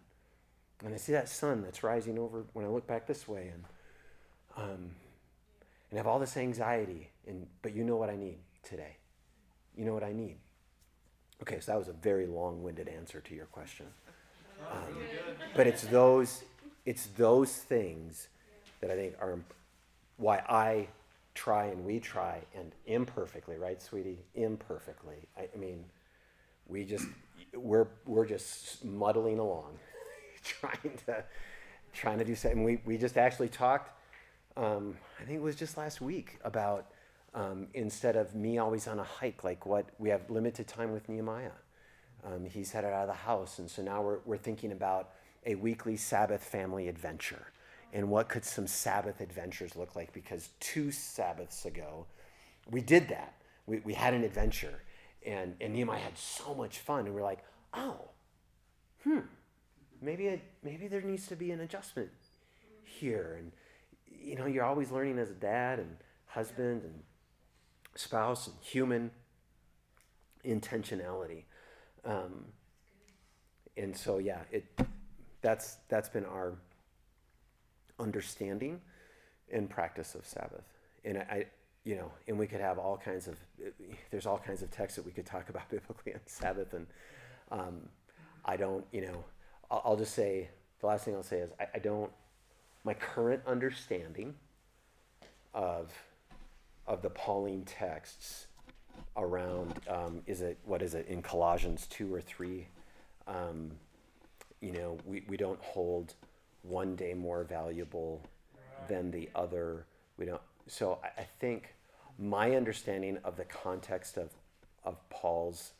And 0.85 0.93
I 0.93 0.99
see 0.99 1.13
that 1.13 1.29
sun 1.29 1.63
that's 1.63 1.83
rising 1.83 2.19
over 2.19 2.45
when 2.53 2.65
I 2.65 2.69
look 2.69 2.87
back 2.87 3.07
this 3.07 3.27
way 3.27 3.53
and 3.53 3.65
um, 4.57 4.91
and 5.91 5.99
have 5.99 6.07
all 6.07 6.19
this 6.19 6.37
anxiety 6.37 7.11
and 7.27 7.47
but 7.63 7.75
you 7.75 7.85
know 7.85 7.97
what 7.97 8.11
I 8.11 8.17
need 8.17 8.39
today. 8.63 8.97
You 9.77 9.85
know 9.85 9.95
what 9.95 10.05
I 10.05 10.13
need. 10.13 10.37
Okay, 11.43 11.61
so 11.61 11.73
that 11.73 11.79
was 11.79 11.89
a 11.89 11.93
very 11.93 12.27
long-winded 12.27 12.89
answer 12.89 13.21
to 13.21 13.35
your 13.35 13.47
question. 13.47 13.87
Um, 14.71 14.97
but 15.55 15.67
it's 15.67 15.83
those 15.83 16.45
it's 16.85 17.07
those 17.17 17.53
things 17.53 18.29
that 18.81 18.91
I 18.91 18.95
think 18.95 19.15
are 19.21 19.39
why 20.17 20.43
I 20.49 20.89
try 21.35 21.67
and 21.67 21.85
we 21.85 22.01
try 22.01 22.41
and 22.57 22.73
imperfectly, 22.87 23.57
right, 23.57 23.81
sweetie? 23.81 24.25
Imperfectly. 24.35 25.17
I, 25.37 25.49
I 25.55 25.59
mean, 25.59 25.85
we 26.67 26.85
just 26.85 27.07
we're 27.55 27.89
we're 28.07 28.27
just 28.27 28.85
muddling 28.85 29.39
along, 29.39 29.79
trying 30.43 30.99
to 31.07 31.25
trying 31.93 32.19
to 32.19 32.25
do 32.25 32.35
something. 32.35 32.65
We 32.65 32.81
we 32.85 32.97
just 32.99 33.17
actually 33.17 33.49
talked. 33.49 33.93
Um, 34.57 34.97
I 35.21 35.25
think 35.25 35.37
it 35.37 35.43
was 35.43 35.57
just 35.57 35.77
last 35.77 36.01
week 36.01 36.39
about 36.43 36.87
um, 37.35 37.69
instead 37.75 38.17
of 38.17 38.35
me 38.35 38.59
always 38.59 38.89
on 38.89 38.99
a 38.99 39.05
hike, 39.05 39.45
like 39.45 39.67
what 39.67 39.87
we 39.99 40.09
have 40.09 40.29
limited 40.31 40.67
time 40.67 40.93
with 40.93 41.09
Nehemiah. 41.09 41.51
Um, 42.25 42.45
he's 42.45 42.73
headed 42.73 42.93
out 42.93 43.03
of 43.03 43.09
the 43.09 43.15
house, 43.15 43.59
and 43.59 43.71
so 43.71 43.83
now 43.83 44.03
we're 44.03 44.19
we're 44.25 44.37
thinking 44.39 44.73
about 44.73 45.11
a 45.47 45.55
weekly 45.55 45.97
Sabbath 45.97 46.43
family 46.45 46.89
adventure. 46.89 47.53
And 47.93 48.11
what 48.11 48.29
could 48.29 48.45
some 48.45 48.67
Sabbath 48.67 49.21
adventures 49.21 49.77
look 49.77 49.97
like? 49.97 50.13
Because 50.13 50.51
two 50.61 50.91
Sabbaths 50.91 51.65
ago, 51.67 52.07
we 52.71 52.81
did 52.83 53.09
that. 53.09 53.35
We, 53.67 53.81
we 53.81 53.95
had 53.95 54.15
an 54.15 54.25
adventure. 54.25 54.83
and 55.27 55.55
and 55.61 55.73
Nehemiah 55.75 56.01
had 56.01 56.19
so 56.19 56.55
much 56.55 56.79
fun, 56.79 57.07
and 57.07 57.15
we're 57.15 57.23
like, 57.23 57.41
oh, 57.75 58.11
hmm, 59.05 59.21
maybe 60.01 60.27
it, 60.29 60.43
maybe 60.63 60.89
there 60.89 61.01
needs 61.03 61.27
to 61.29 61.37
be 61.37 61.51
an 61.51 61.61
adjustment 61.61 62.11
here, 62.85 63.37
and 63.39 63.53
you 64.07 64.37
know, 64.37 64.47
you're 64.47 64.65
always 64.65 64.91
learning 64.91 65.19
as 65.19 65.31
a 65.31 65.35
dad 65.35 65.79
and 65.79 65.97
husband 66.27 66.83
and 66.83 67.03
spouse 67.95 68.47
and 68.49 68.57
human 68.63 69.11
intentionality. 70.45 71.45
Um, 72.07 72.45
and 73.77 73.95
so, 73.95 74.19
yeah, 74.19 74.41
it 74.51 74.65
that's 75.43 75.77
that's 75.89 76.09
been 76.09 76.25
our 76.25 76.55
understanding 77.99 78.81
and 79.53 79.69
practice 79.69 80.15
of 80.15 80.25
Sabbath. 80.25 80.65
And 81.05 81.19
I, 81.19 81.47
you 81.85 81.97
know, 81.97 82.11
and 82.27 82.39
we 82.39 82.47
could 82.47 82.61
have 82.61 82.79
all 82.79 82.97
kinds 82.97 83.29
of 83.29 83.39
there's 84.11 84.27
all 84.27 84.39
kinds 84.39 84.63
of 84.63 84.71
texts 84.71 84.97
that 84.97 85.05
we 85.05 85.13
could 85.13 85.27
talk 85.27 85.49
about 85.51 85.69
biblically 85.69 86.15
on 86.15 86.21
Sabbath, 86.27 86.73
and 86.73 86.87
um, 87.51 87.81
I 88.45 88.57
don't, 88.57 88.85
you 88.93 89.03
know, 89.03 89.25
I'll, 89.71 89.83
I'll, 89.85 89.97
just 89.97 90.15
say 90.15 90.49
the 90.81 90.87
last 90.87 91.05
thing 91.05 91.15
I'll 91.15 91.23
say 91.23 91.39
is 91.39 91.51
I, 91.61 91.67
I 91.75 91.79
don't 91.79 92.11
my 92.85 92.95
current 92.95 93.43
understanding 93.47 94.35
of 95.55 95.93
of 96.87 97.03
the 97.03 97.11
Pauline 97.11 97.65
texts 97.65 98.47
around 99.17 99.75
um, 99.89 100.23
is 100.27 100.41
it 100.41 100.59
what 100.65 100.83
is 100.83 100.95
it 100.95 101.07
in 101.09 101.23
Colossians 101.23 101.87
two 101.89 102.13
or 102.13 102.21
three 102.21 102.69
um, 103.27 103.73
you 104.61 104.73
know, 104.73 104.99
we, 105.05 105.23
we 105.29 105.37
don't 105.37 105.61
hold 105.61 106.15
one 106.63 106.97
day 106.97 107.15
more 107.15 107.45
valuable 107.45 108.23
than 108.89 109.11
the 109.11 109.29
other. 109.35 109.87
We 110.17 110.27
don't. 110.27 110.41
So 110.67 110.99
I, 111.03 111.23
I 111.23 111.27
think 111.39 111.75
my 112.19 112.57
understanding 112.57 113.19
of 113.25 113.37
the 113.37 113.45
context 113.45 114.17
of, 114.17 114.31
of 114.85 114.97
Paul's 115.11 115.73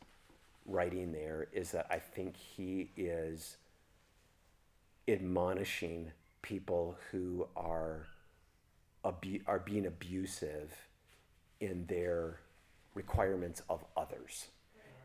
writing 0.65 1.11
there 1.11 1.47
is 1.51 1.71
that 1.71 1.87
I 1.89 1.99
think 1.99 2.35
he 2.35 2.91
is 2.95 3.57
admonishing 5.07 6.11
people 6.41 6.97
who 7.11 7.47
are 7.55 8.07
abu- 9.05 9.41
are 9.47 9.59
being 9.59 9.85
abusive 9.85 10.73
in 11.59 11.85
their 11.87 12.39
requirements 12.97 13.61
of 13.69 13.85
others. 13.95 14.47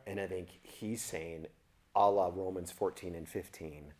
And 0.07 0.19
I 0.19 0.27
think 0.27 0.49
he's 0.63 1.03
saying 1.03 1.47
a 1.95 2.11
la 2.11 2.31
Romans 2.35 2.73
14 2.73 3.15
and 3.15 3.29
15, 3.29 3.93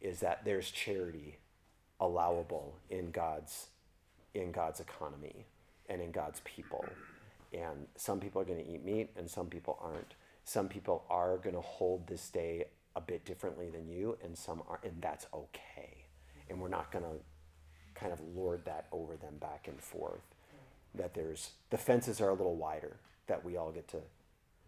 is 0.00 0.20
that 0.20 0.44
there's 0.44 0.70
charity 0.70 1.38
allowable 2.00 2.76
in 2.90 3.10
God's 3.10 3.68
in 4.34 4.52
God's 4.52 4.80
economy 4.80 5.46
and 5.88 6.00
in 6.00 6.12
God's 6.12 6.40
people. 6.44 6.84
And 7.52 7.88
some 7.96 8.20
people 8.20 8.40
are 8.40 8.44
going 8.44 8.64
to 8.64 8.70
eat 8.70 8.84
meat 8.84 9.10
and 9.16 9.28
some 9.28 9.46
people 9.46 9.76
aren't. 9.82 10.14
Some 10.44 10.68
people 10.68 11.04
are 11.10 11.36
going 11.36 11.54
to 11.54 11.60
hold 11.60 12.06
this 12.06 12.28
day 12.28 12.66
a 12.94 13.00
bit 13.00 13.24
differently 13.24 13.70
than 13.70 13.88
you 13.88 14.16
and 14.24 14.36
some 14.36 14.62
are 14.68 14.80
and 14.82 14.94
that's 15.00 15.26
okay. 15.34 16.04
And 16.48 16.60
we're 16.60 16.68
not 16.68 16.90
going 16.90 17.04
to 17.04 17.10
kind 17.94 18.12
of 18.12 18.20
lord 18.34 18.64
that 18.64 18.86
over 18.92 19.16
them 19.16 19.34
back 19.40 19.68
and 19.68 19.80
forth. 19.80 20.22
That 20.94 21.14
there's 21.14 21.50
the 21.70 21.78
fences 21.78 22.20
are 22.20 22.30
a 22.30 22.34
little 22.34 22.56
wider 22.56 22.96
that 23.30 23.44
we 23.44 23.56
all 23.56 23.72
get 23.72 23.88
to 23.88 23.98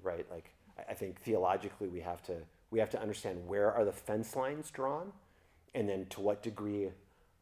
right 0.02 0.26
like 0.30 0.54
I 0.88 0.94
think 0.94 1.20
theologically 1.20 1.88
we 1.88 2.00
have 2.00 2.22
to 2.24 2.34
we 2.70 2.78
have 2.78 2.90
to 2.90 3.00
understand 3.00 3.46
where 3.46 3.70
are 3.70 3.84
the 3.84 3.92
fence 3.92 4.34
lines 4.34 4.70
drawn, 4.70 5.12
and 5.74 5.88
then 5.88 6.06
to 6.06 6.20
what 6.20 6.42
degree 6.42 6.88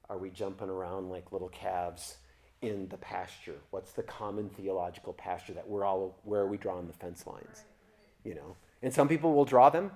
are 0.08 0.18
we 0.18 0.28
jumping 0.28 0.68
around 0.68 1.08
like 1.08 1.30
little 1.30 1.48
calves 1.50 2.16
in 2.62 2.88
the 2.88 2.96
pasture? 2.96 3.54
What's 3.70 3.92
the 3.92 4.02
common 4.02 4.50
theological 4.50 5.12
pasture 5.12 5.52
that 5.52 5.68
we're 5.68 5.84
all 5.84 6.18
where 6.24 6.40
are 6.40 6.48
we 6.48 6.56
drawing 6.56 6.88
the 6.88 6.92
fence 6.92 7.26
lines? 7.26 7.62
You 8.24 8.34
know, 8.34 8.56
and 8.82 8.92
some 8.92 9.08
people 9.08 9.32
will 9.32 9.44
draw 9.44 9.70
them 9.70 9.92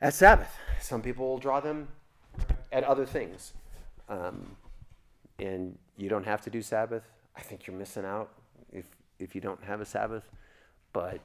at 0.00 0.12
Sabbath. 0.12 0.54
Some 0.80 1.00
people 1.00 1.26
will 1.26 1.38
draw 1.38 1.60
them 1.60 1.88
at 2.70 2.84
other 2.84 3.06
things. 3.06 3.54
Um, 4.10 4.56
and 5.38 5.78
you 5.96 6.08
don't 6.08 6.24
have 6.24 6.42
to 6.42 6.50
do 6.50 6.60
Sabbath. 6.60 7.02
I 7.34 7.40
think 7.40 7.66
you're 7.66 7.76
missing 7.76 8.04
out 8.04 8.30
if 9.18 9.34
you 9.34 9.40
don't 9.40 9.62
have 9.64 9.80
a 9.80 9.84
Sabbath. 9.84 10.24
But 10.92 11.20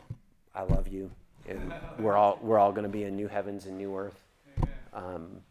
I 0.54 0.64
love 0.64 0.88
you, 0.88 1.10
and 1.48 1.74
we're 2.00 2.16
all 2.16 2.40
we're 2.42 2.60
all 2.60 2.72
going 2.72 2.84
to 2.84 2.90
be 2.90 3.04
in 3.04 3.16
new 3.16 3.28
heavens 3.28 3.66
and 3.66 3.78
new 3.78 3.96
earth. 3.98 4.20
Um, 4.94 5.42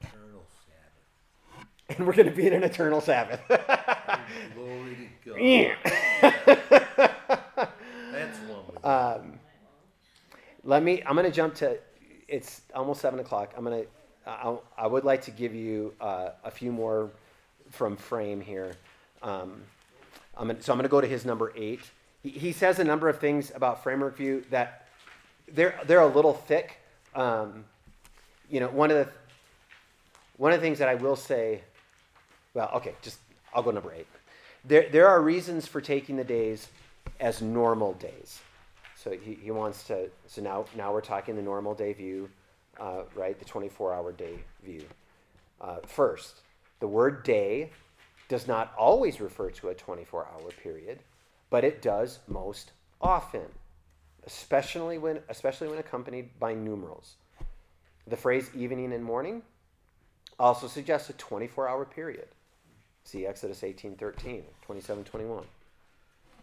Eternal 0.00 0.44
Sabbath. 0.66 1.66
and 1.98 2.06
we're 2.06 2.14
going 2.14 2.30
to 2.30 2.34
be 2.34 2.46
in 2.46 2.52
an 2.54 2.62
eternal 2.62 3.00
Sabbath. 3.00 3.40
Glory 4.54 5.10
to 5.24 5.30
God. 5.30 5.40
Yeah. 5.40 5.74
That's 8.12 8.38
with 8.40 8.84
um, 8.84 9.38
let 10.64 10.82
me. 10.82 11.02
I'm 11.04 11.14
going 11.14 11.26
to 11.26 11.32
jump 11.32 11.54
to. 11.56 11.78
It's 12.26 12.62
almost 12.74 13.00
seven 13.00 13.20
o'clock. 13.20 13.52
I'm 13.56 13.64
going 13.64 13.82
to. 13.82 13.88
I, 14.26 14.56
I 14.76 14.86
would 14.86 15.04
like 15.04 15.22
to 15.22 15.30
give 15.30 15.54
you 15.54 15.94
uh, 16.00 16.30
a 16.44 16.50
few 16.50 16.70
more 16.70 17.10
from 17.70 17.96
frame 17.96 18.40
here. 18.40 18.74
Um, 19.22 19.62
So 20.38 20.44
I'm 20.44 20.78
going 20.78 20.82
to 20.82 20.88
go 20.88 21.00
to 21.00 21.06
his 21.06 21.24
number 21.24 21.52
eight. 21.56 21.80
He, 22.22 22.30
he 22.30 22.52
says 22.52 22.78
a 22.78 22.84
number 22.84 23.08
of 23.08 23.18
things 23.18 23.50
about 23.54 23.82
framework 23.82 24.16
view 24.16 24.44
that 24.50 24.86
they're 25.52 25.78
they're 25.86 26.00
a 26.00 26.06
little 26.06 26.34
thick. 26.34 26.78
Um, 27.14 27.64
you 28.50 28.60
know, 28.60 28.68
one 28.68 28.90
of 28.90 28.96
the 28.96 29.08
one 30.36 30.52
of 30.52 30.60
the 30.60 30.64
things 30.64 30.78
that 30.78 30.88
I 30.88 30.94
will 30.94 31.16
say, 31.16 31.62
well, 32.54 32.70
okay, 32.76 32.94
just 33.02 33.18
I'll 33.52 33.62
go 33.62 33.70
number 33.70 33.92
eight. 33.92 34.06
There 34.64 34.88
there 34.88 35.08
are 35.08 35.20
reasons 35.20 35.66
for 35.66 35.80
taking 35.80 36.16
the 36.16 36.24
days 36.24 36.68
as 37.20 37.42
normal 37.42 37.94
days. 37.94 38.40
So 38.94 39.10
he, 39.10 39.34
he 39.34 39.50
wants 39.50 39.84
to. 39.84 40.08
So 40.26 40.42
now 40.42 40.66
now 40.76 40.92
we're 40.92 41.00
talking 41.00 41.34
the 41.36 41.42
normal 41.42 41.74
day 41.74 41.92
view, 41.92 42.28
uh, 42.78 43.02
right? 43.14 43.38
The 43.38 43.44
24-hour 43.44 44.12
day 44.12 44.38
view. 44.64 44.84
Uh, 45.60 45.78
first, 45.86 46.42
the 46.80 46.86
word 46.86 47.22
day 47.24 47.70
does 48.28 48.46
not 48.46 48.72
always 48.76 49.20
refer 49.20 49.50
to 49.50 49.68
a 49.68 49.74
24-hour 49.74 50.50
period, 50.62 51.00
but 51.50 51.64
it 51.64 51.82
does 51.82 52.20
most 52.28 52.72
often 53.00 53.46
especially 54.28 54.98
when, 54.98 55.20
especially 55.30 55.68
when 55.68 55.78
accompanied 55.78 56.38
by 56.38 56.52
numerals. 56.52 57.14
The 58.06 58.16
phrase 58.16 58.50
evening 58.54 58.92
and 58.92 59.02
morning 59.02 59.42
also 60.38 60.66
suggests 60.66 61.08
a 61.08 61.14
24 61.14 61.66
hour 61.66 61.86
period. 61.86 62.28
See 63.04 63.26
Exodus 63.26 63.64
18 63.64 63.96
13, 63.96 64.44
27 64.62 65.04
21. 65.04 65.44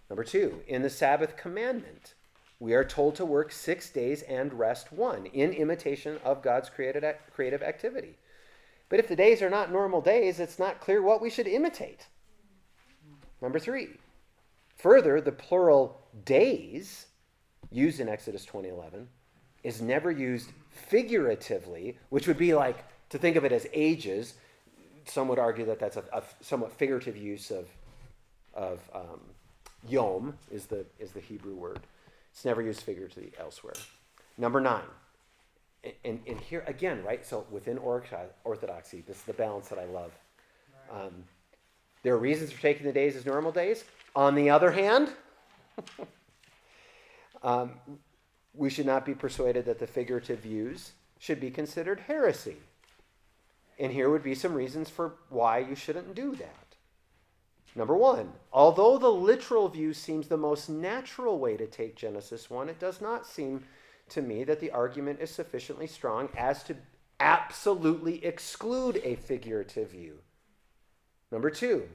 Number 0.10 0.24
two, 0.24 0.62
in 0.68 0.82
the 0.82 0.90
Sabbath 0.90 1.38
commandment, 1.38 2.16
we 2.60 2.74
are 2.74 2.84
told 2.84 3.16
to 3.16 3.26
work 3.26 3.52
six 3.52 3.90
days 3.90 4.24
and 4.24 4.54
rest 4.54 4.92
one 4.92 5.28
in 5.28 5.54
imitation 5.54 6.18
of 6.24 6.42
God's 6.42 6.70
created, 6.70 7.04
creative 7.32 7.62
activity. 7.62 8.18
But 8.90 9.00
if 9.00 9.08
the 9.08 9.16
days 9.16 9.42
are 9.42 9.50
not 9.50 9.72
normal 9.72 10.02
days, 10.02 10.40
it's 10.40 10.60
not 10.60 10.80
clear 10.80 11.02
what 11.02 11.22
we 11.22 11.30
should 11.30 11.48
imitate. 11.48 12.08
Number 13.42 13.60
three, 13.60 13.90
further, 14.78 15.20
the 15.22 15.32
plural 15.32 16.02
days 16.24 17.08
used 17.72 18.00
in 18.00 18.08
Exodus 18.08 18.46
20:11 18.46 19.08
is 19.64 19.82
never 19.82 20.12
used 20.12 20.52
figuratively, 20.70 21.98
which 22.10 22.28
would 22.28 22.38
be 22.38 22.54
like 22.54 22.84
to 23.10 23.18
think 23.18 23.36
of 23.36 23.44
it 23.44 23.52
as 23.52 23.68
ages. 23.74 24.36
Some 25.06 25.28
would 25.28 25.40
argue 25.40 25.66
that 25.66 25.80
that's 25.80 25.98
a, 25.98 26.04
a 26.14 26.24
somewhat 26.42 26.72
figurative 26.72 27.18
use 27.18 27.52
of 27.52 27.68
of 28.54 28.80
um, 28.94 29.20
yom 29.88 30.38
is 30.52 30.66
the 30.66 30.86
is 31.00 31.12
the 31.12 31.20
Hebrew 31.20 31.56
word. 31.56 31.82
It's 32.32 32.46
never 32.46 32.62
used 32.62 32.82
figuratively 32.82 33.32
elsewhere. 33.40 33.76
Number 34.38 34.60
nine, 34.60 34.84
and, 36.04 36.20
and 36.28 36.40
here 36.40 36.64
again, 36.68 37.04
right? 37.04 37.26
So 37.26 37.46
within 37.52 37.78
orthodoxy, 37.78 39.04
this 39.08 39.18
is 39.18 39.24
the 39.24 39.34
balance 39.34 39.68
that 39.70 39.80
I 39.80 39.86
love. 39.86 40.12
Um, 40.92 41.24
there 42.04 42.14
are 42.14 42.20
reasons 42.20 42.52
for 42.52 42.62
taking 42.62 42.86
the 42.86 42.94
days 42.94 43.16
as 43.16 43.26
normal 43.26 43.52
days. 43.52 43.84
On 44.16 44.36
the 44.36 44.50
other 44.50 44.72
hand, 44.72 45.10
Um, 47.46 47.74
we 48.56 48.72
should 48.72 48.88
not 48.88 49.06
be 49.06 49.14
persuaded 49.14 49.66
that 49.66 49.78
the 49.78 49.86
figurative 49.86 50.40
views 50.40 50.94
should 51.20 51.40
be 51.40 51.52
considered 51.52 52.00
heresy. 52.02 52.58
And 53.78 53.92
here 53.92 54.10
would 54.10 54.24
be 54.24 54.34
some 54.34 54.56
reasons 54.56 54.90
for 54.90 55.14
why 55.30 55.60
you 55.60 55.76
shouldn't 55.76 56.16
do 56.16 56.36
that. 56.36 56.76
Number 57.76 57.96
one, 57.96 58.32
although 58.52 58.98
the 58.98 59.12
literal 59.12 59.70
view 59.70 59.94
seems 59.94 60.28
the 60.28 60.38
most 60.38 60.70
natural 60.70 61.38
way 61.38 61.56
to 61.58 61.68
take 61.68 61.96
Genesis 61.96 62.50
1, 62.50 62.70
it 62.70 62.80
does 62.80 63.00
not 63.02 63.28
seem 63.28 63.66
to 64.10 64.22
me 64.22 64.44
that 64.44 64.60
the 64.60 64.72
argument 64.72 65.20
is 65.20 65.32
sufficiently 65.32 65.88
strong 65.88 66.30
as 66.38 66.64
to 66.64 66.76
absolutely 67.20 68.24
exclude 68.24 69.02
a 69.04 69.16
figurative 69.16 69.92
view. 69.92 70.20
Number 71.32 71.50
two, 71.50 71.90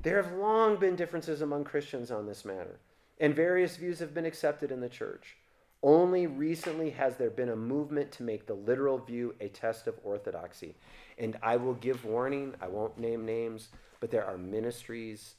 there 0.00 0.22
have 0.22 0.32
long 0.32 0.76
been 0.76 0.96
differences 0.96 1.42
among 1.42 1.64
Christians 1.64 2.10
on 2.10 2.26
this 2.26 2.44
matter 2.44 2.78
and 3.20 3.34
various 3.34 3.76
views 3.76 3.98
have 3.98 4.14
been 4.14 4.26
accepted 4.26 4.70
in 4.70 4.80
the 4.80 4.88
church. 4.88 5.36
Only 5.82 6.26
recently 6.26 6.90
has 6.90 7.16
there 7.16 7.30
been 7.30 7.50
a 7.50 7.56
movement 7.56 8.10
to 8.12 8.22
make 8.22 8.46
the 8.46 8.54
literal 8.54 8.98
view 8.98 9.34
a 9.40 9.48
test 9.48 9.86
of 9.86 9.98
orthodoxy. 10.02 10.74
And 11.18 11.36
I 11.42 11.56
will 11.56 11.74
give 11.74 12.04
warning, 12.04 12.54
I 12.60 12.68
won't 12.68 12.98
name 12.98 13.24
names, 13.24 13.68
but 14.00 14.10
there 14.10 14.24
are 14.24 14.38
ministries 14.38 15.34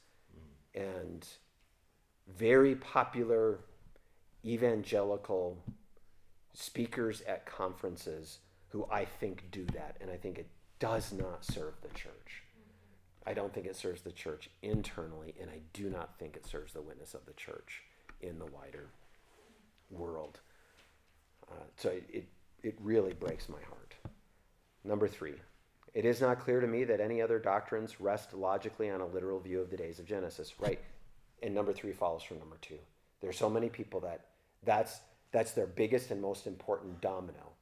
and 0.74 1.26
very 2.26 2.74
popular 2.74 3.60
evangelical 4.44 5.58
speakers 6.52 7.22
at 7.22 7.46
conferences 7.46 8.38
who 8.68 8.86
I 8.90 9.04
think 9.04 9.50
do 9.50 9.64
that, 9.74 9.96
and 10.00 10.10
I 10.10 10.16
think 10.16 10.38
it 10.38 10.48
does 10.78 11.12
not 11.12 11.44
serve 11.44 11.74
the 11.82 11.88
church. 11.88 12.44
I 13.26 13.34
don't 13.34 13.52
think 13.52 13.66
it 13.66 13.76
serves 13.76 14.02
the 14.02 14.12
church 14.12 14.48
internally, 14.62 15.34
and 15.40 15.50
I 15.50 15.60
do 15.72 15.90
not 15.90 16.18
think 16.18 16.36
it 16.36 16.46
serves 16.46 16.72
the 16.72 16.80
witness 16.80 17.14
of 17.14 17.26
the 17.26 17.32
church 17.32 17.82
in 18.22 18.38
the 18.38 18.46
wider 18.46 18.88
world. 19.90 20.40
Uh, 21.50 21.64
so 21.76 21.90
it, 21.90 22.26
it, 22.62 22.76
really 22.80 23.12
breaks 23.12 23.48
my 23.48 23.60
heart. 23.68 23.94
Number 24.84 25.08
three, 25.08 25.34
it 25.94 26.04
is 26.04 26.20
not 26.20 26.40
clear 26.40 26.60
to 26.60 26.66
me 26.66 26.84
that 26.84 27.00
any 27.00 27.20
other 27.20 27.38
doctrines 27.38 28.00
rest 28.00 28.32
logically 28.32 28.90
on 28.90 29.00
a 29.00 29.06
literal 29.06 29.40
view 29.40 29.60
of 29.60 29.70
the 29.70 29.76
days 29.76 29.98
of 29.98 30.06
Genesis, 30.06 30.54
right? 30.60 30.78
And 31.42 31.54
number 31.54 31.72
three 31.72 31.92
follows 31.92 32.22
from 32.22 32.38
number 32.38 32.58
two. 32.60 32.78
There's 33.20 33.36
so 33.36 33.50
many 33.50 33.68
people 33.68 34.00
that 34.00 34.26
that's 34.64 35.00
that's 35.32 35.52
their 35.52 35.66
biggest 35.66 36.10
and 36.10 36.20
most 36.20 36.46
important 36.46 37.00
domino. 37.00 37.52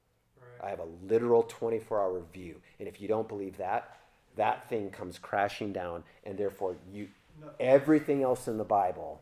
Right. 0.40 0.66
I 0.68 0.70
have 0.70 0.80
a 0.80 0.88
literal 1.06 1.42
24 1.42 2.00
hour 2.00 2.22
view. 2.32 2.56
And 2.78 2.88
if 2.88 3.00
you 3.00 3.08
don't 3.08 3.28
believe 3.28 3.56
that, 3.58 3.96
that 4.36 4.68
thing 4.68 4.90
comes 4.90 5.18
crashing 5.18 5.72
down, 5.72 6.04
and 6.24 6.38
therefore 6.38 6.76
you 6.92 7.08
No. 7.40 7.50
everything 7.60 8.22
else 8.22 8.48
in 8.48 8.56
the 8.58 8.64
Bible, 8.64 9.20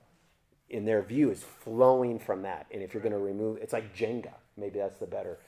in 0.68 0.84
their 0.84 1.02
view, 1.02 1.30
is 1.30 1.42
flowing 1.42 2.18
from 2.18 2.42
that. 2.42 2.66
And 2.70 2.82
if 2.82 2.92
you're 2.94 3.02
going 3.02 3.12
to 3.12 3.18
remove, 3.18 3.58
it's 3.58 3.72
like 3.72 3.94
Jenga. 3.94 4.34
Maybe 4.56 4.78
that's 4.78 4.98
the 4.98 5.06
better. 5.06 5.38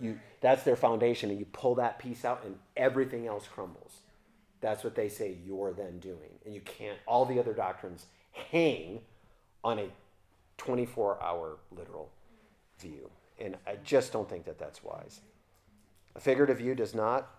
You 0.00 0.20
that's 0.40 0.62
their 0.64 0.76
foundation, 0.76 1.30
and 1.30 1.38
you 1.38 1.46
pull 1.46 1.74
that 1.76 1.98
piece 1.98 2.24
out, 2.24 2.44
and 2.44 2.58
everything 2.76 3.26
else 3.26 3.48
crumbles. 3.48 4.00
That's 4.60 4.84
what 4.84 4.94
they 4.94 5.08
say 5.08 5.36
you're 5.44 5.72
then 5.72 5.98
doing, 5.98 6.38
and 6.44 6.54
you 6.54 6.60
can't. 6.60 6.98
All 7.06 7.24
the 7.24 7.40
other 7.40 7.54
doctrines 7.54 8.06
hang 8.32 9.00
on 9.64 9.78
a 9.78 9.88
24 10.58 11.22
hour 11.22 11.58
literal 11.76 12.10
view, 12.82 13.10
and 13.38 13.56
I 13.66 13.76
just 13.82 14.12
don't 14.12 14.28
think 14.28 14.44
that 14.44 14.58
that's 14.58 14.82
wise. 14.82 15.20
A 16.14 16.20
figurative 16.20 16.58
view 16.58 16.74
does 16.74 16.94
not 16.94 17.30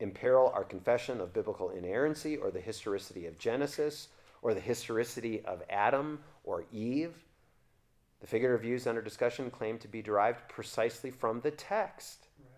imperil 0.00 0.52
our 0.54 0.64
confession 0.64 1.20
of 1.20 1.32
biblical 1.32 1.70
inerrancy 1.70 2.36
or 2.36 2.50
the 2.50 2.60
historicity 2.60 3.26
of 3.26 3.38
Genesis 3.38 4.08
or 4.42 4.52
the 4.52 4.60
historicity 4.60 5.44
of 5.44 5.62
Adam 5.70 6.20
or 6.44 6.64
Eve. 6.72 7.14
The 8.20 8.26
figurative 8.26 8.62
views 8.62 8.86
under 8.86 9.02
discussion 9.02 9.50
claim 9.50 9.78
to 9.78 9.88
be 9.88 10.02
derived 10.02 10.48
precisely 10.48 11.10
from 11.10 11.40
the 11.40 11.50
text. 11.50 12.26
Right. 12.38 12.48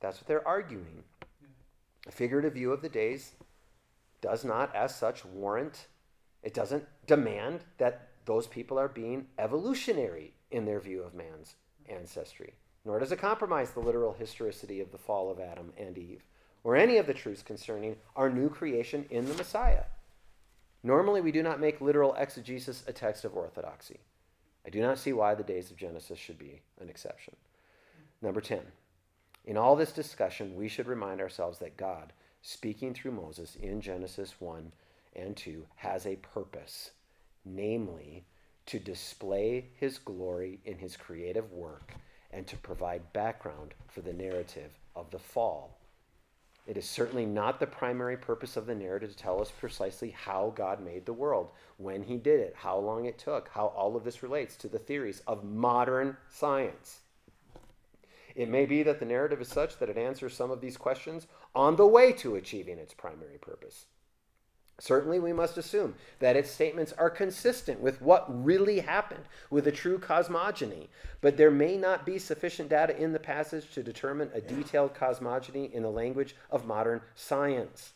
That's 0.00 0.18
what 0.18 0.26
they're 0.26 0.46
arguing. 0.46 1.04
A 2.06 2.10
figurative 2.10 2.54
view 2.54 2.72
of 2.72 2.82
the 2.82 2.88
days 2.88 3.32
does 4.20 4.44
not, 4.44 4.74
as 4.74 4.94
such, 4.94 5.24
warrant, 5.24 5.86
it 6.42 6.54
doesn't 6.54 6.84
demand 7.06 7.60
that 7.78 8.08
those 8.24 8.46
people 8.46 8.78
are 8.78 8.88
being 8.88 9.26
evolutionary 9.38 10.31
in 10.52 10.64
their 10.64 10.80
view 10.80 11.02
of 11.02 11.14
man's 11.14 11.56
ancestry, 11.88 12.54
nor 12.84 12.98
does 12.98 13.12
it 13.12 13.18
compromise 13.18 13.70
the 13.70 13.80
literal 13.80 14.12
historicity 14.12 14.80
of 14.80 14.92
the 14.92 14.98
fall 14.98 15.30
of 15.30 15.40
Adam 15.40 15.72
and 15.76 15.98
Eve, 15.98 16.22
or 16.64 16.76
any 16.76 16.96
of 16.98 17.06
the 17.06 17.14
truths 17.14 17.42
concerning 17.42 17.96
our 18.14 18.30
new 18.30 18.48
creation 18.48 19.04
in 19.10 19.26
the 19.26 19.34
Messiah. 19.34 19.84
Normally, 20.82 21.20
we 21.20 21.32
do 21.32 21.42
not 21.42 21.60
make 21.60 21.80
literal 21.80 22.14
exegesis 22.14 22.82
a 22.86 22.92
text 22.92 23.24
of 23.24 23.36
orthodoxy. 23.36 24.00
I 24.66 24.70
do 24.70 24.80
not 24.80 24.98
see 24.98 25.12
why 25.12 25.34
the 25.34 25.42
days 25.42 25.70
of 25.70 25.76
Genesis 25.76 26.18
should 26.18 26.38
be 26.38 26.62
an 26.80 26.88
exception. 26.88 27.34
Number 28.20 28.40
10. 28.40 28.60
In 29.44 29.56
all 29.56 29.74
this 29.74 29.92
discussion, 29.92 30.54
we 30.54 30.68
should 30.68 30.86
remind 30.86 31.20
ourselves 31.20 31.58
that 31.58 31.76
God, 31.76 32.12
speaking 32.42 32.94
through 32.94 33.12
Moses 33.12 33.56
in 33.56 33.80
Genesis 33.80 34.40
1 34.40 34.72
and 35.14 35.36
2, 35.36 35.66
has 35.76 36.06
a 36.06 36.16
purpose, 36.16 36.92
namely, 37.44 38.24
to 38.66 38.78
display 38.78 39.66
his 39.76 39.98
glory 39.98 40.60
in 40.64 40.78
his 40.78 40.96
creative 40.96 41.52
work 41.52 41.94
and 42.32 42.46
to 42.46 42.56
provide 42.56 43.12
background 43.12 43.74
for 43.88 44.00
the 44.00 44.12
narrative 44.12 44.70
of 44.96 45.10
the 45.10 45.18
fall. 45.18 45.78
It 46.66 46.76
is 46.76 46.88
certainly 46.88 47.26
not 47.26 47.58
the 47.58 47.66
primary 47.66 48.16
purpose 48.16 48.56
of 48.56 48.66
the 48.66 48.74
narrative 48.74 49.10
to 49.10 49.16
tell 49.16 49.40
us 49.40 49.50
precisely 49.50 50.10
how 50.10 50.52
God 50.54 50.80
made 50.80 51.06
the 51.06 51.12
world, 51.12 51.50
when 51.76 52.04
he 52.04 52.16
did 52.16 52.38
it, 52.38 52.54
how 52.56 52.78
long 52.78 53.06
it 53.06 53.18
took, 53.18 53.48
how 53.48 53.66
all 53.66 53.96
of 53.96 54.04
this 54.04 54.22
relates 54.22 54.54
to 54.56 54.68
the 54.68 54.78
theories 54.78 55.22
of 55.26 55.42
modern 55.42 56.16
science. 56.30 57.00
It 58.36 58.48
may 58.48 58.64
be 58.64 58.84
that 58.84 59.00
the 59.00 59.04
narrative 59.04 59.40
is 59.40 59.48
such 59.48 59.78
that 59.78 59.90
it 59.90 59.98
answers 59.98 60.34
some 60.34 60.52
of 60.52 60.60
these 60.60 60.76
questions 60.76 61.26
on 61.54 61.76
the 61.76 61.86
way 61.86 62.12
to 62.12 62.36
achieving 62.36 62.78
its 62.78 62.94
primary 62.94 63.38
purpose. 63.38 63.86
Certainly, 64.82 65.20
we 65.20 65.32
must 65.32 65.58
assume 65.58 65.94
that 66.18 66.34
its 66.34 66.50
statements 66.50 66.92
are 66.98 67.08
consistent 67.08 67.78
with 67.78 68.02
what 68.02 68.26
really 68.44 68.80
happened, 68.80 69.22
with 69.48 69.68
a 69.68 69.70
true 69.70 69.96
cosmogony, 69.96 70.90
but 71.20 71.36
there 71.36 71.52
may 71.52 71.76
not 71.76 72.04
be 72.04 72.18
sufficient 72.18 72.68
data 72.68 73.00
in 73.00 73.12
the 73.12 73.20
passage 73.20 73.72
to 73.74 73.84
determine 73.84 74.28
a 74.34 74.40
detailed 74.40 74.92
cosmogony 74.92 75.72
in 75.72 75.84
the 75.84 75.88
language 75.88 76.34
of 76.50 76.66
modern 76.66 77.00
science. 77.14 77.92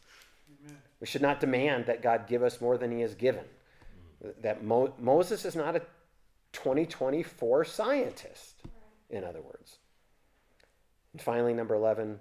Amen. 0.64 0.78
We 1.00 1.08
should 1.08 1.22
not 1.22 1.40
demand 1.40 1.86
that 1.86 2.02
God 2.02 2.28
give 2.28 2.44
us 2.44 2.60
more 2.60 2.78
than 2.78 2.92
he 2.92 3.00
has 3.00 3.16
given. 3.16 3.46
That 4.40 4.62
Mo- 4.62 4.94
Moses 4.96 5.44
is 5.44 5.56
not 5.56 5.74
a 5.74 5.82
2024 6.52 7.64
scientist, 7.64 8.62
in 9.10 9.24
other 9.24 9.42
words. 9.42 9.78
And 11.12 11.20
finally, 11.20 11.52
number 11.52 11.74
11, 11.74 12.20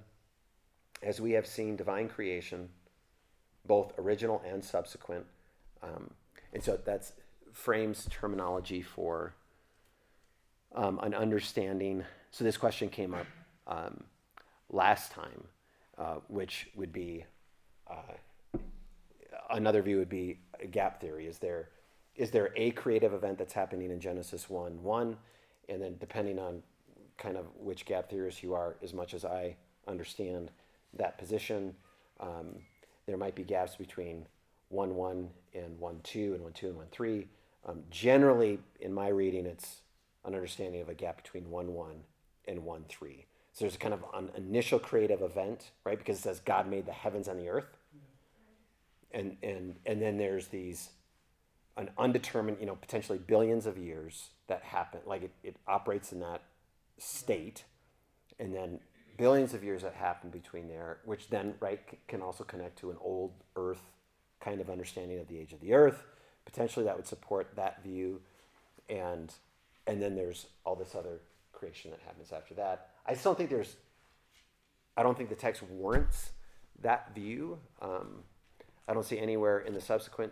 as 1.04 1.22
we 1.22 1.34
have 1.34 1.46
seen 1.46 1.76
divine 1.76 2.10
creation, 2.10 2.70
both 3.68 3.94
original 3.98 4.42
and 4.46 4.64
subsequent. 4.64 5.26
Um, 5.82 6.12
and 6.54 6.64
so 6.64 6.80
that's 6.84 7.14
frames 7.54 8.08
terminology 8.10 8.82
for 8.82 9.34
um, 10.76 11.00
an 11.04 11.14
understanding. 11.14 12.04
So 12.32 12.44
this 12.44 12.58
question 12.58 12.90
came 12.90 13.14
up 13.14 13.28
um, 13.68 14.04
last 14.70 15.12
time, 15.12 15.44
uh, 15.98 16.16
which 16.28 16.70
would 16.76 16.92
be 16.92 17.26
uh, 17.90 18.58
another 19.50 19.82
view 19.82 19.98
would 19.98 20.10
be 20.10 20.40
gap 20.72 21.00
theory. 21.00 21.28
Is 21.28 21.40
there 21.40 21.70
is 22.16 22.32
there 22.32 22.52
a 22.56 22.72
creative 22.72 23.14
event 23.14 23.38
that's 23.38 23.54
happening 23.54 23.92
in 23.92 24.00
Genesis 24.00 24.50
one 24.50 24.82
one, 24.84 25.18
and 25.70 25.82
then 25.82 25.96
depending 26.00 26.40
on 26.40 26.64
kind 27.18 27.38
of 27.38 27.46
which 27.58 27.86
gap 27.86 28.10
theorist 28.10 28.44
you 28.44 28.54
are, 28.54 28.76
as 28.84 28.94
much 28.94 29.14
as 29.14 29.24
I 29.24 29.56
understand 29.88 30.52
that 30.98 31.18
position, 31.18 31.76
um, 32.20 32.56
there 33.08 33.18
might 33.18 33.36
be 33.36 33.44
gaps 33.44 33.76
between 33.76 34.26
one 34.70 34.96
one 34.96 35.30
and 35.54 35.80
one 35.80 36.00
two 36.04 36.34
and 36.34 36.44
one 36.44 36.54
two 36.54 36.68
and 36.68 36.78
one 36.78 36.88
three. 36.92 37.28
Um, 37.66 37.84
generally, 37.90 38.60
in 38.80 38.94
my 38.94 39.08
reading, 39.08 39.46
it's 39.46 39.82
an 40.24 40.36
understanding 40.36 40.82
of 40.82 40.90
a 40.90 40.94
gap 40.94 41.18
between 41.22 41.50
one 41.50 41.74
one 41.74 42.02
and 42.48 42.64
one 42.64 42.86
three. 42.90 43.26
So 43.54 43.66
there's 43.66 43.78
kind 43.78 43.94
of 43.94 44.04
an 44.14 44.30
initial 44.36 44.80
creative 44.80 45.22
event, 45.22 45.72
right? 45.86 45.98
Because 45.98 46.18
it 46.18 46.22
says 46.22 46.40
God 46.40 46.68
made 46.68 46.86
the 46.86 46.92
heavens 46.92 47.28
and 47.28 47.40
the 47.40 47.50
earth, 47.50 47.78
and 49.12 49.38
and 49.42 49.76
and 49.86 50.02
then 50.02 50.18
there's 50.18 50.48
these 50.48 50.90
an 51.78 51.90
undetermined, 51.98 52.58
you 52.60 52.66
know, 52.66 52.76
potentially 52.76 53.18
billions 53.18 53.66
of 53.66 53.78
years 53.78 54.30
that 54.48 54.64
happen. 54.64 55.02
Like 55.06 55.24
it, 55.24 55.32
it 55.44 55.56
operates 55.68 56.12
in 56.12 56.20
that 56.22 56.42
state, 56.98 57.66
and 58.40 58.54
then 58.54 58.80
billions 59.18 59.54
of 59.54 59.64
years 59.64 59.82
that 59.84 59.94
happen 59.94 60.30
between 60.30 60.68
there, 60.68 61.00
which 61.06 61.30
then 61.30 61.56
right 61.60 61.80
can 62.08 62.22
also 62.22 62.44
connect 62.44 62.78
to 62.80 62.92
an 62.92 62.98
old 63.00 63.32
Earth 63.56 63.82
kind 64.40 64.62
of 64.62 64.70
understanding 64.70 65.20
of 65.20 65.28
the 65.28 65.38
age 65.38 65.54
of 65.54 65.62
the 65.62 65.74
Earth. 65.74 66.04
Potentially, 66.46 66.86
that 66.86 66.96
would 66.96 67.08
support 67.08 67.56
that 67.56 67.84
view, 67.84 68.22
and 68.90 69.34
and 69.88 70.02
then 70.02 70.16
there's 70.16 70.48
all 70.64 70.76
this 70.76 70.96
other 70.96 71.22
creation 71.54 71.92
that 71.92 72.00
happens 72.06 72.32
after 72.32 72.54
that. 72.56 72.90
I 73.06 73.16
don't 73.16 73.38
think 73.38 73.50
there's. 73.50 73.76
I 74.98 75.04
don't 75.04 75.18
think 75.18 75.30
the 75.30 75.36
text 75.36 75.64
warrants 75.64 76.32
that 76.82 77.14
view. 77.14 77.60
Um, 77.82 78.24
I 78.88 78.94
don't 78.94 79.06
see 79.06 79.20
anywhere 79.20 79.60
in 79.60 79.74
the 79.74 79.82
subsequent, 79.82 80.32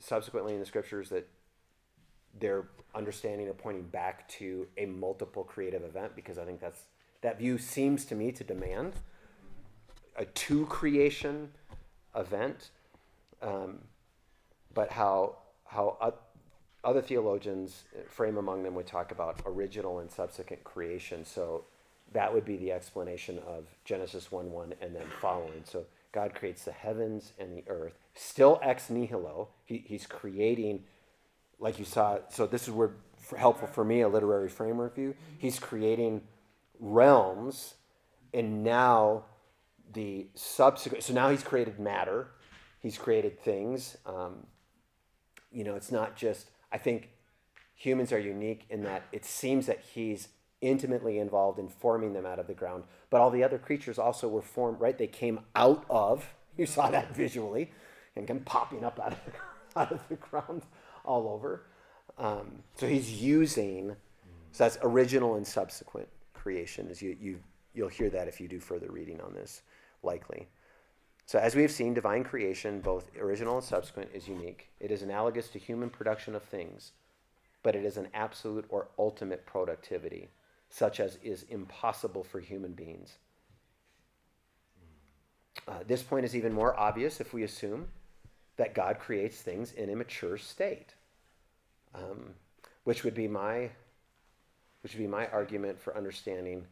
subsequently 0.00 0.54
in 0.54 0.60
the 0.60 0.66
scriptures 0.66 1.10
that 1.10 1.28
they're 2.40 2.68
understanding 2.94 3.48
or 3.48 3.52
pointing 3.52 3.82
back 3.82 4.28
to 4.28 4.66
a 4.76 4.86
multiple 4.86 5.44
creative 5.44 5.84
event 5.84 6.16
because 6.16 6.38
I 6.38 6.44
think 6.44 6.60
that's 6.60 6.84
that 7.24 7.38
view 7.38 7.56
seems 7.56 8.04
to 8.04 8.14
me 8.14 8.30
to 8.30 8.44
demand 8.44 8.92
a 10.14 10.26
two 10.26 10.66
creation 10.66 11.48
event, 12.14 12.68
um, 13.40 13.78
but 14.74 14.90
how 14.90 15.38
how 15.64 16.12
other 16.84 17.00
theologians 17.00 17.84
frame 18.10 18.36
among 18.36 18.62
them 18.62 18.74
would 18.74 18.86
talk 18.86 19.10
about 19.10 19.40
original 19.46 20.00
and 20.00 20.10
subsequent 20.12 20.62
creation. 20.64 21.24
So 21.24 21.64
that 22.12 22.32
would 22.32 22.44
be 22.44 22.58
the 22.58 22.70
explanation 22.72 23.38
of 23.46 23.64
Genesis 23.86 24.30
one 24.30 24.52
one 24.52 24.74
and 24.82 24.94
then 24.94 25.06
following. 25.18 25.62
So 25.64 25.86
God 26.12 26.34
creates 26.34 26.66
the 26.66 26.72
heavens 26.72 27.32
and 27.38 27.56
the 27.56 27.64
earth, 27.68 27.94
still 28.14 28.60
ex 28.62 28.90
nihilo. 28.90 29.48
He, 29.64 29.82
he's 29.86 30.06
creating 30.06 30.84
like 31.58 31.78
you 31.78 31.86
saw, 31.86 32.18
so 32.28 32.46
this 32.46 32.64
is 32.64 32.70
where 32.70 32.90
helpful 33.34 33.68
for 33.68 33.82
me, 33.82 34.02
a 34.02 34.08
literary 34.08 34.50
framework 34.50 34.96
view. 34.96 35.14
He's 35.38 35.58
creating 35.58 36.20
realms, 36.84 37.74
and 38.32 38.62
now 38.62 39.24
the 39.92 40.28
subsequent. 40.34 41.02
So 41.02 41.14
now 41.14 41.30
he's 41.30 41.42
created 41.42 41.80
matter, 41.80 42.28
he's 42.80 42.98
created 42.98 43.40
things. 43.40 43.96
Um, 44.06 44.46
you 45.50 45.64
know, 45.64 45.74
it's 45.74 45.90
not 45.90 46.16
just. 46.16 46.50
I 46.70 46.78
think 46.78 47.10
humans 47.74 48.12
are 48.12 48.18
unique 48.18 48.66
in 48.70 48.82
that 48.82 49.04
it 49.12 49.24
seems 49.24 49.66
that 49.66 49.80
he's 49.80 50.28
intimately 50.60 51.18
involved 51.18 51.58
in 51.58 51.68
forming 51.68 52.12
them 52.12 52.26
out 52.26 52.38
of 52.38 52.46
the 52.46 52.54
ground. 52.54 52.84
But 53.10 53.20
all 53.20 53.30
the 53.30 53.44
other 53.44 53.58
creatures 53.58 53.98
also 53.98 54.28
were 54.28 54.42
formed, 54.42 54.80
right? 54.80 54.96
They 54.96 55.06
came 55.06 55.40
out 55.54 55.84
of, 55.88 56.28
you 56.56 56.66
saw 56.66 56.90
that 56.90 57.14
visually, 57.14 57.70
and 58.16 58.26
come 58.26 58.40
popping 58.40 58.84
up 58.84 58.98
out 58.98 59.12
of 59.12 59.18
the, 59.24 59.32
out 59.80 59.92
of 59.92 60.08
the 60.08 60.16
ground 60.16 60.62
all 61.04 61.28
over. 61.28 61.66
Um, 62.18 62.62
so 62.76 62.86
he's 62.88 63.22
using, 63.22 63.96
so 64.52 64.64
that's 64.64 64.78
original 64.82 65.34
and 65.34 65.46
subsequent 65.46 66.08
creation. 66.44 66.88
As 66.90 67.00
you, 67.00 67.16
you, 67.18 67.40
you'll 67.74 67.88
hear 67.88 68.10
that 68.10 68.28
if 68.28 68.38
you 68.40 68.46
do 68.46 68.60
further 68.60 68.90
reading 68.90 69.20
on 69.20 69.32
this, 69.32 69.62
likely. 70.02 70.46
So, 71.26 71.38
as 71.38 71.54
we 71.56 71.62
have 71.62 71.72
seen, 71.72 71.94
divine 71.94 72.22
creation, 72.22 72.80
both 72.80 73.10
original 73.18 73.56
and 73.56 73.64
subsequent, 73.64 74.10
is 74.12 74.28
unique. 74.28 74.68
It 74.78 74.90
is 74.90 75.00
analogous 75.00 75.48
to 75.48 75.58
human 75.58 75.88
production 75.88 76.34
of 76.34 76.42
things, 76.42 76.92
but 77.62 77.74
it 77.74 77.82
is 77.82 77.96
an 77.96 78.08
absolute 78.12 78.66
or 78.68 78.88
ultimate 78.98 79.46
productivity, 79.46 80.28
such 80.68 81.00
as 81.00 81.18
is 81.22 81.44
impossible 81.48 82.22
for 82.22 82.40
human 82.40 82.72
beings. 82.72 83.16
Uh, 85.66 85.78
this 85.86 86.02
point 86.02 86.26
is 86.26 86.36
even 86.36 86.52
more 86.52 86.78
obvious 86.78 87.20
if 87.20 87.32
we 87.32 87.42
assume 87.42 87.88
that 88.56 88.74
God 88.74 88.98
creates 88.98 89.40
things 89.40 89.72
in 89.72 89.88
a 89.88 89.96
mature 89.96 90.36
state, 90.36 90.94
um, 91.94 92.34
which 92.84 93.02
would 93.02 93.14
be 93.14 93.28
my 93.28 93.70
which 94.84 94.92
would 94.92 95.00
be 95.00 95.06
my 95.06 95.26
argument 95.28 95.80
for 95.80 95.96
understanding. 95.96 96.66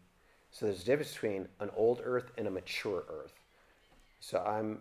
So 0.50 0.66
there's 0.66 0.82
a 0.82 0.84
difference 0.84 1.14
between 1.14 1.48
an 1.60 1.70
old 1.74 2.02
earth 2.04 2.30
and 2.36 2.46
a 2.46 2.50
mature 2.50 3.04
earth. 3.08 3.32
So 4.20 4.38
I'm 4.38 4.80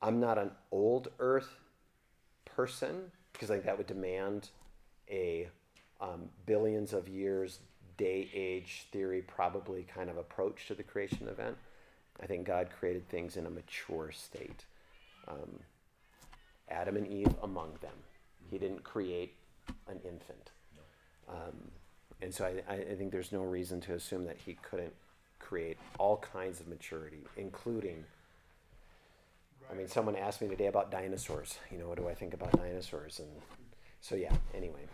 I'm 0.00 0.20
not 0.20 0.38
an 0.38 0.52
old 0.70 1.08
earth 1.18 1.56
person 2.44 3.10
because 3.32 3.50
like 3.50 3.64
that 3.64 3.76
would 3.76 3.88
demand 3.88 4.50
a 5.10 5.48
um, 6.00 6.28
billions 6.46 6.92
of 6.92 7.08
years 7.08 7.58
day 7.96 8.30
age 8.32 8.86
theory 8.92 9.22
probably 9.22 9.82
kind 9.82 10.08
of 10.08 10.16
approach 10.16 10.68
to 10.68 10.74
the 10.74 10.82
creation 10.82 11.26
event. 11.26 11.56
I 12.22 12.26
think 12.26 12.46
God 12.46 12.68
created 12.78 13.08
things 13.08 13.36
in 13.36 13.46
a 13.46 13.50
mature 13.50 14.12
state. 14.12 14.64
Um, 15.26 15.58
Adam 16.68 16.96
and 16.96 17.06
Eve 17.08 17.34
among 17.42 17.72
them. 17.80 17.94
He 18.48 18.58
didn't 18.58 18.84
create 18.84 19.34
an 19.88 19.98
infant. 20.04 20.52
Um, 21.28 21.70
and 22.22 22.32
so 22.32 22.44
I, 22.44 22.72
I 22.72 22.94
think 22.94 23.10
there's 23.10 23.32
no 23.32 23.42
reason 23.42 23.80
to 23.82 23.94
assume 23.94 24.24
that 24.24 24.36
he 24.44 24.56
couldn't 24.62 24.92
create 25.38 25.76
all 25.98 26.18
kinds 26.18 26.60
of 26.60 26.68
maturity, 26.68 27.24
including. 27.36 28.04
I 29.70 29.74
mean, 29.74 29.88
someone 29.88 30.16
asked 30.16 30.40
me 30.40 30.48
today 30.48 30.66
about 30.66 30.90
dinosaurs. 30.90 31.58
You 31.70 31.78
know, 31.78 31.88
what 31.88 31.98
do 31.98 32.08
I 32.08 32.14
think 32.14 32.34
about 32.34 32.52
dinosaurs? 32.52 33.18
And 33.20 33.28
so, 34.00 34.14
yeah, 34.14 34.32
anyway, 34.54 34.86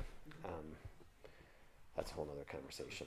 um, 0.44 0.76
that's 1.96 2.12
a 2.12 2.14
whole 2.14 2.28
other 2.32 2.44
conversation. 2.44 3.06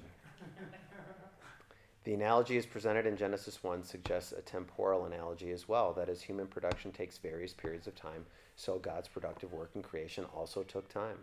The 2.03 2.15
analogy 2.15 2.57
as 2.57 2.65
presented 2.65 3.05
in 3.05 3.15
Genesis 3.15 3.63
1 3.63 3.83
suggests 3.83 4.31
a 4.31 4.41
temporal 4.41 5.05
analogy 5.05 5.51
as 5.51 5.67
well. 5.67 5.93
That 5.93 6.09
as 6.09 6.23
human 6.23 6.47
production 6.47 6.91
takes 6.91 7.19
various 7.19 7.53
periods 7.53 7.85
of 7.85 7.93
time, 7.93 8.25
so 8.55 8.79
God's 8.79 9.07
productive 9.07 9.53
work 9.53 9.71
in 9.75 9.83
creation 9.83 10.25
also 10.35 10.63
took 10.63 10.89
time. 10.89 11.17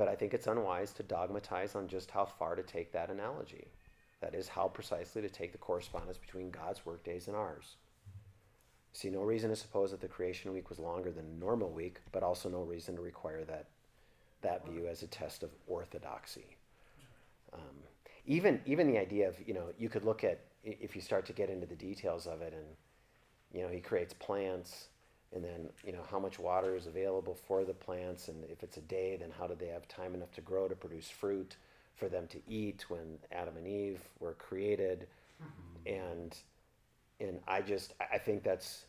But 0.00 0.08
I 0.08 0.14
think 0.14 0.32
it's 0.32 0.46
unwise 0.46 0.92
to 0.92 1.02
dogmatize 1.02 1.74
on 1.74 1.86
just 1.86 2.10
how 2.10 2.24
far 2.24 2.54
to 2.54 2.62
take 2.62 2.90
that 2.90 3.10
analogy. 3.10 3.66
That 4.22 4.34
is, 4.34 4.48
how 4.48 4.68
precisely 4.68 5.20
to 5.20 5.28
take 5.28 5.52
the 5.52 5.58
correspondence 5.58 6.16
between 6.16 6.50
God's 6.50 6.86
workdays 6.86 7.28
and 7.28 7.36
ours. 7.36 7.76
See 8.94 9.10
no 9.10 9.20
reason 9.20 9.50
to 9.50 9.56
suppose 9.56 9.90
that 9.90 10.00
the 10.00 10.08
creation 10.08 10.54
week 10.54 10.70
was 10.70 10.78
longer 10.78 11.10
than 11.10 11.26
a 11.26 11.38
normal 11.38 11.68
week, 11.68 12.00
but 12.12 12.22
also 12.22 12.48
no 12.48 12.62
reason 12.62 12.96
to 12.96 13.02
require 13.02 13.44
that, 13.44 13.66
that 14.40 14.66
view 14.66 14.86
as 14.86 15.02
a 15.02 15.06
test 15.06 15.42
of 15.42 15.50
orthodoxy. 15.66 16.56
Um, 17.52 17.60
even, 18.24 18.62
even 18.64 18.86
the 18.86 18.96
idea 18.96 19.28
of, 19.28 19.36
you 19.46 19.52
know, 19.52 19.66
you 19.78 19.90
could 19.90 20.06
look 20.06 20.24
at, 20.24 20.40
if 20.64 20.96
you 20.96 21.02
start 21.02 21.26
to 21.26 21.34
get 21.34 21.50
into 21.50 21.66
the 21.66 21.76
details 21.76 22.26
of 22.26 22.40
it, 22.40 22.54
and, 22.54 22.64
you 23.52 23.60
know, 23.60 23.68
he 23.68 23.80
creates 23.80 24.14
plants, 24.14 24.86
and 25.34 25.44
then 25.44 25.68
you 25.84 25.92
know 25.92 26.02
how 26.10 26.18
much 26.18 26.38
water 26.38 26.76
is 26.76 26.86
available 26.86 27.36
for 27.46 27.64
the 27.64 27.74
plants 27.74 28.28
and 28.28 28.44
if 28.50 28.62
it's 28.62 28.76
a 28.76 28.82
day 28.82 29.16
then 29.18 29.30
how 29.38 29.46
do 29.46 29.54
they 29.54 29.66
have 29.66 29.86
time 29.88 30.14
enough 30.14 30.32
to 30.32 30.40
grow 30.40 30.68
to 30.68 30.74
produce 30.74 31.08
fruit 31.08 31.56
for 31.96 32.08
them 32.08 32.26
to 32.28 32.38
eat 32.48 32.84
when 32.88 33.18
adam 33.32 33.56
and 33.56 33.66
eve 33.66 34.00
were 34.18 34.34
created? 34.34 35.06
Mm-hmm. 35.42 36.12
And 36.12 36.36
and 37.20 37.40
i 37.46 37.60
just 37.60 37.94
i 38.12 38.18
think 38.18 38.42
that's 38.42 38.84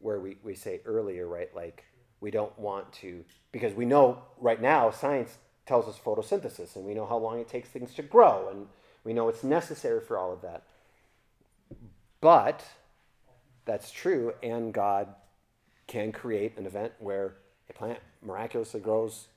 where 0.00 0.20
we, 0.20 0.36
we 0.42 0.54
say 0.54 0.80
earlier 0.84 1.26
right 1.26 1.54
like 1.54 1.84
we 2.20 2.30
don't 2.30 2.56
want 2.58 2.90
to 2.92 3.24
because 3.52 3.74
we 3.74 3.84
know 3.84 4.18
right 4.40 4.60
now 4.60 4.90
science 4.90 5.38
tells 5.66 5.88
us 5.88 5.98
photosynthesis 6.02 6.76
and 6.76 6.84
we 6.84 6.94
know 6.94 7.06
how 7.06 7.18
long 7.18 7.40
it 7.40 7.48
takes 7.48 7.68
things 7.68 7.92
to 7.94 8.02
grow 8.02 8.48
and 8.50 8.66
we 9.04 9.12
know 9.12 9.28
it's 9.28 9.44
necessary 9.44 10.00
for 10.00 10.18
all 10.18 10.32
of 10.32 10.42
that. 10.42 10.64
But 12.20 12.64
that's 13.64 13.90
true 13.90 14.32
and 14.42 14.72
god 14.72 15.08
can 15.86 16.12
create 16.12 16.56
an 16.58 16.66
event 16.66 16.92
where 16.98 17.34
a 17.68 17.72
plant 17.72 17.98
miraculously 18.22 18.80
grows 18.80 19.28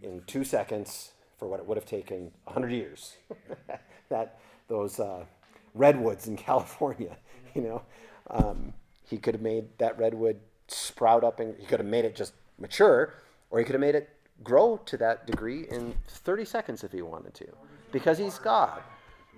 in 0.00 0.22
two 0.26 0.44
seconds 0.44 1.12
for 1.38 1.48
what 1.48 1.60
it 1.60 1.66
would 1.66 1.76
have 1.76 1.86
taken 1.86 2.30
100 2.44 2.70
years. 2.70 3.16
that 4.08 4.38
those 4.68 5.00
uh, 5.00 5.24
redwoods 5.74 6.26
in 6.26 6.36
California, 6.48 7.16
you 7.54 7.62
know, 7.62 7.82
um, 8.30 8.72
he 9.08 9.18
could 9.18 9.34
have 9.34 9.42
made 9.42 9.66
that 9.78 9.98
redwood 9.98 10.38
sprout 10.68 11.24
up 11.24 11.40
and 11.40 11.54
he 11.58 11.66
could 11.66 11.80
have 11.80 11.88
made 11.88 12.04
it 12.04 12.14
just 12.14 12.32
mature, 12.58 13.14
or 13.50 13.58
he 13.58 13.64
could 13.64 13.74
have 13.74 13.80
made 13.80 13.94
it 13.94 14.08
grow 14.42 14.78
to 14.86 14.96
that 14.96 15.26
degree 15.26 15.66
in 15.68 15.94
30 16.08 16.44
seconds 16.44 16.84
if 16.84 16.92
he 16.92 17.02
wanted 17.02 17.34
to, 17.34 17.46
because 17.90 18.18
he's 18.18 18.38
God. 18.38 18.82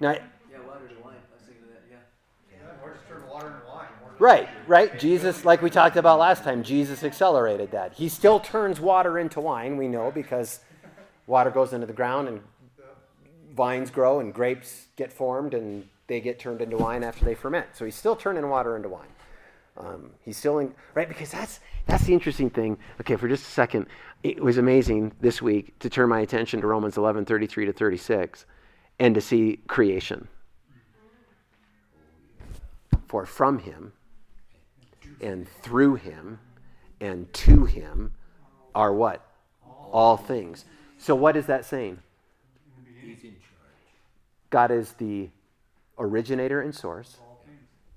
Now, 0.01 0.13
yeah, 0.13 0.59
water 0.67 0.89
to 0.89 0.95
wine. 1.03 1.17
I 1.17 1.37
was 1.37 1.45
thinking 1.47 1.65
of 1.65 1.71
that. 1.71 1.83
Yeah. 1.91 1.97
Yeah, 2.53 2.85
or 2.85 2.95
just 2.95 3.09
turn 3.09 3.27
water 3.29 3.47
into 3.49 3.59
wine. 3.67 3.74
Right, 4.19 4.49
right. 4.69 4.97
Jesus, 4.99 5.45
like 5.45 5.61
we 5.61 5.71
talked 5.71 5.97
about 5.97 6.21
last 6.21 6.45
time, 6.45 6.63
Jesus 6.63 7.03
accelerated 7.03 7.73
that. 7.73 7.95
He 7.95 8.09
still 8.09 8.39
turns 8.39 8.81
water 8.81 9.19
into 9.19 9.41
wine, 9.41 9.77
we 9.77 9.89
know, 9.89 10.13
because 10.13 10.61
water 11.27 11.51
goes 11.51 11.73
into 11.73 11.87
the 11.87 11.93
ground 11.93 12.29
and 12.29 12.41
vines 13.55 13.91
grow 13.91 14.21
and 14.21 14.33
grapes 14.33 14.87
get 14.97 15.13
formed 15.13 15.55
and 15.55 15.89
they 16.07 16.21
get 16.21 16.39
turned 16.39 16.61
into 16.61 16.77
wine 16.77 17.03
after 17.03 17.25
they 17.25 17.35
ferment. 17.35 17.67
So 17.73 17.85
he's 17.85 17.95
still 17.97 18.15
turning 18.15 18.49
water 18.49 18.77
into 18.77 18.89
wine. 18.89 19.09
Um, 19.77 20.11
he's 20.23 20.37
still 20.37 20.59
in, 20.61 20.73
right? 20.95 21.09
Because 21.09 21.31
that's 21.31 21.59
that's 21.87 22.05
the 22.05 22.13
interesting 22.13 22.49
thing. 22.49 22.79
Okay, 23.01 23.17
for 23.17 23.27
just 23.27 23.43
a 23.43 23.51
second, 23.51 23.87
it 24.23 24.41
was 24.41 24.59
amazing 24.59 25.13
this 25.21 25.43
week 25.43 25.77
to 25.81 25.91
turn 25.91 26.09
my 26.09 26.21
attention 26.21 26.61
to 26.61 26.67
Romans 26.69 26.97
11, 26.97 27.25
33 27.25 27.67
to 27.67 27.73
36, 27.73 28.47
and 29.01 29.15
to 29.17 29.21
see 29.21 29.59
creation. 29.67 30.29
For 33.09 33.27
from 33.27 33.59
him 33.59 33.93
and 35.21 35.49
through 35.63 35.97
him 35.97 36.39
and 37.01 37.33
to 37.33 37.65
him 37.65 38.13
are 38.75 38.93
what? 38.93 39.27
All 39.93 40.17
things. 40.17 40.65
So, 40.99 41.15
what 41.15 41.37
is 41.37 41.47
that 41.47 41.65
saying? 41.65 41.99
He's 43.01 43.23
in 43.23 43.31
charge. 43.31 43.41
God 44.51 44.71
is 44.71 44.93
the 44.93 45.29
originator 45.99 46.61
and 46.61 46.75
source, 46.75 47.19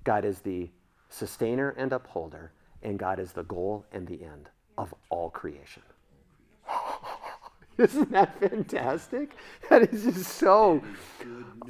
God 0.04 0.24
is 0.24 0.40
the 0.40 0.70
sustainer 1.08 1.70
and 1.70 1.92
upholder, 1.92 2.52
and 2.82 2.98
God 2.98 3.18
is 3.18 3.32
the 3.32 3.42
goal 3.44 3.84
and 3.92 4.06
the 4.06 4.22
end 4.22 4.50
of 4.76 4.94
all 5.10 5.30
creation. 5.30 5.82
Isn't 7.78 8.10
that 8.10 8.38
fantastic? 8.40 9.36
That 9.70 9.92
is 9.92 10.04
just 10.04 10.32
so. 10.32 10.82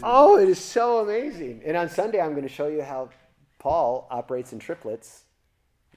Oh, 0.02 0.38
it 0.38 0.48
is 0.48 0.58
so 0.58 1.00
amazing. 1.00 1.62
And 1.64 1.76
on 1.76 1.88
Sunday, 1.88 2.20
I'm 2.20 2.30
going 2.30 2.48
to 2.48 2.48
show 2.48 2.66
you 2.68 2.82
how 2.82 3.10
Paul 3.58 4.06
operates 4.10 4.52
in 4.52 4.58
triplets 4.58 5.24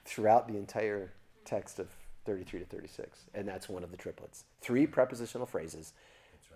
throughout 0.04 0.48
the 0.48 0.56
entire 0.56 1.12
text 1.44 1.78
of 1.78 1.88
33 2.24 2.60
to 2.60 2.66
36. 2.66 3.18
And 3.34 3.46
that's 3.46 3.68
one 3.68 3.82
of 3.82 3.90
the 3.90 3.96
triplets. 3.96 4.44
Three 4.60 4.86
prepositional 4.86 5.46
phrases 5.46 5.92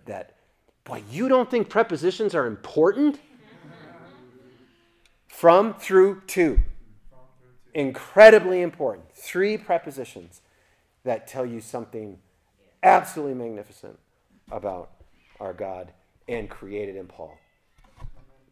that, 0.05 0.37
boy, 0.85 1.03
you 1.11 1.29
don't 1.29 1.51
think 1.51 1.69
prepositions 1.69 2.35
are 2.35 2.47
important? 2.47 3.21
From, 5.29 5.75
through, 5.75 6.23
to. 6.29 6.59
Incredibly 7.75 8.63
important. 8.63 9.05
Three 9.15 9.59
prepositions 9.59 10.41
that 11.05 11.27
tell 11.27 11.45
you 11.45 11.61
something 11.61 12.19
absolutely 12.83 13.35
magnificent 13.35 13.99
about 14.51 14.93
our 15.41 15.53
God 15.53 15.93
and 16.29 16.49
created 16.49 16.97
in 16.97 17.07
Paul. 17.07 17.37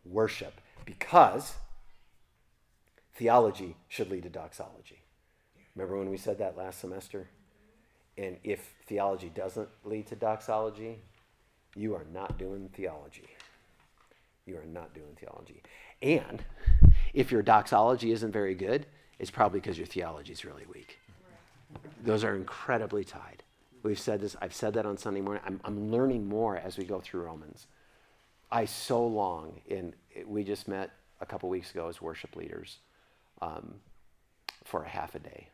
Worship. 0.04 0.60
Because 0.84 1.54
theology 3.14 3.76
should 3.88 4.10
lead 4.10 4.24
to 4.24 4.28
doxology. 4.28 5.02
Remember 5.74 5.98
when 5.98 6.10
we 6.10 6.16
said 6.16 6.38
that 6.38 6.56
last 6.56 6.80
semester? 6.80 7.28
And 8.16 8.36
if 8.44 8.74
theology 8.86 9.30
doesn't 9.34 9.68
lead 9.84 10.06
to 10.08 10.16
doxology, 10.16 11.00
you 11.74 11.94
are 11.94 12.06
not 12.12 12.38
doing 12.38 12.70
theology. 12.72 13.28
You 14.46 14.56
are 14.56 14.66
not 14.66 14.94
doing 14.94 15.16
theology. 15.18 15.62
And 16.02 16.44
if 17.12 17.32
your 17.32 17.42
doxology 17.42 18.12
isn't 18.12 18.32
very 18.32 18.54
good, 18.54 18.86
it's 19.18 19.30
probably 19.30 19.60
because 19.60 19.78
your 19.78 19.86
theology 19.86 20.32
is 20.32 20.44
really 20.44 20.66
weak. 20.72 20.98
Those 22.04 22.22
are 22.22 22.36
incredibly 22.36 23.04
tied. 23.04 23.42
We've 23.82 23.98
said 23.98 24.20
this, 24.20 24.36
I've 24.40 24.54
said 24.54 24.74
that 24.74 24.86
on 24.86 24.96
Sunday 24.96 25.20
morning. 25.20 25.42
I'm, 25.44 25.60
I'm 25.64 25.90
learning 25.90 26.28
more 26.28 26.56
as 26.56 26.78
we 26.78 26.84
go 26.84 27.00
through 27.00 27.22
Romans. 27.22 27.66
I 28.50 28.64
so 28.64 29.04
long 29.04 29.60
in, 29.66 29.94
we 30.26 30.44
just 30.44 30.68
met 30.68 30.90
a 31.20 31.26
couple 31.26 31.48
weeks 31.48 31.72
ago 31.72 31.88
as 31.88 32.00
worship 32.00 32.36
leaders 32.36 32.78
um, 33.44 33.74
for 34.64 34.84
a 34.84 34.88
half 34.88 35.14
a 35.14 35.18
day 35.18 35.48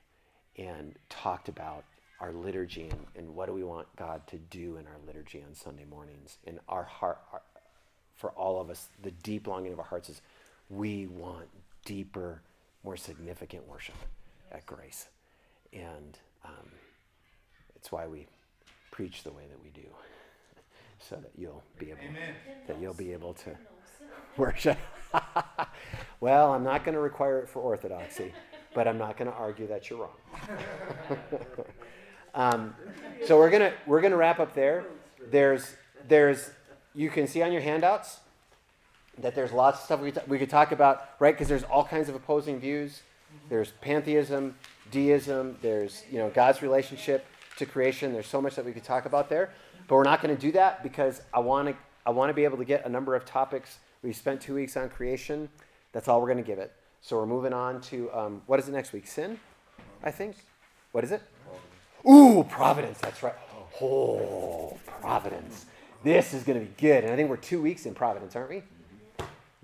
and 0.56 0.94
talked 1.08 1.48
about 1.48 1.84
our 2.20 2.32
liturgy 2.32 2.88
and, 2.90 3.06
and 3.16 3.34
what 3.34 3.46
do 3.46 3.52
we 3.52 3.64
want 3.64 3.86
God 3.96 4.26
to 4.28 4.36
do 4.36 4.76
in 4.76 4.86
our 4.86 4.98
liturgy 5.06 5.42
on 5.46 5.54
Sunday 5.54 5.86
mornings. 5.88 6.38
And 6.46 6.60
our 6.68 6.84
heart, 6.84 7.18
our, 7.32 7.42
for 8.14 8.30
all 8.30 8.60
of 8.60 8.68
us, 8.68 8.88
the 9.02 9.10
deep 9.10 9.46
longing 9.46 9.72
of 9.72 9.78
our 9.78 9.84
hearts 9.84 10.10
is 10.10 10.20
we 10.68 11.06
want 11.06 11.48
deeper, 11.84 12.42
more 12.84 12.96
significant 12.96 13.66
worship 13.66 13.96
at 14.52 14.66
Grace. 14.66 15.08
And 15.72 16.18
um, 16.44 16.68
it's 17.74 17.90
why 17.90 18.06
we 18.06 18.26
preach 18.90 19.22
the 19.22 19.32
way 19.32 19.44
that 19.48 19.62
we 19.62 19.70
do, 19.70 19.88
so 20.98 21.16
that 21.16 21.30
you'll 21.36 21.62
be 21.78 21.90
able, 21.90 22.00
Amen. 22.00 22.34
that 22.66 22.78
you'll 22.80 22.92
be 22.92 23.12
able 23.12 23.32
to 23.34 23.56
worship. 24.36 24.78
well, 26.20 26.52
I'm 26.52 26.64
not 26.64 26.84
going 26.84 26.94
to 26.94 27.00
require 27.00 27.40
it 27.40 27.48
for 27.48 27.60
orthodoxy, 27.60 28.32
but 28.74 28.86
I'm 28.86 28.98
not 28.98 29.16
going 29.16 29.30
to 29.30 29.36
argue 29.36 29.66
that 29.68 29.90
you're 29.90 30.00
wrong. 30.00 30.58
um, 32.34 32.74
so 33.26 33.38
we're 33.38 33.50
gonna 33.50 33.72
we're 33.86 34.00
gonna 34.00 34.16
wrap 34.16 34.40
up 34.40 34.54
there. 34.54 34.84
There's 35.30 35.74
there's 36.08 36.50
you 36.94 37.10
can 37.10 37.26
see 37.26 37.42
on 37.42 37.52
your 37.52 37.62
handouts 37.62 38.20
that 39.18 39.34
there's 39.34 39.52
lots 39.52 39.80
of 39.80 39.84
stuff 39.84 40.00
we, 40.00 40.12
we 40.26 40.38
could 40.38 40.50
talk 40.50 40.72
about, 40.72 41.10
right? 41.18 41.34
Because 41.34 41.48
there's 41.48 41.64
all 41.64 41.84
kinds 41.84 42.08
of 42.08 42.14
opposing 42.14 42.58
views. 42.58 43.02
There's 43.48 43.72
pantheism, 43.80 44.56
deism. 44.90 45.56
There's 45.62 46.04
you 46.10 46.18
know 46.18 46.30
God's 46.30 46.62
relationship 46.62 47.26
to 47.58 47.66
creation. 47.66 48.12
There's 48.12 48.26
so 48.26 48.40
much 48.40 48.56
that 48.56 48.64
we 48.64 48.72
could 48.72 48.84
talk 48.84 49.04
about 49.04 49.28
there, 49.28 49.50
but 49.88 49.96
we're 49.96 50.04
not 50.04 50.22
going 50.22 50.34
to 50.34 50.40
do 50.40 50.52
that 50.52 50.82
because 50.82 51.20
I 51.32 51.40
want 51.40 51.68
to 51.68 51.76
I 52.06 52.10
want 52.10 52.30
to 52.30 52.34
be 52.34 52.44
able 52.44 52.58
to 52.58 52.64
get 52.64 52.86
a 52.86 52.88
number 52.88 53.14
of 53.14 53.24
topics. 53.24 53.78
We 54.02 54.12
spent 54.14 54.40
two 54.40 54.54
weeks 54.54 54.76
on 54.76 54.88
creation. 54.88 55.48
That's 55.92 56.08
all 56.08 56.20
we're 56.20 56.28
going 56.28 56.42
to 56.42 56.46
give 56.46 56.58
it. 56.58 56.72
So 57.02 57.16
we're 57.16 57.26
moving 57.26 57.52
on 57.52 57.80
to 57.82 58.10
um, 58.12 58.42
what 58.46 58.58
is 58.58 58.68
it 58.68 58.72
next 58.72 58.92
week? 58.92 59.06
Sin, 59.06 59.38
I 60.02 60.10
think. 60.10 60.36
What 60.92 61.04
is 61.04 61.12
it? 61.12 61.22
Ooh, 62.08 62.44
providence. 62.48 62.98
That's 62.98 63.22
right. 63.22 63.34
Oh, 63.80 64.78
providence. 65.00 65.66
This 66.02 66.32
is 66.32 66.44
going 66.44 66.58
to 66.58 66.64
be 66.64 66.72
good. 66.78 67.04
And 67.04 67.12
I 67.12 67.16
think 67.16 67.28
we're 67.28 67.36
two 67.36 67.60
weeks 67.60 67.84
in 67.84 67.94
providence, 67.94 68.34
aren't 68.34 68.50
we? 68.50 68.62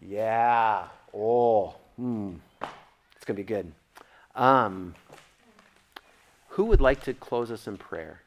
Yeah. 0.07 0.89
Oh, 1.15 1.75
hmm. 1.97 2.35
It's 2.61 3.25
going 3.25 3.37
to 3.37 3.43
be 3.43 3.43
good. 3.43 3.73
Um, 4.35 4.95
who 6.51 6.65
would 6.65 6.83
like 6.83 7.03
to 7.05 7.15
close 7.15 7.51
us 7.51 7.67
in 7.67 7.79
prayer? 7.79 8.21